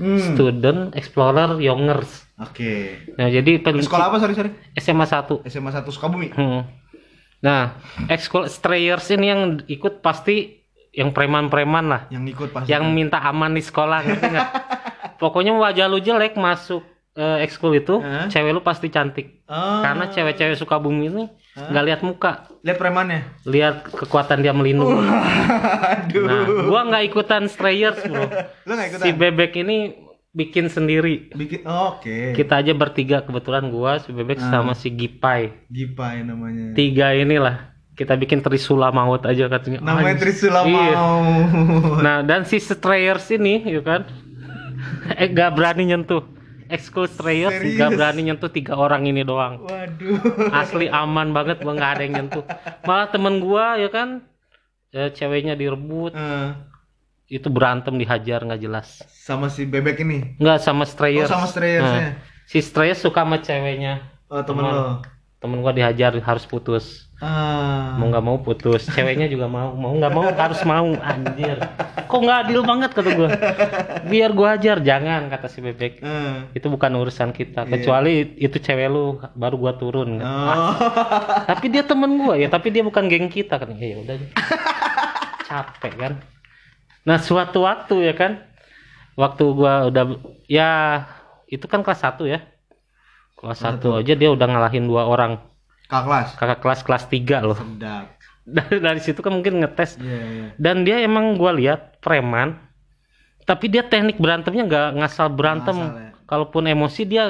Hmm. 0.00 0.16
student 0.32 0.80
explorer 0.96 1.60
youngers. 1.60 2.08
Oke. 2.40 2.96
Nah, 3.20 3.28
jadi 3.28 3.60
pen- 3.60 3.84
Sekolah 3.84 4.08
apa 4.08 4.16
sorry 4.16 4.32
sorry? 4.32 4.50
SMA 4.74 5.04
1. 5.04 5.44
SMA 5.44 5.70
1 5.70 5.84
Sukabumi. 5.92 6.32
Hmm. 6.32 6.64
Nah, 7.40 7.76
ekskul 8.08 8.48
Strayers 8.48 9.12
ini 9.12 9.28
yang 9.28 9.42
ikut 9.68 10.00
pasti 10.00 10.64
yang 10.90 11.12
preman-preman 11.12 11.84
lah. 11.84 12.02
Yang 12.08 12.24
ikut 12.32 12.48
pas. 12.50 12.64
Yang 12.64 12.84
minta 12.88 13.20
aman 13.20 13.52
di 13.52 13.60
sekolah, 13.60 14.02
ngerti 14.02 14.26
nggak? 14.26 14.48
Pokoknya 15.22 15.52
wajah 15.52 15.86
lu 15.86 16.00
jelek 16.00 16.34
masuk 16.34 16.80
eh, 17.12 17.38
ekskul 17.40 17.74
itu, 17.74 17.98
Hah? 17.98 18.26
cewek 18.26 18.50
lu 18.50 18.60
pasti 18.60 18.86
cantik. 18.86 19.42
Oh. 19.44 19.82
Karena 19.82 20.06
cewek-cewek 20.06 20.54
suka 20.54 20.76
bumi 20.76 21.08
ini 21.08 21.24
nggak 21.50 21.84
lihat 21.84 22.00
muka, 22.00 22.46
lihat 22.62 22.78
premannya. 22.78 23.20
lihat 23.44 23.82
kekuatan 23.84 24.38
dia 24.38 24.54
melindungi. 24.54 25.02
Aduh. 25.02 26.24
Nah, 26.24 26.42
gua 26.64 26.80
nggak 26.86 27.04
ikutan 27.06 27.46
Strayers, 27.46 27.98
bro. 28.02 28.24
Lu 28.66 28.72
enggak 28.72 28.88
ikutan? 28.90 29.04
Si 29.04 29.10
bebek 29.10 29.52
ini 29.58 29.76
bikin 30.30 30.70
sendiri. 30.70 31.34
Bikin 31.34 31.66
oh, 31.66 31.98
oke. 31.98 32.32
Kita 32.32 32.62
aja 32.62 32.70
bertiga 32.70 33.20
kebetulan 33.20 33.66
gua, 33.68 33.98
si 33.98 34.14
bebek 34.14 34.38
Ah. 34.38 34.46
sama 34.48 34.72
si 34.72 34.88
Gipai. 34.88 35.50
Gipai 35.66 36.22
namanya. 36.22 36.70
Tiga 36.72 37.10
inilah 37.12 37.74
kita 37.92 38.16
bikin 38.16 38.40
Trisula 38.40 38.88
maut 38.88 39.26
aja 39.26 39.44
katanya. 39.44 39.82
Namanya 39.82 40.14
Anjing. 40.14 40.22
Trisula 40.22 40.60
Iya. 40.62 40.94
mau. 40.96 41.20
Nah, 42.00 42.22
dan 42.22 42.46
si 42.46 42.56
Strayers 42.56 43.28
ini, 43.28 43.60
ya 43.66 43.82
kan, 43.82 44.06
eh 45.20 45.28
gak 45.28 45.52
berani 45.52 45.84
nyentuh. 45.84 46.24
Ekskul 46.70 47.04
Strayers 47.04 47.58
Serius? 47.58 47.76
gak 47.76 47.90
berani 47.92 48.20
nyentuh 48.24 48.46
tiga 48.46 48.74
orang 48.74 49.02
ini 49.04 49.20
doang. 49.20 49.66
Waduh. 49.66 50.50
Asli 50.50 50.86
aman 50.86 51.34
banget, 51.34 51.60
gua 51.60 51.74
nggak 51.74 51.90
ada 51.90 52.02
yang 52.02 52.14
nyentuh. 52.16 52.44
Malah 52.86 53.10
temen 53.10 53.38
gua 53.38 53.74
ya 53.74 53.90
kan, 53.90 54.22
eh, 54.90 55.10
ceweknya 55.10 55.52
direbut, 55.52 56.14
Eh, 56.14 56.50
itu 57.28 57.46
berantem 57.46 57.94
dihajar 57.94 58.40
nggak 58.40 58.60
jelas. 58.60 59.02
sama 59.10 59.46
si 59.46 59.66
bebek 59.66 60.00
ini. 60.00 60.38
Nggak 60.38 60.58
sama 60.60 60.86
Strayers. 60.86 61.26
Oh, 61.26 61.34
sama 61.36 61.46
Strayers-nya. 61.46 62.00
Nah, 62.00 62.12
si 62.46 62.58
Strayers 62.58 62.98
suka 62.98 63.22
sama 63.22 63.38
ceweknya. 63.38 64.06
Oh, 64.26 64.40
temen 64.40 64.62
Teman. 64.62 64.72
lo. 64.72 64.86
Temen 65.38 65.58
gua 65.58 65.74
dihajar 65.74 66.14
harus 66.14 66.46
putus. 66.46 67.09
Ah. 67.20 68.00
Mau 68.00 68.08
nggak 68.08 68.24
mau 68.24 68.40
putus. 68.40 68.88
Ceweknya 68.88 69.28
juga 69.28 69.44
mau. 69.44 69.76
Mau 69.76 69.92
nggak 69.92 70.12
mau 70.12 70.24
harus 70.32 70.60
mau. 70.64 70.88
Anjir. 71.04 71.60
Kok 72.08 72.20
nggak 72.24 72.38
adil 72.48 72.60
banget 72.64 72.90
kata 72.96 73.10
gua. 73.12 73.28
Biar 74.08 74.32
gua 74.32 74.56
hajar. 74.56 74.80
Jangan 74.80 75.28
kata 75.28 75.46
si 75.52 75.60
bebek. 75.60 76.00
Eh. 76.00 76.56
Itu 76.56 76.72
bukan 76.72 76.96
urusan 76.96 77.36
kita. 77.36 77.68
Iya. 77.68 77.72
Kecuali 77.76 78.40
itu 78.40 78.56
cewek 78.56 78.88
lu 78.88 79.20
baru 79.36 79.56
gua 79.60 79.72
turun. 79.76 80.16
Oh. 80.24 80.72
Tapi 81.44 81.68
dia 81.68 81.84
temen 81.84 82.16
gua 82.16 82.40
ya. 82.40 82.48
Tapi 82.48 82.72
dia 82.72 82.80
bukan 82.80 83.04
geng 83.04 83.28
kita 83.28 83.60
kan. 83.60 83.68
Ya 83.76 84.00
udah. 84.00 84.16
Capek 85.44 85.92
kan. 86.00 86.12
Nah 87.04 87.20
suatu 87.20 87.68
waktu 87.68 88.10
ya 88.10 88.14
kan. 88.16 88.48
Waktu 89.20 89.44
gua 89.52 89.92
udah 89.92 90.16
ya 90.48 91.04
itu 91.52 91.68
kan 91.68 91.84
kelas 91.84 92.00
1 92.00 92.24
ya. 92.24 92.40
Kelas 93.36 93.60
1 93.60 93.84
aja 94.00 94.14
dia 94.16 94.30
udah 94.32 94.46
ngalahin 94.48 94.88
dua 94.88 95.04
orang. 95.04 95.49
Kak 95.90 96.02
kelas. 96.02 96.28
Kakak 96.38 96.58
kelas 96.60 96.80
kelas 96.80 97.04
3 97.04 97.42
loh. 97.42 97.58
Sedap. 97.58 98.06
Dari 98.50 98.78
dari 98.78 98.98
situ 98.98 99.20
kan 99.20 99.30
mungkin 99.30 99.60
ngetes 99.60 99.94
Iya, 99.96 100.18
iya. 100.18 100.46
dan 100.56 100.82
dia 100.82 100.96
emang 100.98 101.36
gua 101.36 101.52
lihat 101.52 102.00
preman 102.00 102.56
tapi 103.42 103.66
dia 103.66 103.82
teknik 103.82 104.16
berantemnya 104.16 104.64
nggak 104.64 104.88
ngasal 104.96 105.28
berantem 105.28 105.76
Ngasal 105.76 106.00
ya. 106.00 106.10
kalaupun 106.24 106.62
emosi 106.64 107.02
dia 107.04 107.24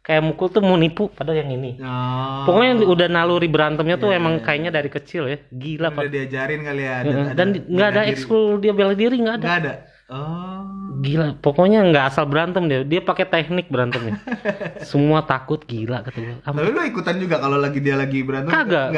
kayak 0.00 0.20
mukul 0.20 0.48
tuh 0.48 0.60
mau 0.60 0.74
nipu 0.74 1.08
padahal 1.08 1.40
yang 1.40 1.52
ini 1.52 1.78
Oh. 1.78 2.42
pokoknya 2.44 2.84
udah 2.84 3.06
naluri 3.06 3.46
berantemnya 3.46 3.96
tuh 3.96 4.10
Iya, 4.10 4.18
emang 4.18 4.34
iya, 4.34 4.44
kayaknya 4.44 4.70
dari 4.72 4.90
kecil 4.90 5.22
ya 5.24 5.38
gila 5.46 5.88
udah 5.88 5.96
pak 5.96 6.02
diajarin 6.10 6.60
kali 6.60 6.82
ya. 6.82 6.96
Dan 7.32 7.46
nggak 7.62 7.88
ada 7.88 8.02
ekskul 8.04 8.58
dia 8.58 8.72
bela 8.74 8.92
diri 8.92 9.16
nggak 9.16 9.36
ada 9.36 9.46
Enggak 9.46 9.60
ada. 9.62 9.74
Oh. 10.10 10.81
Gila 11.00 11.40
pokoknya 11.40 11.88
nggak 11.88 12.04
asal 12.06 12.28
berantem 12.28 12.68
dia. 12.68 12.84
Dia 12.84 13.00
pakai 13.00 13.24
teknik 13.24 13.72
berantemnya. 13.72 14.20
Semua 14.90 15.22
takut 15.22 15.62
gila 15.62 16.04
kata 16.04 16.18
gua. 16.18 16.36
Am- 16.44 16.58
Tapi 16.58 16.68
lu 16.68 16.82
ikutan 16.84 17.16
juga 17.16 17.38
kalau 17.38 17.56
lagi 17.56 17.80
dia 17.80 17.96
lagi 17.96 18.20
berantem? 18.20 18.52
kagak. 18.52 18.92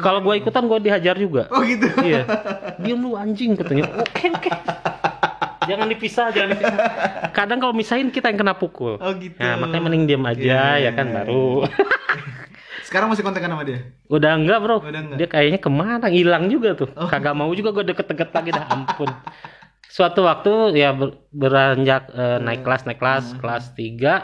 Kalau 0.00 0.18
gua 0.18 0.34
ikutan 0.34 0.66
gua 0.66 0.82
dihajar 0.82 1.14
juga. 1.14 1.46
Oh 1.48 1.62
gitu. 1.62 1.86
iya. 2.02 2.26
Diam 2.82 2.98
lu 2.98 3.14
anjing 3.14 3.54
katanya. 3.54 3.86
Oke 3.94 4.28
oke. 4.28 4.50
Jangan 5.68 5.86
dipisah 5.86 6.26
jangan 6.32 6.48
dipisah. 6.50 6.76
Kadang 7.30 7.58
kalau 7.60 7.74
misahin 7.76 8.08
kita 8.08 8.32
yang 8.32 8.40
kena 8.40 8.56
pukul. 8.56 8.96
Oh 8.96 9.12
gitu. 9.14 9.36
nah 9.36 9.60
makanya 9.60 9.82
mending 9.84 10.04
diam 10.08 10.24
aja 10.24 10.40
Iya, 10.40 10.64
ya 10.80 10.90
kan 10.96 11.06
iya, 11.06 11.14
baru. 11.22 11.68
Sekarang 12.88 13.12
masih 13.12 13.20
kontekan 13.20 13.52
sama 13.52 13.68
dia? 13.68 13.84
udah 14.08 14.32
enggak 14.32 14.58
bro. 14.64 14.80
Udah 14.80 14.96
enggak. 14.96 15.16
dia 15.20 15.28
kayaknya 15.28 15.60
ke 15.60 15.68
mana? 15.68 16.08
Hilang 16.08 16.48
juga 16.48 16.72
tuh. 16.72 16.88
Oh. 16.96 17.04
kagak 17.04 17.36
mau 17.36 17.52
juga 17.52 17.76
gue 17.76 17.84
deket-deket 17.92 18.32
lagi 18.32 18.50
dah 18.50 18.64
ampun 18.64 19.12
suatu 19.88 20.20
waktu 20.22 20.50
ya 20.74 20.92
ber- 20.92 21.16
beranjak 21.30 22.08
eh, 22.10 22.38
naik 22.38 22.60
kelas 22.60 22.84
naik 22.84 22.98
kelas 22.98 23.24
Hmm. 23.26 23.38
kelas 23.38 23.64
3 23.72 24.14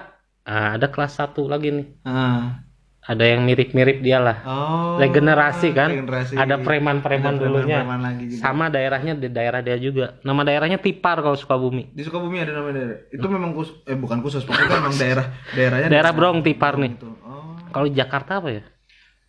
ada 0.45 0.87
kelas 0.87 1.13
1 1.15 1.45
lagi 1.45 1.73
nih 1.73 1.87
Ah. 2.03 2.61
ada 3.03 3.21
yang 3.23 3.43
mirip-mirip 3.43 4.01
dia 4.01 4.17
lah 4.19 4.39
Oh. 4.43 4.97
regenerasi 4.97 5.73
kan 5.73 5.89
regenerasi. 5.91 6.37
ada 6.37 6.57
preman-preman 6.59 7.01
Ada 7.31 7.41
dulunya 7.43 7.81
preman-preman 7.81 8.01
lagi 8.03 8.25
juga. 8.29 8.41
sama 8.43 8.65
daerahnya 8.67 9.13
di 9.15 9.29
daerah 9.29 9.61
dia 9.61 9.77
juga 9.79 10.21
nama 10.21 10.41
daerahnya 10.43 10.77
Tipar 10.79 11.19
kalau 11.19 11.35
Sukabumi 11.35 11.89
Di 11.91 12.01
Sukabumi 12.03 12.39
ada 12.39 12.53
nama 12.55 12.69
daerah. 12.71 12.97
Itu 13.09 13.27
memang 13.27 13.53
khusus 13.53 13.77
eh 13.85 13.93
bukan 13.95 14.21
khusus, 14.21 14.41
pokoknya 14.43 14.69
memang 14.79 14.95
daerah 14.95 15.27
daerahnya 15.51 15.89
daerah 15.89 16.13
Brong 16.13 16.41
Tipar 16.41 16.77
nih 16.77 16.93
Gitu. 16.95 17.09
Oh. 17.21 17.57
kalau 17.71 17.89
Jakarta 17.91 18.39
apa 18.39 18.49
ya 18.51 18.65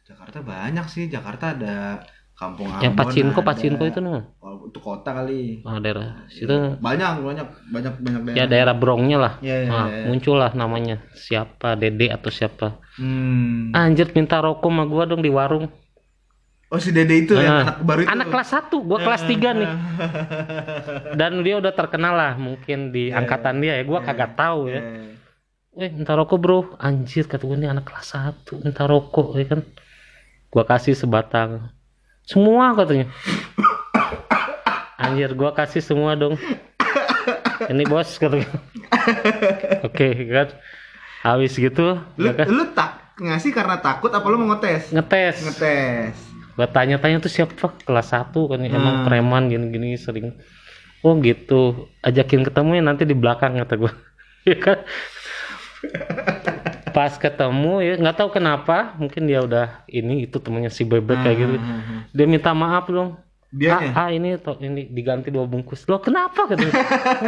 Jakarta 0.06 0.38
banyak 0.40 0.86
sih. 0.86 1.08
Jakarta 1.08 1.52
ada 1.52 1.76
Kampung 2.36 2.68
Ambon. 2.68 2.84
yang 2.84 2.94
Pacinko 2.94 3.40
ada. 3.40 3.48
Pacinko 3.48 3.84
itu 3.88 4.00
nih 4.00 4.12
Oh, 4.44 4.68
itu 4.68 4.80
kota 4.80 5.10
kali. 5.10 5.64
oh, 5.64 5.80
daerah 5.80 6.28
situ. 6.28 6.52
Banyak, 6.78 7.24
banyak, 7.24 7.48
banyak, 7.72 7.94
banyak 7.98 8.22
daerah. 8.28 8.38
ya 8.38 8.46
daerah. 8.46 8.76
Brongnya 8.76 9.18
lah. 9.18 9.34
Iya, 9.40 9.56
iya, 9.64 9.70
nah, 9.72 9.88
iya. 9.88 10.04
muncul 10.06 10.36
lah 10.36 10.52
namanya. 10.52 11.00
Siapa 11.12 11.74
Dede 11.74 12.12
atau 12.12 12.28
siapa? 12.30 12.76
Hmm. 12.96 13.72
anjir 13.72 14.12
minta 14.12 14.40
rokok 14.40 14.68
sama 14.68 14.84
gua 14.84 15.04
dong 15.04 15.20
di 15.20 15.28
warung. 15.28 15.68
Oh 16.68 16.76
si 16.76 16.92
Dede 16.92 17.24
itu 17.24 17.36
ya, 17.36 17.46
Ah. 17.46 17.62
anak 17.64 17.78
baru 17.82 18.00
itu. 18.04 18.10
anak 18.10 18.28
kelas 18.28 18.50
1 18.52 18.80
gua 18.82 19.00
kelas 19.00 19.24
3 19.24 19.50
nih. 19.54 19.72
Dan 21.20 21.40
dia 21.40 21.56
udah 21.56 21.72
terkenal 21.72 22.14
lah 22.14 22.34
mungkin 22.36 22.92
di 22.92 23.12
angkatan 23.12 23.60
dia 23.60 23.80
ya. 23.80 23.84
Gua 23.84 24.00
kagak 24.02 24.36
tahu 24.36 24.68
ya. 24.68 24.82
Eh, 24.82 25.16
eh 25.78 25.90
minta 25.90 26.14
rokok 26.14 26.36
bro. 26.36 26.60
Anjir 26.78 27.26
kata 27.26 27.44
gue 27.44 27.56
ini 27.56 27.68
anak 27.68 27.86
kelas 27.86 28.12
1 28.12 28.60
minta 28.60 28.84
rokok 28.84 29.36
ya 29.36 29.46
kan. 29.48 29.62
Gua 30.48 30.64
kasih 30.64 30.96
sebatang 30.96 31.72
semua 32.26 32.74
katanya. 32.74 33.08
Anjir 34.98 35.32
gua 35.34 35.54
kasih 35.54 35.80
semua 35.80 36.18
dong. 36.18 36.36
Ini 37.66 37.84
bos 37.86 38.18
katanya. 38.18 38.50
Oke 39.86 40.08
kan? 40.28 40.50
Habis 41.22 41.58
gitu 41.58 41.98
Lu, 42.18 42.26
ya 42.30 42.34
kan, 42.34 42.46
lu 42.46 42.70
tak 42.72 43.18
ngasih 43.18 43.50
karena 43.50 43.82
takut 43.82 44.10
apa 44.10 44.26
lu 44.28 44.38
mau 44.38 44.54
ngetes? 44.54 44.94
ngetes. 44.94 45.36
Ngetes. 45.42 46.16
gua 46.56 46.68
tanya-tanya 46.68 47.20
tuh 47.20 47.28
siapa? 47.28 47.52
Kelas 47.84 48.10
1 48.10 48.32
kan? 48.32 48.60
Ya, 48.62 48.72
emang 48.72 49.02
Hmm. 49.02 49.06
preman 49.06 49.44
gini-gini 49.48 49.94
sering. 49.96 50.38
Oh 51.02 51.18
gitu. 51.20 51.90
Ajakin 52.02 52.42
ketemu 52.42 52.80
ya 52.80 52.84
nanti 52.84 53.04
di 53.04 53.14
belakang 53.14 53.58
kata 53.58 53.76
gua. 53.76 53.92
Ya 54.46 54.62
kan 54.62 54.78
pas 56.96 57.12
ketemu 57.14 57.74
ya 57.82 57.94
nggak 57.98 58.16
tahu 58.16 58.30
kenapa 58.32 58.96
mungkin 58.96 59.28
dia 59.28 59.40
udah 59.40 59.84
ini 59.86 60.24
itu 60.24 60.40
temennya 60.40 60.70
si 60.70 60.82
bebek 60.82 61.20
kayak 61.20 61.38
gitu. 61.38 61.56
Hmm. 61.58 62.08
dia 62.10 62.26
minta 62.26 62.50
maaf 62.54 62.88
dong. 62.88 63.20
Dianya? 63.48 63.92
ah, 63.94 64.02
ah, 64.02 64.10
ini 64.10 64.36
to, 64.36 64.60
ini 64.60 64.84
diganti 64.86 65.28
dua 65.30 65.44
bungkus. 65.46 65.84
Loh 65.86 65.96
kenapa? 65.98 66.44
katanya. 66.46 66.76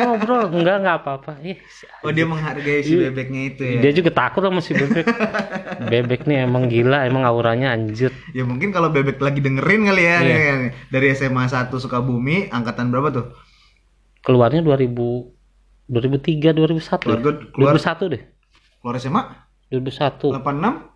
Oh 0.02 0.16
bro 0.18 0.50
enggak 0.50 0.76
enggak 0.78 0.96
apa-apa. 0.98 1.32
Ih, 1.42 1.56
si- 1.66 1.88
Oh 2.02 2.12
dia 2.12 2.24
menghargai 2.24 2.80
si 2.82 2.96
bebeknya 2.98 3.42
itu 3.46 3.62
ya. 3.62 3.80
dia 3.80 3.92
juga 3.94 4.12
takut 4.14 4.42
sama 4.42 4.60
si 4.60 4.72
bebek. 4.72 5.08
Bebek 5.88 6.26
nih 6.26 6.44
emang 6.44 6.68
gila 6.68 7.06
emang 7.06 7.24
auranya 7.24 7.72
anjir. 7.72 8.12
Ya 8.32 8.44
mungkin 8.44 8.72
kalau 8.72 8.90
bebek 8.90 9.15
lagi 9.18 9.40
dengerin 9.40 9.82
kali 9.86 10.04
ya, 10.04 10.18
Iya. 10.18 10.36
ya, 10.36 10.40
ya. 10.42 10.70
dari 10.90 11.08
SMA 11.12 11.44
1 11.46 11.72
Sukabumi 11.74 12.48
angkatan 12.50 12.88
berapa 12.88 13.08
tuh? 13.10 13.26
keluarnya 14.20 14.60
2000 14.60 15.32
2003 15.88 16.52
2001 16.52 17.00
Keluarga 17.00 17.32
keluar 17.48 17.74
2001 17.74 18.04
deh. 18.10 18.22
keluar 18.78 18.96
SMA 18.98 19.22
2001 19.70 20.32
86 20.32 20.96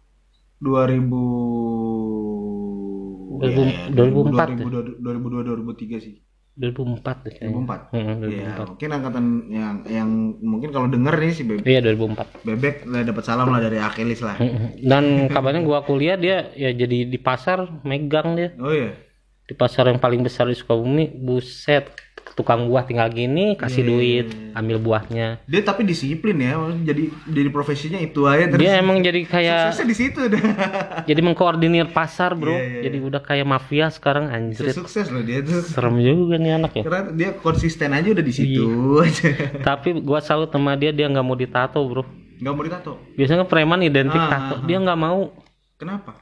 2000 0.61 3.41
2000 3.41 3.89
2004 3.91 3.91
2002 3.91 5.01
2002 5.01 5.97
2003 5.97 6.05
sih. 6.05 6.15
2004 6.51 7.24
deh 7.26 7.32
kayaknya. 7.32 7.63
2004. 7.63 7.95
Heeh, 7.95 8.15
Iya, 8.28 8.59
2004 8.59 8.69
mungkin 8.69 8.89
angkatan 8.91 9.26
yang 9.49 9.76
yang 9.88 10.09
mungkin 10.43 10.69
kalau 10.69 10.88
denger 10.91 11.15
nih 11.15 11.32
si 11.32 11.43
bebek. 11.47 11.63
Iya 11.63 11.80
2004 11.82 12.43
bebek 12.43 12.76
lah 12.86 13.01
dapat 13.01 13.24
salam 13.24 13.47
lah 13.49 13.63
dari 13.63 13.80
Akilis 13.80 14.19
lah. 14.19 14.36
Dan 14.78 15.26
kabarnya 15.28 15.63
gua 15.63 15.82
kuliah 15.82 16.19
dia 16.19 16.51
ya 16.53 16.69
jadi 16.69 17.07
di 17.07 17.17
pasar 17.17 17.65
megang 17.82 18.36
dia. 18.36 18.51
Oh 18.59 18.69
iya. 18.69 18.93
di 19.41 19.57
pasar 19.57 19.84
yang 19.84 19.99
paling 19.99 20.24
besar 20.24 20.47
di 20.47 20.55
Sukabumi 20.55 21.11
buset 21.11 21.91
tukang 22.34 22.65
buah 22.65 22.82
tinggal 22.82 23.07
gini 23.07 23.53
kasih 23.53 23.82
iya, 23.82 23.89
duit 23.89 24.27
ambil 24.51 24.77
buahnya 24.77 25.27
Dia 25.43 25.61
tapi 25.61 25.84
disiplin 25.84 26.36
ya, 26.36 26.55
jadi 26.82 27.07
jadi 27.25 27.49
profesinya 27.49 27.97
itu 27.97 28.23
aja 28.23 28.47
terus. 28.47 28.57
dia 28.57 28.77
emang 28.77 28.99
jadi 28.99 29.21
kayak 29.23 29.59
Suksesnya 29.69 29.86
di 29.86 29.97
situ 29.97 30.19
dah. 30.25 30.41
jadi 31.09 31.19
mengkoordinir 31.19 31.88
pasar 31.89 32.32
bro 32.34 32.51
Iya, 32.51 32.59
iya, 32.61 32.79
jadi 32.84 32.97
udah 33.01 33.21
kayak 33.21 33.45
mafia 33.45 33.88
sekarang 33.88 34.27
anjir 34.27 34.71
Sukses 34.71 35.07
loh 35.07 35.19
dia 35.19 35.39
tuh. 35.39 35.59
serem 35.61 35.95
juga 35.97 36.36
nih 36.36 36.51
anak 36.53 36.71
ya 36.73 36.84
Karena 36.84 37.01
dia 37.11 37.29
konsisten 37.36 37.91
aja 37.91 38.07
udah 38.09 38.23
di 38.23 38.34
situ 38.34 38.63
Iya. 38.63 39.03
aja. 39.05 39.29
tapi 39.61 39.89
gua 39.97 40.19
salut 40.19 40.47
sama 40.47 40.73
dia 40.73 40.89
dia 40.89 41.05
nggak 41.05 41.21
mau 41.21 41.36
ditato 41.36 41.79
bro 41.82 42.03
Gak 42.38 42.51
mau 42.51 42.63
ditato. 42.63 42.97
biasanya 43.13 43.45
preman 43.45 43.82
identik 43.82 44.17
Ah, 44.17 44.29
tato 44.29 44.55
ah, 44.55 44.59
dia 44.61 44.77
nggak 44.77 44.97
mau 44.97 45.29
Kenapa? 45.75 46.17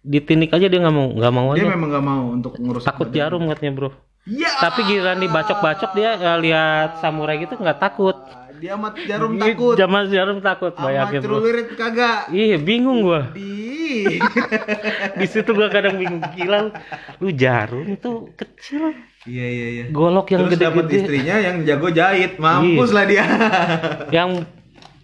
ditinik 0.00 0.48
aja 0.48 0.64
dia 0.64 0.78
nggak 0.78 0.94
mau 0.94 1.06
nggak 1.10 1.32
mau 1.32 1.46
Dia 1.52 1.60
aja 1.60 1.70
memang 1.70 1.88
gak 1.90 2.04
mau 2.06 2.22
untuk 2.30 2.52
ngurus 2.56 2.82
takut 2.82 3.10
jarum 3.10 3.44
katanya 3.46 3.72
bro 3.74 3.90
Iya. 4.28 4.50
tapi 4.60 4.84
giliran 4.84 5.18
dibacok-bacok 5.18 5.90
dia 5.92 6.10
eh, 6.14 6.38
lihat 6.42 7.00
samurai 7.00 7.40
gitu 7.40 7.56
nggak 7.56 7.80
takut 7.80 8.16
Dia 8.58 8.74
amat 8.74 8.98
jarum 9.00 9.32
Ih, 9.32 9.40
takut. 9.40 9.74
Jamal 9.74 10.02
jarum 10.06 10.38
takut 10.38 10.74
bayangin 10.74 11.22
bro 11.22 11.38
celurit 11.38 11.68
kagak. 11.72 12.26
iya 12.28 12.58
bingung 12.58 13.00
gua 13.00 13.30
Di. 13.30 14.18
di 15.18 15.26
situ 15.26 15.50
gua 15.50 15.68
kadang 15.68 15.94
bingung 15.94 16.20
gila 16.28 16.66
lu, 16.66 16.70
lu 17.18 17.28
jarum 17.30 17.86
itu 17.88 18.28
kecil 18.34 18.92
Iya 19.22 19.46
iya 19.46 19.66
iya. 19.70 19.84
golok 19.88 20.28
yang 20.28 20.44
Terus 20.44 20.58
dapat 20.58 20.84
gede-gede 20.84 20.96
istrinya 20.98 21.34
yang 21.38 21.56
jago 21.62 21.88
jahit, 21.90 22.32
mampus 22.36 22.90
lah 22.90 23.04
dia. 23.04 23.24
yang 24.10 24.42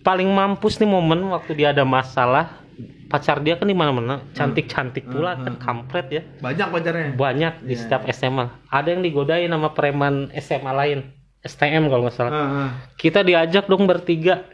paling 0.00 0.28
mampus 0.28 0.76
nih 0.76 0.86
momen 0.86 1.28
waktu 1.28 1.52
dia 1.54 1.70
ada 1.70 1.82
masalah 1.82 2.63
pacar 3.06 3.38
dia 3.38 3.54
kan 3.54 3.64
di 3.64 3.72
mana-mana. 3.72 4.24
Cantik-cantik 4.32 5.04
pula 5.04 5.36
kan 5.36 5.54
kampret 5.56 6.06
ya. 6.08 6.22
Banyak 6.38 6.66
pacarnya. 6.68 7.08
banyak 7.12 7.54
di 7.62 7.74
setiap 7.74 8.04
SMA 8.08 8.46
ada 8.66 8.88
yang 8.88 9.00
digodain 9.00 9.46
sama 9.46 9.70
preman 9.70 10.32
SMA 10.34 10.72
lain. 10.72 10.98
STM 11.40 11.86
kalau 11.86 12.02
nggak 12.02 12.14
salah. 12.14 12.32
Heeh. 12.32 12.68
kita 12.96 13.20
diajak 13.20 13.64
dong 13.64 13.84
bertiga. 13.84 14.48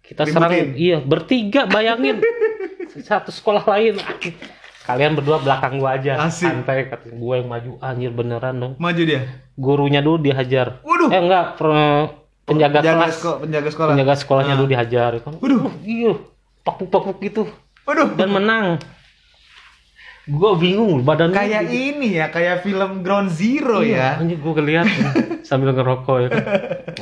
Kita 0.00 0.24
serang 0.24 0.50
Ributin. 0.50 0.76
iya 0.76 0.98
bertiga 0.98 1.64
bayangin. 1.64 2.20
Satu 3.00 3.30
sekolah 3.30 3.64
lain. 3.66 3.96
Kalian 4.82 5.14
berdua 5.14 5.38
belakang 5.38 5.78
gua 5.78 5.94
aja. 5.94 6.18
Asik. 6.20 6.42
santai 6.44 6.84
kata 6.86 7.08
gua 7.12 7.38
yang 7.38 7.48
maju. 7.48 7.70
Anjir 7.78 8.10
beneran 8.10 8.54
dong. 8.54 8.72
Maju 8.76 9.02
dia. 9.02 9.24
gurunya 9.52 10.00
dulu 10.00 10.16
dihajar 10.18 10.80
Waduh. 10.80 11.08
eh 11.08 11.20
enggak 11.20 11.60
penjaga 12.42 12.80
Penjaga 12.80 12.80
kelas. 12.98 13.12
seko- 13.14 13.38
penjaga 13.38 13.68
sekolah. 13.68 13.90
penjaga 13.92 14.14
sekolahnya 14.16 14.54
dulu 14.56 14.68
dihajar 14.68 15.10
kan 15.20 15.32
Waduh. 15.36 15.68
iya 15.82 16.12
pakuk-pakuk 16.62 17.18
gitu 17.20 17.42
Waduh. 17.82 18.14
dan 18.14 18.28
menang 18.30 18.66
gua 20.24 20.54
bingung 20.54 21.02
badan 21.02 21.34
Kayak 21.34 21.66
gitu. 21.66 21.74
ini 21.92 22.08
ya, 22.14 22.30
kayak 22.30 22.62
film 22.62 23.02
Ground 23.02 23.26
Zero 23.28 23.82
ya. 23.82 24.14
Anjir 24.16 24.38
gua 24.38 24.54
ngeliat 24.54 24.86
sambil 25.48 25.74
ngerokok 25.74 26.16
ya 26.16 26.28
kan. 26.30 26.44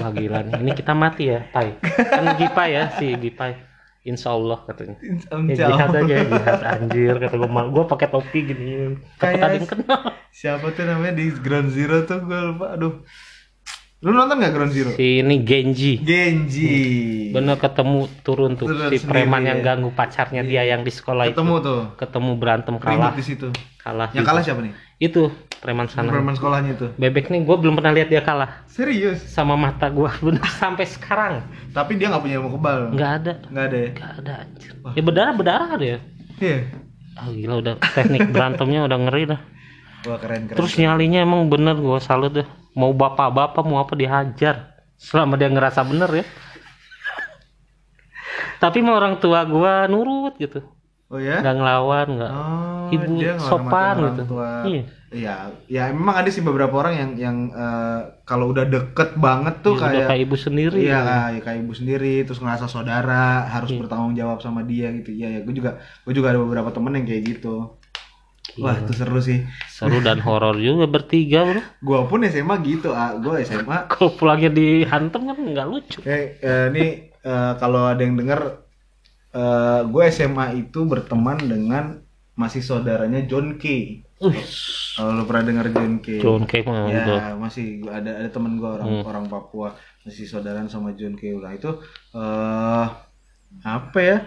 Wah 0.01 0.11
gila 0.11 0.39
nih. 0.41 0.53
Ini 0.59 0.71
kita 0.73 0.93
mati 0.95 1.29
ya, 1.29 1.45
Pai. 1.47 1.77
Kan 1.83 2.33
Gipai 2.35 2.73
ya 2.73 2.89
si 2.97 3.13
Gipai. 3.13 3.61
Insya 4.01 4.33
Allah 4.33 4.65
katanya. 4.65 4.97
Ya, 4.97 5.37
Insya 5.37 5.67
jihad 5.69 5.91
Allah. 5.93 6.01
aja, 6.01 6.17
jihad 6.25 6.61
anjir 6.65 7.15
kata 7.21 7.37
gua 7.37 7.51
mal. 7.53 7.67
Gua 7.69 7.85
pakai 7.85 8.09
topi 8.09 8.39
gini. 8.43 8.97
Kayak- 9.21 9.53
yang 9.55 9.69
kenal. 9.69 10.01
Siapa 10.33 10.73
tuh 10.73 10.89
namanya 10.89 11.13
di 11.13 11.29
Ground 11.35 11.69
Zero 11.69 12.09
tuh 12.09 12.25
gue 12.25 12.41
lupa. 12.49 12.73
Aduh. 12.73 13.05
Lu 14.01 14.17
nonton 14.17 14.41
gak 14.41 14.57
Ground 14.57 14.73
Zero? 14.73 14.97
Si 14.97 15.21
ini 15.21 15.45
Genji. 15.45 16.01
Genji. 16.01 16.73
Bener 17.31 17.61
ketemu 17.61 18.09
turun 18.23 18.57
tuh 18.57 18.65
Turun 18.67 18.89
si 18.89 18.97
sendiri, 18.97 19.29
preman 19.29 19.45
yang 19.45 19.61
ya. 19.61 19.65
ganggu 19.67 19.93
pacarnya 19.93 20.41
dia 20.41 20.65
yang 20.65 20.81
di 20.81 20.89
sekolah 20.89 21.29
Ketemu 21.29 21.55
itu. 21.55 21.67
tuh. 21.69 21.81
Ketemu 21.95 22.31
berantem 22.35 22.75
Ribut 22.75 22.89
kalah. 22.89 23.13
di 23.13 23.21
situ. 23.21 23.49
Kalah. 23.77 24.09
Yang 24.11 24.17
juga. 24.17 24.29
kalah 24.33 24.43
siapa 24.43 24.61
nih? 24.65 24.73
Itu 24.99 25.23
preman 25.55 25.85
sana. 25.87 26.09
Preman 26.09 26.33
sekolahnya 26.33 26.73
itu. 26.75 26.87
Bebek 26.97 27.29
nih 27.29 27.45
gue 27.45 27.57
belum 27.59 27.77
pernah 27.77 27.93
lihat 27.93 28.09
dia 28.09 28.21
kalah 28.21 28.65
Serius. 28.65 29.21
sama 29.21 29.53
mata 29.55 29.89
gua 29.89 30.17
bener 30.25 30.49
sampai 30.51 30.89
sekarang 30.89 31.45
Tapi 31.71 32.01
dia 32.01 32.09
nggak 32.09 32.25
punya 32.25 32.41
ilmu 32.41 32.57
kebal. 32.57 32.97
nggak 32.97 33.11
ada 33.15 33.33
Nggak 33.47 33.65
ada 33.67 33.77
ya. 33.77 33.91
Gak 33.95 34.13
ada 34.17 34.33
anjir. 34.41 34.73
Ya 34.97 35.03
berdarah 35.03 35.35
berdarah 35.35 35.71
dia. 35.77 35.97
Iya. 36.37 36.59
Ah 37.15 37.29
gila 37.29 37.61
udah 37.61 37.75
teknik 37.93 38.33
berantemnya 38.33 38.81
udah 38.83 38.97
ngeri 38.99 39.23
dah. 39.29 39.41
Wah 40.03 40.17
keren 40.17 40.49
keren. 40.49 40.57
Terus 40.57 40.73
nyalinya 40.75 41.21
emang 41.21 41.45
bener 41.47 41.77
gua 41.77 42.01
salut 42.01 42.33
dah. 42.33 42.49
Mau 42.75 42.95
bapak-bapak 42.95 43.63
mau 43.67 43.83
apa 43.83 43.95
dihajar. 43.95 44.79
Selama 44.95 45.35
dia 45.35 45.49
ngerasa 45.49 45.81
bener 45.83 46.11
ya. 46.13 46.25
Tapi 48.61 48.79
mau 48.85 48.97
orang 48.97 49.17
tua 49.19 49.43
gua 49.45 49.89
nurut 49.89 50.37
gitu. 50.37 50.61
Oh 51.11 51.19
ya? 51.19 51.43
Nggak 51.43 51.57
ngelawan, 51.59 52.07
nggak. 52.15 52.33
Oh, 52.33 52.87
Ibu 52.95 53.15
sopan 53.43 53.97
gitu. 54.15 54.23
tua. 54.31 54.63
Iya. 54.63 54.83
Iya, 55.11 55.35
ya 55.67 55.83
memang 55.91 56.23
ada 56.23 56.31
sih 56.31 56.39
beberapa 56.39 56.71
orang 56.79 56.95
yang 56.95 57.11
yang 57.19 57.37
eh, 57.51 58.01
kalau 58.23 58.55
udah 58.55 58.63
deket 58.63 59.19
banget 59.19 59.59
tuh 59.59 59.75
Ya, 59.75 59.83
kayak 59.91 60.07
kayak 60.07 60.23
ibu 60.23 60.37
sendiri. 60.39 60.79
Iya 60.87 60.99
kayak, 61.03 61.43
kayak 61.43 61.59
ibu 61.67 61.73
sendiri 61.75 62.15
terus 62.23 62.39
ngerasa 62.39 62.71
saudara 62.71 63.43
harus 63.51 63.75
Iya. 63.75 63.83
bertanggung 63.83 64.15
jawab 64.15 64.39
sama 64.39 64.63
dia 64.63 64.95
gitu. 64.95 65.11
Iya 65.11 65.29
ya, 65.35 65.41
gue 65.43 65.51
juga 65.51 65.83
gue 66.07 66.15
juga 66.15 66.31
ada 66.31 66.39
beberapa 66.39 66.71
temen 66.71 66.95
yang 66.95 67.07
kayak 67.11 67.25
gitu. 67.27 67.75
Wah 68.59 68.75
Iya. 68.75 68.83
itu 68.83 68.93
seru 68.99 69.21
sih. 69.23 69.39
Seru 69.71 70.03
dan 70.03 70.19
horor 70.19 70.59
juga 70.59 70.91
bertiga 70.91 71.47
bro. 71.47 71.63
Gue 71.79 71.99
pun 72.11 72.21
SMA 72.27 72.57
gitu, 72.67 72.91
ah. 72.91 73.15
gue 73.15 73.47
SMA. 73.47 73.87
Kalau 73.93 74.11
pulangnya 74.19 74.51
dihantem 74.51 75.23
kan 75.31 75.37
nggak 75.39 75.67
lucu. 75.71 75.99
Eh, 76.03 76.41
eh, 76.43 76.67
ini 76.75 76.85
eh, 77.23 77.53
kalau 77.63 77.87
ada 77.87 78.03
yang 78.03 78.19
denger, 78.19 78.41
eh, 79.37 79.81
gue 79.87 80.05
SMA 80.11 80.47
itu 80.67 80.83
berteman 80.83 81.39
dengan 81.39 82.03
masih 82.35 82.65
saudaranya 82.65 83.23
John. 83.29 83.61
Uh, 84.21 84.37
Kalau 85.01 85.17
lu 85.17 85.25
pernah 85.25 85.45
denger 85.49 85.67
John 85.73 85.95
Kay? 86.05 86.21
John 86.21 86.45
Kay 86.45 86.61
mah 86.61 86.93
ya 86.93 87.01
udah. 87.09 87.41
masih 87.41 87.81
gua- 87.81 87.97
ada 88.05 88.21
ada 88.21 88.29
temen 88.29 88.61
gue 88.61 88.69
orang 88.69 89.01
orang 89.01 89.25
Papua 89.33 89.73
masih 90.05 90.29
saudaraan 90.29 90.69
sama 90.69 90.93
John 90.93 91.17
Kay 91.17 91.41
lah 91.41 91.57
itu 91.57 91.73
eh 92.13 92.87
apa 93.65 93.99
ya 93.99 94.19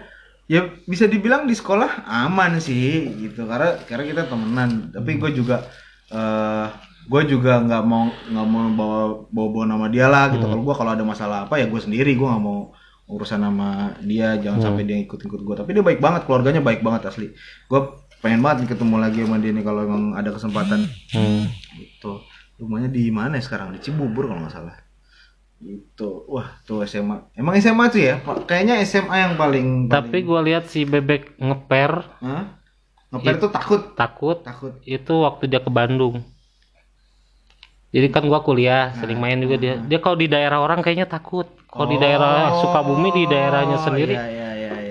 ya 0.44 0.68
bisa 0.84 1.08
dibilang 1.08 1.48
di 1.48 1.54
sekolah 1.56 2.04
aman 2.04 2.60
sih 2.60 3.08
gitu. 3.20 3.48
Karena 3.48 3.80
karena 3.84 4.04
kita 4.04 4.22
temenan. 4.28 4.92
Tapi 4.92 5.10
gue 5.16 5.30
juga 5.32 5.64
eh 6.12 6.66
gue 7.04 7.22
juga 7.28 7.60
nggak 7.60 7.82
mau 7.84 8.08
nggak 8.08 8.46
mau 8.48 8.64
bawa 8.72 9.00
bawa 9.28 9.48
bawa 9.52 9.64
nama 9.68 9.86
dia 9.88 10.06
lah 10.08 10.32
gitu. 10.32 10.44
Kalau 10.44 10.62
gue 10.62 10.74
kalau 10.76 10.92
ada 10.92 11.04
masalah 11.04 11.48
apa 11.48 11.60
ya 11.60 11.66
gue 11.68 11.80
sendiri. 11.80 12.12
Gue 12.16 12.28
nggak 12.28 12.44
mau 12.44 12.72
urusan 13.08 13.40
sama 13.40 13.96
dia. 14.04 14.36
Jangan 14.40 14.60
sampai 14.60 14.84
dia 14.84 14.98
ikut 15.00 15.20
ikut 15.20 15.40
gue 15.40 15.54
tapi 15.56 15.70
dia 15.72 15.84
baik 15.84 16.00
banget 16.00 16.28
keluarganya 16.28 16.60
baik 16.60 16.84
banget 16.84 17.08
asli. 17.08 17.32
Gue 17.66 17.80
pengen 18.20 18.40
banget 18.40 18.64
nih 18.64 18.70
ketemu 18.76 18.96
lagi 19.00 19.18
sama 19.24 19.36
dia 19.40 19.52
nih 19.52 19.64
kalau 19.64 19.80
emang 19.84 20.04
ada 20.16 20.30
kesempatan. 20.32 20.80
Hmm. 21.12 21.44
gitu. 21.76 22.20
Rumahnya 22.54 22.86
di 22.86 23.10
mana 23.10 23.36
ya 23.40 23.42
sekarang? 23.42 23.74
Di 23.74 23.82
Cibubur 23.82 24.30
kalau 24.30 24.46
nggak 24.46 24.54
salah 24.54 24.83
gitu. 25.62 26.26
Wah 26.30 26.58
tuh 26.66 26.82
SMA 26.88 27.30
emang 27.34 27.54
SMA 27.58 27.84
tuh 27.90 28.00
ya? 28.02 28.14
Kayaknya 28.48 28.82
SMA 28.82 29.16
yang 29.16 29.34
paling 29.38 29.66
Tapi 29.90 30.24
gua 30.26 30.40
lihat 30.42 30.70
si 30.70 30.82
bebek 30.86 31.38
ngeper. 31.38 32.04
Hah? 32.22 32.58
ngeper 33.14 33.34
tuh 33.38 33.50
takut? 33.54 33.82
Takut. 33.94 34.38
Takut. 34.42 34.74
Itu 34.82 35.22
waktu 35.22 35.46
dia 35.46 35.62
ke 35.62 35.70
Bandung. 35.70 36.26
Jadi 37.94 38.10
kan 38.10 38.26
gua 38.26 38.42
kuliah, 38.42 38.90
sering 38.98 39.22
main 39.22 39.38
juga 39.38 39.54
dia. 39.54 39.78
Dia 39.78 40.02
kalau 40.02 40.18
di 40.18 40.26
daerah 40.26 40.58
orang 40.58 40.82
kayaknya 40.82 41.06
takut. 41.06 41.46
Kalau 41.70 41.90
di 41.90 41.98
daerah 41.98 42.58
Sukabumi 42.62 43.10
di 43.10 43.24
daerahnya 43.26 43.78
Oh, 43.78 43.82
sendiri, 43.82 44.14
iya 44.14 44.26
iya 44.30 44.43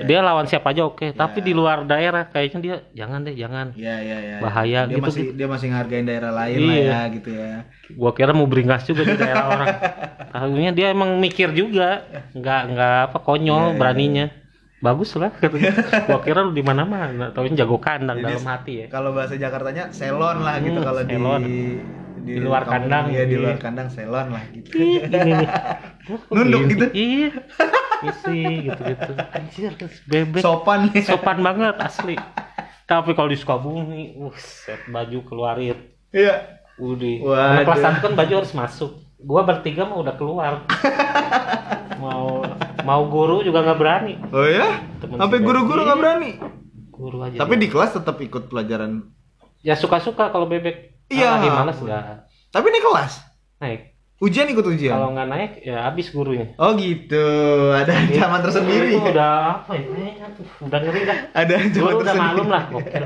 iya 0.03 0.11
iya 0.11 0.19
dia 0.19 0.19
lawan 0.27 0.45
siapa 0.51 0.67
aja 0.75 0.83
oke. 0.83 1.05
Tapi 1.15 1.39
di 1.47 1.51
luar 1.55 1.77
daerah 1.87 2.23
kayaknya 2.27 2.59
dia 2.65 2.75
jangan 2.99 3.19
deh, 3.25 3.35
jangan. 3.39 3.67
iya 3.79 3.95
iya 4.03 4.17
iya 4.27 4.35
Bahaya 4.43 4.79
dia 4.85 4.95
gitu, 4.99 5.05
masih 5.07 5.23
dia 5.39 5.47
masih 5.47 5.67
ngargain 5.71 6.05
daerah 6.09 6.31
lain 6.35 6.57
Iya. 6.59 6.67
lah 6.67 6.75
ya 6.83 6.99
gitu 7.15 7.29
ya 7.31 7.51
Gua 7.99 8.11
kira 8.17 8.31
mau 8.33 8.47
beringas 8.51 8.81
juga 8.89 9.01
di 9.07 9.15
daerah 9.15 9.45
orang. 9.49 9.67
Tahunya 10.33 10.71
dia 10.77 10.87
emang 10.95 11.09
mikir 11.21 11.49
juga, 11.53 12.03
nggak 12.33 12.61
nggak 12.73 12.93
apa 13.09 13.17
Iya, 13.17 13.25
konyol 13.27 13.63
beraninya. 13.79 14.25
Bagus 14.83 15.15
lah. 15.15 15.31
katanya. 15.39 15.71
Gua 16.11 16.19
kira 16.19 16.39
lu 16.43 16.51
di 16.51 16.63
mana-mana, 16.65 17.31
taunya 17.31 17.63
jago 17.63 17.77
kandang 17.79 18.19
Jadi, 18.19 18.25
dalam 18.27 18.45
hati 18.51 18.73
ya. 18.83 18.85
kalau 18.91 19.09
bahasa 19.15 19.35
Jakartanya 19.39 19.83
selon 19.95 20.37
lah 20.43 20.55
gitu 20.59 20.79
Hmm, 20.79 20.87
kalau 20.87 21.01
di, 21.07 21.15
di 22.19 22.31
Di 22.35 22.39
luar 22.43 22.63
kandang, 22.67 23.05
ya 23.15 23.23
di 23.23 23.35
iya. 23.35 23.41
luar 23.47 23.57
kandang 23.63 23.87
selon 23.95 24.27
lah 24.35 24.43
gitu 24.51 24.69
Ih, 24.75 24.99
Nunduk 26.35 26.61
gitu? 26.71 26.85
Iya. 26.91 27.29
Isi 28.09 28.39
gitu-gitu. 28.67 29.11
Anjir, 29.31 29.71
bebek. 30.09 30.41
sopan 30.43 30.91
Sopan 31.03 31.37
banget 31.39 31.75
asli. 31.79 32.15
Tapi 32.83 33.15
kalau 33.15 33.31
di 33.31 33.37
Sukabumi, 33.39 34.19
uh, 34.19 34.35
set 34.35 34.83
baju 34.91 35.19
keluarin. 35.23 35.77
iya 36.11 36.59
Udah. 36.77 37.15
Waduh. 37.21 37.63
Kelas 37.69 37.79
satu 37.79 37.97
kan 38.09 38.13
baju 38.17 38.33
harus 38.43 38.53
masuk. 38.57 38.91
Gua 39.23 39.47
bertiga 39.47 39.87
mah 39.87 39.97
udah 40.03 40.15
keluar. 40.19 40.53
mau 42.03 42.43
mau 42.83 43.01
guru 43.07 43.39
juga 43.47 43.63
nggak 43.63 43.79
berani. 43.79 44.13
oh 44.35 44.43
ya 44.43 44.83
Temen 44.99 45.15
sampai 45.15 45.39
si 45.39 45.45
guru-guru 45.47 45.81
nggak 45.87 45.99
berani 45.99 46.31
Guru 46.91 47.17
aja. 47.23 47.37
tapi 47.39 47.53
di 47.55 47.67
kelas 47.71 47.95
tetap 47.95 48.19
ikut 48.19 48.51
pelajaran 48.51 49.07
ya 49.63 49.79
suka-suka 49.79 50.27
kalau 50.35 50.43
bebek. 50.43 50.99
Iya. 51.07 51.39
Ah, 51.39 51.63
males 51.63 51.79
nggak 51.79 52.27
tapi 52.51 52.65
ini 52.69 52.79
kelas 52.83 53.13
naik. 53.63 53.92
Ujian 54.23 54.47
ikut 54.47 54.63
ujian 54.63 54.95
Kalau 54.95 55.11
nggak 55.11 55.27
naik 55.27 55.51
ya 55.59 55.83
habis 55.83 56.07
gurunya. 56.09 56.55
oh 56.55 56.71
gitu 56.73 57.27
ada 57.69 57.91
ancaman 57.93 58.39
tersendiri 58.39 58.95
Itu 58.95 59.11
udah 59.11 59.33
apa 59.59 59.71
ya? 59.75 59.83
udah 60.63 60.79
ngeri 60.79 61.01
dah. 61.03 61.17
ada 61.35 61.53
ancaman 61.59 61.83
Guru 61.83 61.99
udah 61.99 62.05
tersendiri 62.07 62.31
malum 62.31 62.47
lah. 62.47 62.63
Gokil. 62.71 63.03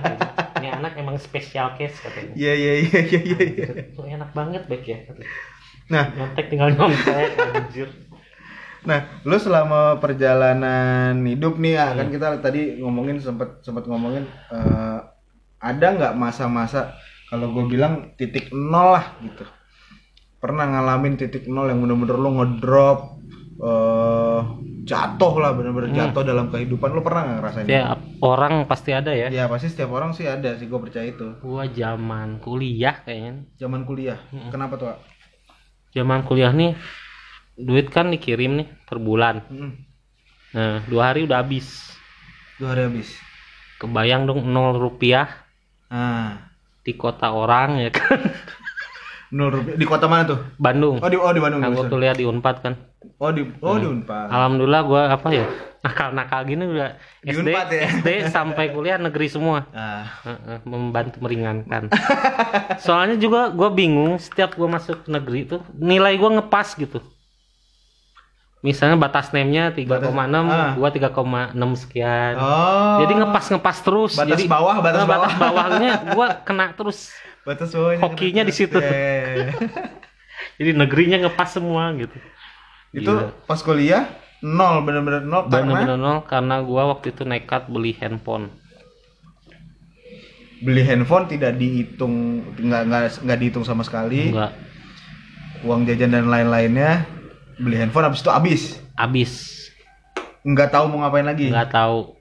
Ini 0.58 0.68
anak 0.74 0.92
emang 0.96 1.18
special 1.18 1.74
case 1.74 1.98
katanya 1.98 2.34
Iya 2.34 2.54
iya 2.54 2.72
iya 2.80 3.00
iya 3.04 3.20
iya. 3.24 3.40
iya. 3.44 3.68
itu 3.88 4.02
enak 4.04 4.30
banget 4.32 4.64
baik 4.66 4.86
ya. 4.86 4.98
Nah, 5.88 6.04
nyontek 6.12 6.46
tinggal 6.48 6.70
nyontek 6.70 7.34
anjir 7.56 7.90
nah, 8.84 9.04
lu 9.22 9.36
selama 9.36 10.00
perjalanan 10.00 11.20
hidup 11.22 11.58
nih 11.58 11.76
ya, 11.76 11.86
Hmm. 11.88 11.98
kan 11.98 12.08
kita 12.08 12.28
tadi 12.40 12.62
ngomongin 12.78 13.18
sempat 13.18 13.60
sempat 13.60 13.84
ngomongin 13.84 14.24
eh, 14.48 15.00
ada 15.60 15.88
nggak 15.92 16.14
masa-masa 16.14 16.96
kalau 17.28 17.52
gue 17.52 17.68
bilang 17.68 18.16
titik 18.16 18.48
nol 18.50 18.96
lah 18.96 19.12
gitu. 19.20 19.44
Pernah 20.38 20.66
ngalamin 20.70 21.18
titik 21.18 21.50
nol 21.50 21.68
yang 21.68 21.82
bener-bener 21.82 22.18
lu 22.18 22.30
ngedrop 22.38 23.00
eh 23.58 24.42
jatuh 24.88 25.34
lah 25.42 25.52
bener-bener 25.58 25.90
Hmm. 25.90 25.98
jatuh 25.98 26.22
dalam 26.24 26.48
kehidupan 26.54 26.94
lu 26.94 27.02
pernah 27.02 27.26
nggak 27.26 27.38
ngerasain? 27.42 27.66
ya 27.68 27.82
orang 28.22 28.70
pasti 28.70 28.94
ada 28.94 29.12
ya 29.12 29.28
Ya 29.34 29.50
pasti 29.50 29.68
setiap 29.68 29.92
orang 29.92 30.14
sih 30.14 30.30
ada 30.30 30.54
sih 30.56 30.70
gue 30.70 30.78
percaya 30.80 31.10
itu. 31.10 31.42
gua 31.42 31.66
zaman 31.68 32.38
kuliah 32.40 33.02
kayaknya 33.02 33.50
Zaman 33.58 33.82
kuliah. 33.84 34.22
Hmm. 34.30 34.54
Kenapa 34.54 34.78
tuh? 34.78 34.88
Ak? 34.94 35.00
zaman 35.90 36.22
kuliah 36.22 36.54
nih 36.54 36.78
duit 37.58 37.90
kan 37.90 38.14
dikirim 38.14 38.62
nih 38.62 38.68
per 38.86 39.02
bulan 39.02 39.42
Hmm. 39.50 39.74
nah 40.54 40.86
dua 40.86 41.10
hari 41.12 41.26
udah 41.26 41.42
habis 41.42 41.98
Dua 42.62 42.78
hari 42.78 42.86
habis. 42.86 43.10
kebayang 43.78 44.30
dong 44.30 44.46
nol 44.46 44.78
rupiah 44.78 45.26
Ah, 45.90 46.54
di 46.86 46.94
kota 46.94 47.34
orang 47.34 47.82
ya 47.82 47.90
kan 47.90 48.22
rupiah. 49.30 49.76
Di 49.76 49.84
kota 49.84 50.06
mana 50.06 50.24
tuh? 50.26 50.40
Bandung 50.56 50.98
Oh 50.98 51.08
di 51.08 51.16
oh 51.16 51.30
di 51.30 51.40
Bandung. 51.40 51.60
nah, 51.60 51.68
gua 51.68 51.82
Bandung. 51.82 51.92
kuliah 51.94 52.14
di 52.14 52.24
Unpad 52.24 52.58
kan 52.60 52.74
Oh 53.16 53.30
di 53.30 53.42
oh 53.60 53.76
di 53.76 53.86
Unpad. 53.86 54.28
alhamdulillah 54.28 54.82
gua 54.84 55.02
apa 55.12 55.28
ya 55.32 55.46
nakal-nakal 55.80 56.42
gini 56.44 56.64
udah 56.66 56.90
Di 57.20 57.32
SD 57.32 57.40
Unpad 57.46 57.68
ya? 57.70 57.82
SD 57.94 58.08
sampai 58.28 58.66
kuliah 58.70 58.98
negeri 58.98 59.28
semua 59.28 59.68
Ah, 59.70 60.04
Heeh, 60.24 60.60
membantu 60.64 61.18
meringankan 61.20 61.88
soalnya 62.78 63.16
juga 63.16 63.50
gua 63.50 63.70
bingung 63.70 64.16
setiap 64.18 64.54
gua 64.54 64.72
masuk 64.72 65.06
negeri 65.06 65.46
tuh 65.46 65.62
nilai 65.74 66.16
gua 66.16 66.32
ngepas 66.36 66.74
gitu 66.74 67.00
misalnya 68.60 68.98
batas 68.98 69.30
name-nya 69.30 69.70
3,6 69.70 69.86
ah. 70.10 70.74
gua 70.74 70.90
3,6 70.90 71.54
sekian 71.78 72.34
oh. 72.36 72.98
jadi 73.00 73.14
ngepas 73.16 73.46
ngepas 73.54 73.78
terus 73.80 74.14
Batas 74.18 74.34
jadi 74.34 74.44
bawah, 74.50 74.76
batas 74.82 75.00
Nah, 75.00 75.08
batas 75.08 75.32
bawah. 75.32 75.46
bawahnya 75.46 75.92
gua 76.12 76.28
kena 76.42 76.74
terus 76.74 77.14
batas 77.48 77.72
bawahnya. 77.72 78.04
hokinya 78.04 78.44
di 78.44 78.54
situ. 78.54 78.76
Ya, 78.76 78.92
ya, 78.92 79.24
ya. 79.48 79.52
jadi 80.60 80.72
negerinya 80.76 81.18
ngepas 81.24 81.56
semua 81.56 81.96
gitu. 81.96 82.18
Itu 82.92 83.14
Gila. 83.16 83.32
pas 83.48 83.64
kuliah 83.64 84.12
nol 84.44 84.84
bener-bener 84.84 85.24
nol 85.24 85.48
karena? 85.48 85.64
Bener-bener 85.64 85.96
nol 85.96 86.20
karena 86.28 86.60
gua 86.60 86.92
waktu 86.92 87.16
itu 87.16 87.24
nekat 87.24 87.72
beli 87.72 87.96
handphone. 87.96 88.52
Beli 90.60 90.84
handphone 90.84 91.32
tidak 91.32 91.56
dihitung 91.56 92.44
nggak 92.60 92.82
nggak 92.92 93.04
nggak 93.24 93.38
dihitung 93.40 93.64
sama 93.64 93.88
sekali. 93.88 94.36
Enggak 94.36 94.52
uang 95.66 95.90
jajan 95.90 96.14
dan 96.14 96.30
lain-lainnya 96.30 97.08
beli 97.58 97.82
handphone 97.82 98.06
habis 98.06 98.22
itu 98.22 98.30
habis? 98.30 98.62
Habis. 98.94 99.32
Nggak 100.46 100.70
tahu 100.70 100.86
mau 100.92 101.02
ngapain 101.06 101.26
lagi? 101.26 101.50
Nggak 101.50 101.74
tahu. 101.74 102.18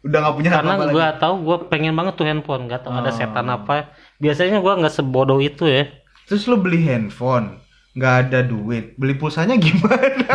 Udah 0.00 0.18
nggak 0.24 0.34
punya 0.34 0.50
karena 0.50 0.72
apa-apa 0.74 0.86
gua 0.90 1.06
lagi? 1.06 1.20
tahu 1.22 1.34
gua 1.44 1.56
pengen 1.68 1.94
banget 1.94 2.14
tuh 2.16 2.26
handphone. 2.26 2.62
Nggak 2.66 2.82
tahu 2.86 2.92
ada 2.96 3.12
Oh. 3.12 3.14
setan 3.14 3.46
apa 3.46 3.76
biasanya 4.20 4.60
gua 4.60 4.76
nggak 4.76 4.94
sebodoh 4.94 5.40
itu 5.40 5.66
ya. 5.66 5.88
Terus 6.28 6.46
lu 6.46 6.60
beli 6.60 6.84
handphone 6.86 7.58
nggak 7.90 8.14
ada 8.30 8.46
duit 8.46 8.94
beli 8.94 9.18
pulsanya 9.18 9.58
gimana? 9.58 10.30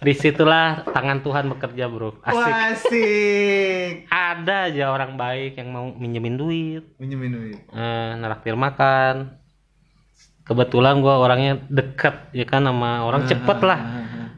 Di 0.00 0.16
situlah 0.16 0.88
tangan 0.88 1.20
Tuhan 1.20 1.52
bekerja 1.52 1.84
bro. 1.92 2.16
Asik. 2.24 2.32
Wah, 2.32 2.72
asik. 2.72 3.92
Ada 4.08 4.72
aja 4.72 4.88
orang 4.88 5.20
baik 5.20 5.60
yang 5.60 5.68
mau 5.68 5.92
minjemin 5.92 6.40
duit. 6.40 6.82
Minjemin 6.96 7.30
duit. 7.36 7.58
Eh, 7.60 8.10
naraktir 8.16 8.56
makan. 8.56 9.36
Kebetulan 10.48 11.04
gua 11.04 11.20
orangnya 11.20 11.60
deket 11.68 12.32
ya 12.32 12.48
kan 12.48 12.64
sama 12.64 13.04
orang 13.04 13.28
cepet 13.28 13.58
lah 13.60 13.80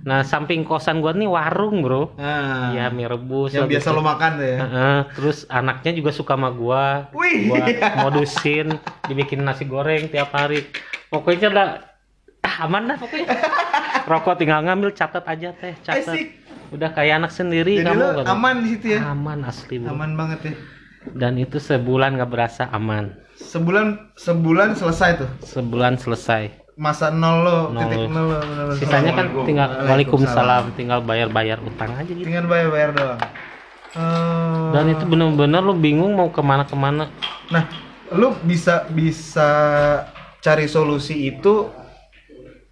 nah 0.03 0.27
samping 0.27 0.67
kosan 0.67 0.99
gua 0.99 1.15
nih 1.15 1.31
warung 1.31 1.79
bro. 1.83 2.15
Ah, 2.19 2.75
ya 2.75 2.91
mie 2.91 3.07
rebus 3.07 3.55
yang 3.55 3.71
biasa 3.71 3.95
lo 3.95 4.03
makan 4.03 4.31
tuh 4.39 4.47
ya? 4.47 4.59
Heeh, 4.59 4.99
terus 5.15 5.39
anaknya 5.47 5.95
juga 5.95 6.11
suka 6.11 6.35
sama 6.35 6.51
gua. 6.51 7.07
Wih. 7.15 7.47
gua 7.51 7.67
modusin 8.03 8.83
dibikin 9.07 9.47
nasi 9.47 9.63
goreng 9.63 10.11
tiap 10.11 10.35
hari. 10.35 10.67
Pokoknya 11.07 11.49
udah 11.55 11.67
ah, 12.43 12.57
aman 12.67 12.91
dah 12.91 12.97
pokoknya. 12.99 13.29
Rokok 14.11 14.35
tinggal 14.43 14.67
ngambil 14.67 14.91
catat 14.99 15.23
aja 15.31 15.55
teh 15.55 15.79
catat 15.87 16.19
Asik. 16.19 16.27
udah 16.75 16.91
kayak 16.91 17.23
anak 17.23 17.31
sendiri 17.31 17.79
jadi 17.79 17.95
kamu 17.95 18.03
lo 18.03 18.11
kata. 18.19 18.27
aman 18.35 18.55
di 18.67 18.69
situ 18.75 18.87
ya? 18.99 19.01
Aman 19.07 19.39
asli 19.47 19.79
bro. 19.79 19.95
aman 19.95 20.11
banget 20.19 20.41
ya. 20.51 20.55
Dan 21.15 21.39
itu 21.39 21.63
sebulan 21.63 22.19
nggak 22.19 22.31
berasa 22.31 22.67
aman. 22.75 23.15
Sebulan 23.39 24.15
sebulan 24.19 24.75
selesai 24.75 25.11
tuh? 25.23 25.31
Sebulan 25.47 25.99
selesai 25.99 26.62
masa 26.75 27.13
nol 27.13 27.37
lo 27.45 27.59
Nol. 27.71 27.81
titik 27.85 28.09
nol 28.09 28.25
lo 28.27 28.37
sisanya 28.75 29.13
kan 29.13 29.27
tinggal 29.45 29.69
Waalaikumsalam. 29.85 30.73
tinggal 30.73 31.01
bayar-bayar 31.01 31.61
utang 31.61 31.93
aja 31.93 32.09
gitu. 32.09 32.25
Tinggal 32.25 32.49
bayar 32.49 32.69
bayar 32.69 32.91
doang. 32.93 33.21
Eh, 33.93 34.67
dan 34.73 34.89
itu 34.89 35.05
bener-bener 35.05 35.61
lu 35.61 35.77
bingung 35.77 36.17
mau 36.17 36.33
ke 36.33 36.41
mana-kemana. 36.41 37.13
Nah 37.51 37.65
lu 38.11 38.33
bisa 38.43 38.89
bisa 38.89 39.51
cari 40.39 40.65
solusi 40.65 41.29
itu 41.29 41.69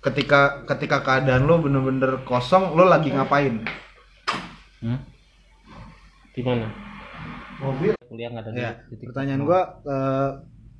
ketika 0.00 0.64
ketika 0.64 1.00
keadaan 1.00 1.44
lo 1.44 1.60
bener-bener 1.60 2.24
kosong 2.24 2.72
lo 2.72 2.84
lagi 2.84 3.12
ngapain? 3.12 3.60
Hmm? 4.80 4.96
gimana 6.30 6.72
mobil. 7.60 7.92
Kuliah 8.00 8.32
nggak 8.32 8.48
ada 8.48 8.50
ya 8.56 8.72
pertanyaan 8.96 9.44
gua 9.44 9.60
eh, 9.82 10.30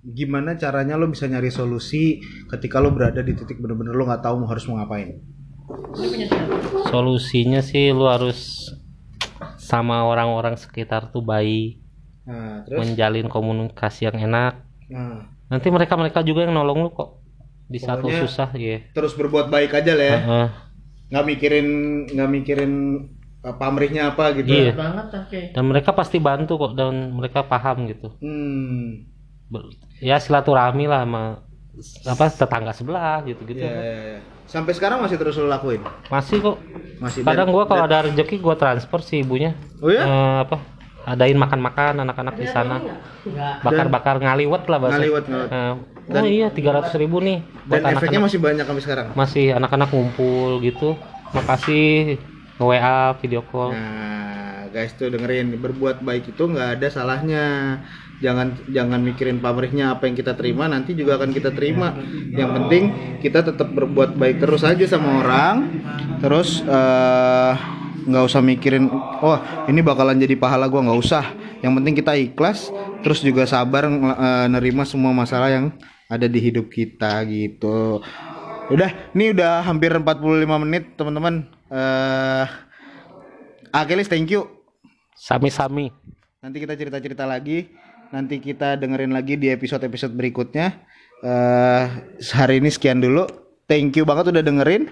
gimana 0.02 0.56
caranya 0.56 0.96
lo 0.96 1.06
bisa 1.06 1.28
nyari 1.28 1.48
solusi 1.48 2.18
ketika 2.48 2.80
lo 2.80 2.90
berada 2.90 3.20
di 3.20 3.32
titik 3.32 3.60
bener-bener 3.60 3.92
lo 3.92 4.04
nggak 4.04 4.22
tahu 4.22 4.40
mau 4.40 4.48
harus 4.48 4.64
mau 4.64 4.80
ngapain? 4.80 5.20
Solusinya 6.88 7.60
sih 7.60 7.92
lu 7.92 8.08
harus 8.08 8.70
sama 9.56 10.02
orang-orang 10.02 10.56
sekitar 10.56 11.08
tuh 11.08 11.22
baik 11.22 11.78
nah 12.20 12.62
terus? 12.62 12.78
menjalin 12.78 13.26
komunikasi 13.26 14.06
yang 14.06 14.18
enak. 14.20 14.62
Nah. 14.92 15.24
Nanti 15.50 15.66
mereka 15.68 15.98
mereka 15.98 16.20
juga 16.22 16.46
yang 16.46 16.54
nolong 16.54 16.86
lu 16.86 16.90
kok 16.90 17.18
di 17.66 17.78
saat 17.78 18.02
lu 18.02 18.10
Pokoknya- 18.10 18.22
susah 18.24 18.48
ya 18.54 18.78
terus 18.90 19.14
berbuat 19.14 19.46
baik 19.48 19.72
aja 19.74 19.92
lah 19.94 20.06
ya. 20.06 20.18
Heeh. 20.18 20.48
nggak 21.10 21.24
mikirin 21.26 21.66
nggak 22.06 22.30
mikirin 22.30 22.72
eh, 23.42 23.54
pamrihnya 23.58 24.14
apa 24.14 24.30
gitu. 24.34 24.46
Iya. 24.46 24.74
banget 24.74 25.06
oke 25.10 25.40
dan 25.54 25.64
mereka 25.66 25.90
pasti 25.90 26.18
bantu 26.18 26.54
kok 26.56 26.72
dan 26.74 27.14
mereka 27.14 27.42
paham 27.42 27.86
gitu. 27.86 28.14
Hmm 28.22 29.09
ya 30.00 30.16
silaturahmi 30.16 30.86
lah 30.86 31.02
sama 31.04 31.22
apa 32.04 32.24
tetangga 32.28 32.72
sebelah 32.74 33.22
gitu 33.24 33.40
gitu 33.46 33.62
ya, 33.62 33.72
ya, 33.72 33.98
ya. 34.16 34.18
sampai 34.44 34.72
sekarang 34.74 35.00
masih 35.00 35.16
terus 35.16 35.38
lo 35.38 35.48
lakuin? 35.48 35.80
Masih 36.12 36.42
kok. 36.42 36.56
Masih 37.00 37.24
kadang 37.24 37.48
dan- 37.48 37.54
gua 37.54 37.64
kalau 37.64 37.86
dan- 37.88 38.04
ada 38.04 38.10
rezeki 38.10 38.36
gua 38.36 38.58
transfer 38.58 39.00
sih 39.00 39.22
ibunya. 39.22 39.56
Oh 39.80 39.88
ya 39.88 40.02
Eh, 40.04 40.38
apa 40.44 40.60
adain 41.08 41.38
makan-makan 41.38 42.04
anak-anak 42.04 42.34
di 42.36 42.46
sana. 42.46 42.76
bakar-bakar 43.64 44.20
ngaliwet 44.20 44.64
lah 44.68 44.78
bahasa. 44.78 44.98
Ngaliwet 45.00 45.24
ngaliwet. 45.24 45.50
Eh, 45.52 45.74
oh 46.10 46.26
iya 46.26 46.48
300 46.50 46.92
ribu 46.98 47.22
nih 47.22 47.38
buat 47.64 47.80
dan 47.80 47.94
efeknya 47.96 48.18
anak-anak. 48.18 48.24
masih 48.26 48.38
banyak 48.42 48.64
sampai 48.66 48.82
sekarang? 48.82 49.06
Masih 49.14 49.46
anak-anak 49.54 49.88
ngumpul 49.88 50.60
gitu. 50.60 50.98
Makasih 51.30 52.18
nge 52.58 52.64
WA 52.66 53.14
video 53.22 53.40
call. 53.46 53.72
Nah, 53.72 54.66
guys 54.68 54.92
tuh 54.92 55.08
dengerin 55.08 55.54
berbuat 55.56 56.02
baik 56.02 56.28
itu 56.28 56.42
nggak 56.44 56.76
ada 56.76 56.86
salahnya. 56.90 57.46
Jangan 58.20 58.68
jangan 58.68 59.00
mikirin 59.00 59.40
pamrihnya 59.40 59.96
apa 59.96 60.04
yang 60.04 60.16
kita 60.16 60.36
terima 60.36 60.68
nanti 60.68 60.92
juga 60.92 61.16
akan 61.16 61.32
kita 61.32 61.56
terima. 61.56 61.96
Yang 62.36 62.50
penting 62.60 62.82
kita 63.24 63.40
tetap 63.40 63.72
berbuat 63.72 64.20
baik 64.20 64.44
terus 64.44 64.60
aja 64.60 64.84
sama 64.84 65.24
orang. 65.24 65.56
Terus 66.20 66.60
eh, 66.60 67.52
nggak 68.00 68.24
usah 68.24 68.40
mikirin, 68.44 68.88
oh 69.24 69.36
ini 69.68 69.80
bakalan 69.80 70.20
jadi 70.20 70.36
pahala 70.36 70.68
gua 70.68 70.84
nggak 70.84 71.00
usah. 71.00 71.24
Yang 71.60 71.72
penting 71.80 71.94
kita 71.96 72.12
ikhlas, 72.16 72.68
terus 73.00 73.24
juga 73.24 73.48
sabar 73.48 73.88
eh, 73.88 74.46
nerima 74.52 74.84
semua 74.84 75.16
masalah 75.16 75.48
yang 75.48 75.72
ada 76.12 76.28
di 76.28 76.38
hidup 76.44 76.68
kita 76.68 77.24
gitu. 77.24 78.04
Udah, 78.70 79.10
ini 79.16 79.34
udah 79.34 79.66
hampir 79.66 79.90
45 79.90 80.62
menit 80.62 80.94
teman-teman. 80.94 81.48
Eh 81.72 82.46
Akelis 83.70 84.10
thank 84.10 84.26
you. 84.34 84.50
sami-sami 85.14 85.94
Nanti 86.40 86.56
kita 86.58 86.72
cerita-cerita 86.72 87.28
lagi. 87.28 87.68
Nanti 88.10 88.42
kita 88.42 88.74
dengerin 88.74 89.14
lagi 89.14 89.38
di 89.38 89.50
episode-episode 89.50 90.14
berikutnya. 90.14 90.82
Eh 91.22 91.84
hari 92.34 92.58
ini 92.58 92.70
sekian 92.70 92.98
dulu. 92.98 93.26
Thank 93.70 93.94
you 93.98 94.04
banget 94.04 94.34
udah 94.34 94.42
dengerin. 94.42 94.90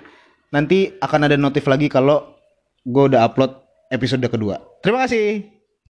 Nanti 0.55 0.95
akan 1.03 1.27
ada 1.27 1.37
notif 1.37 1.67
lagi 1.67 1.91
kalau 1.91 2.39
gue 2.87 3.05
udah 3.11 3.27
upload 3.27 3.53
episode 3.91 4.23
kedua. 4.31 4.63
Terima 4.81 5.05
kasih. 5.05 5.58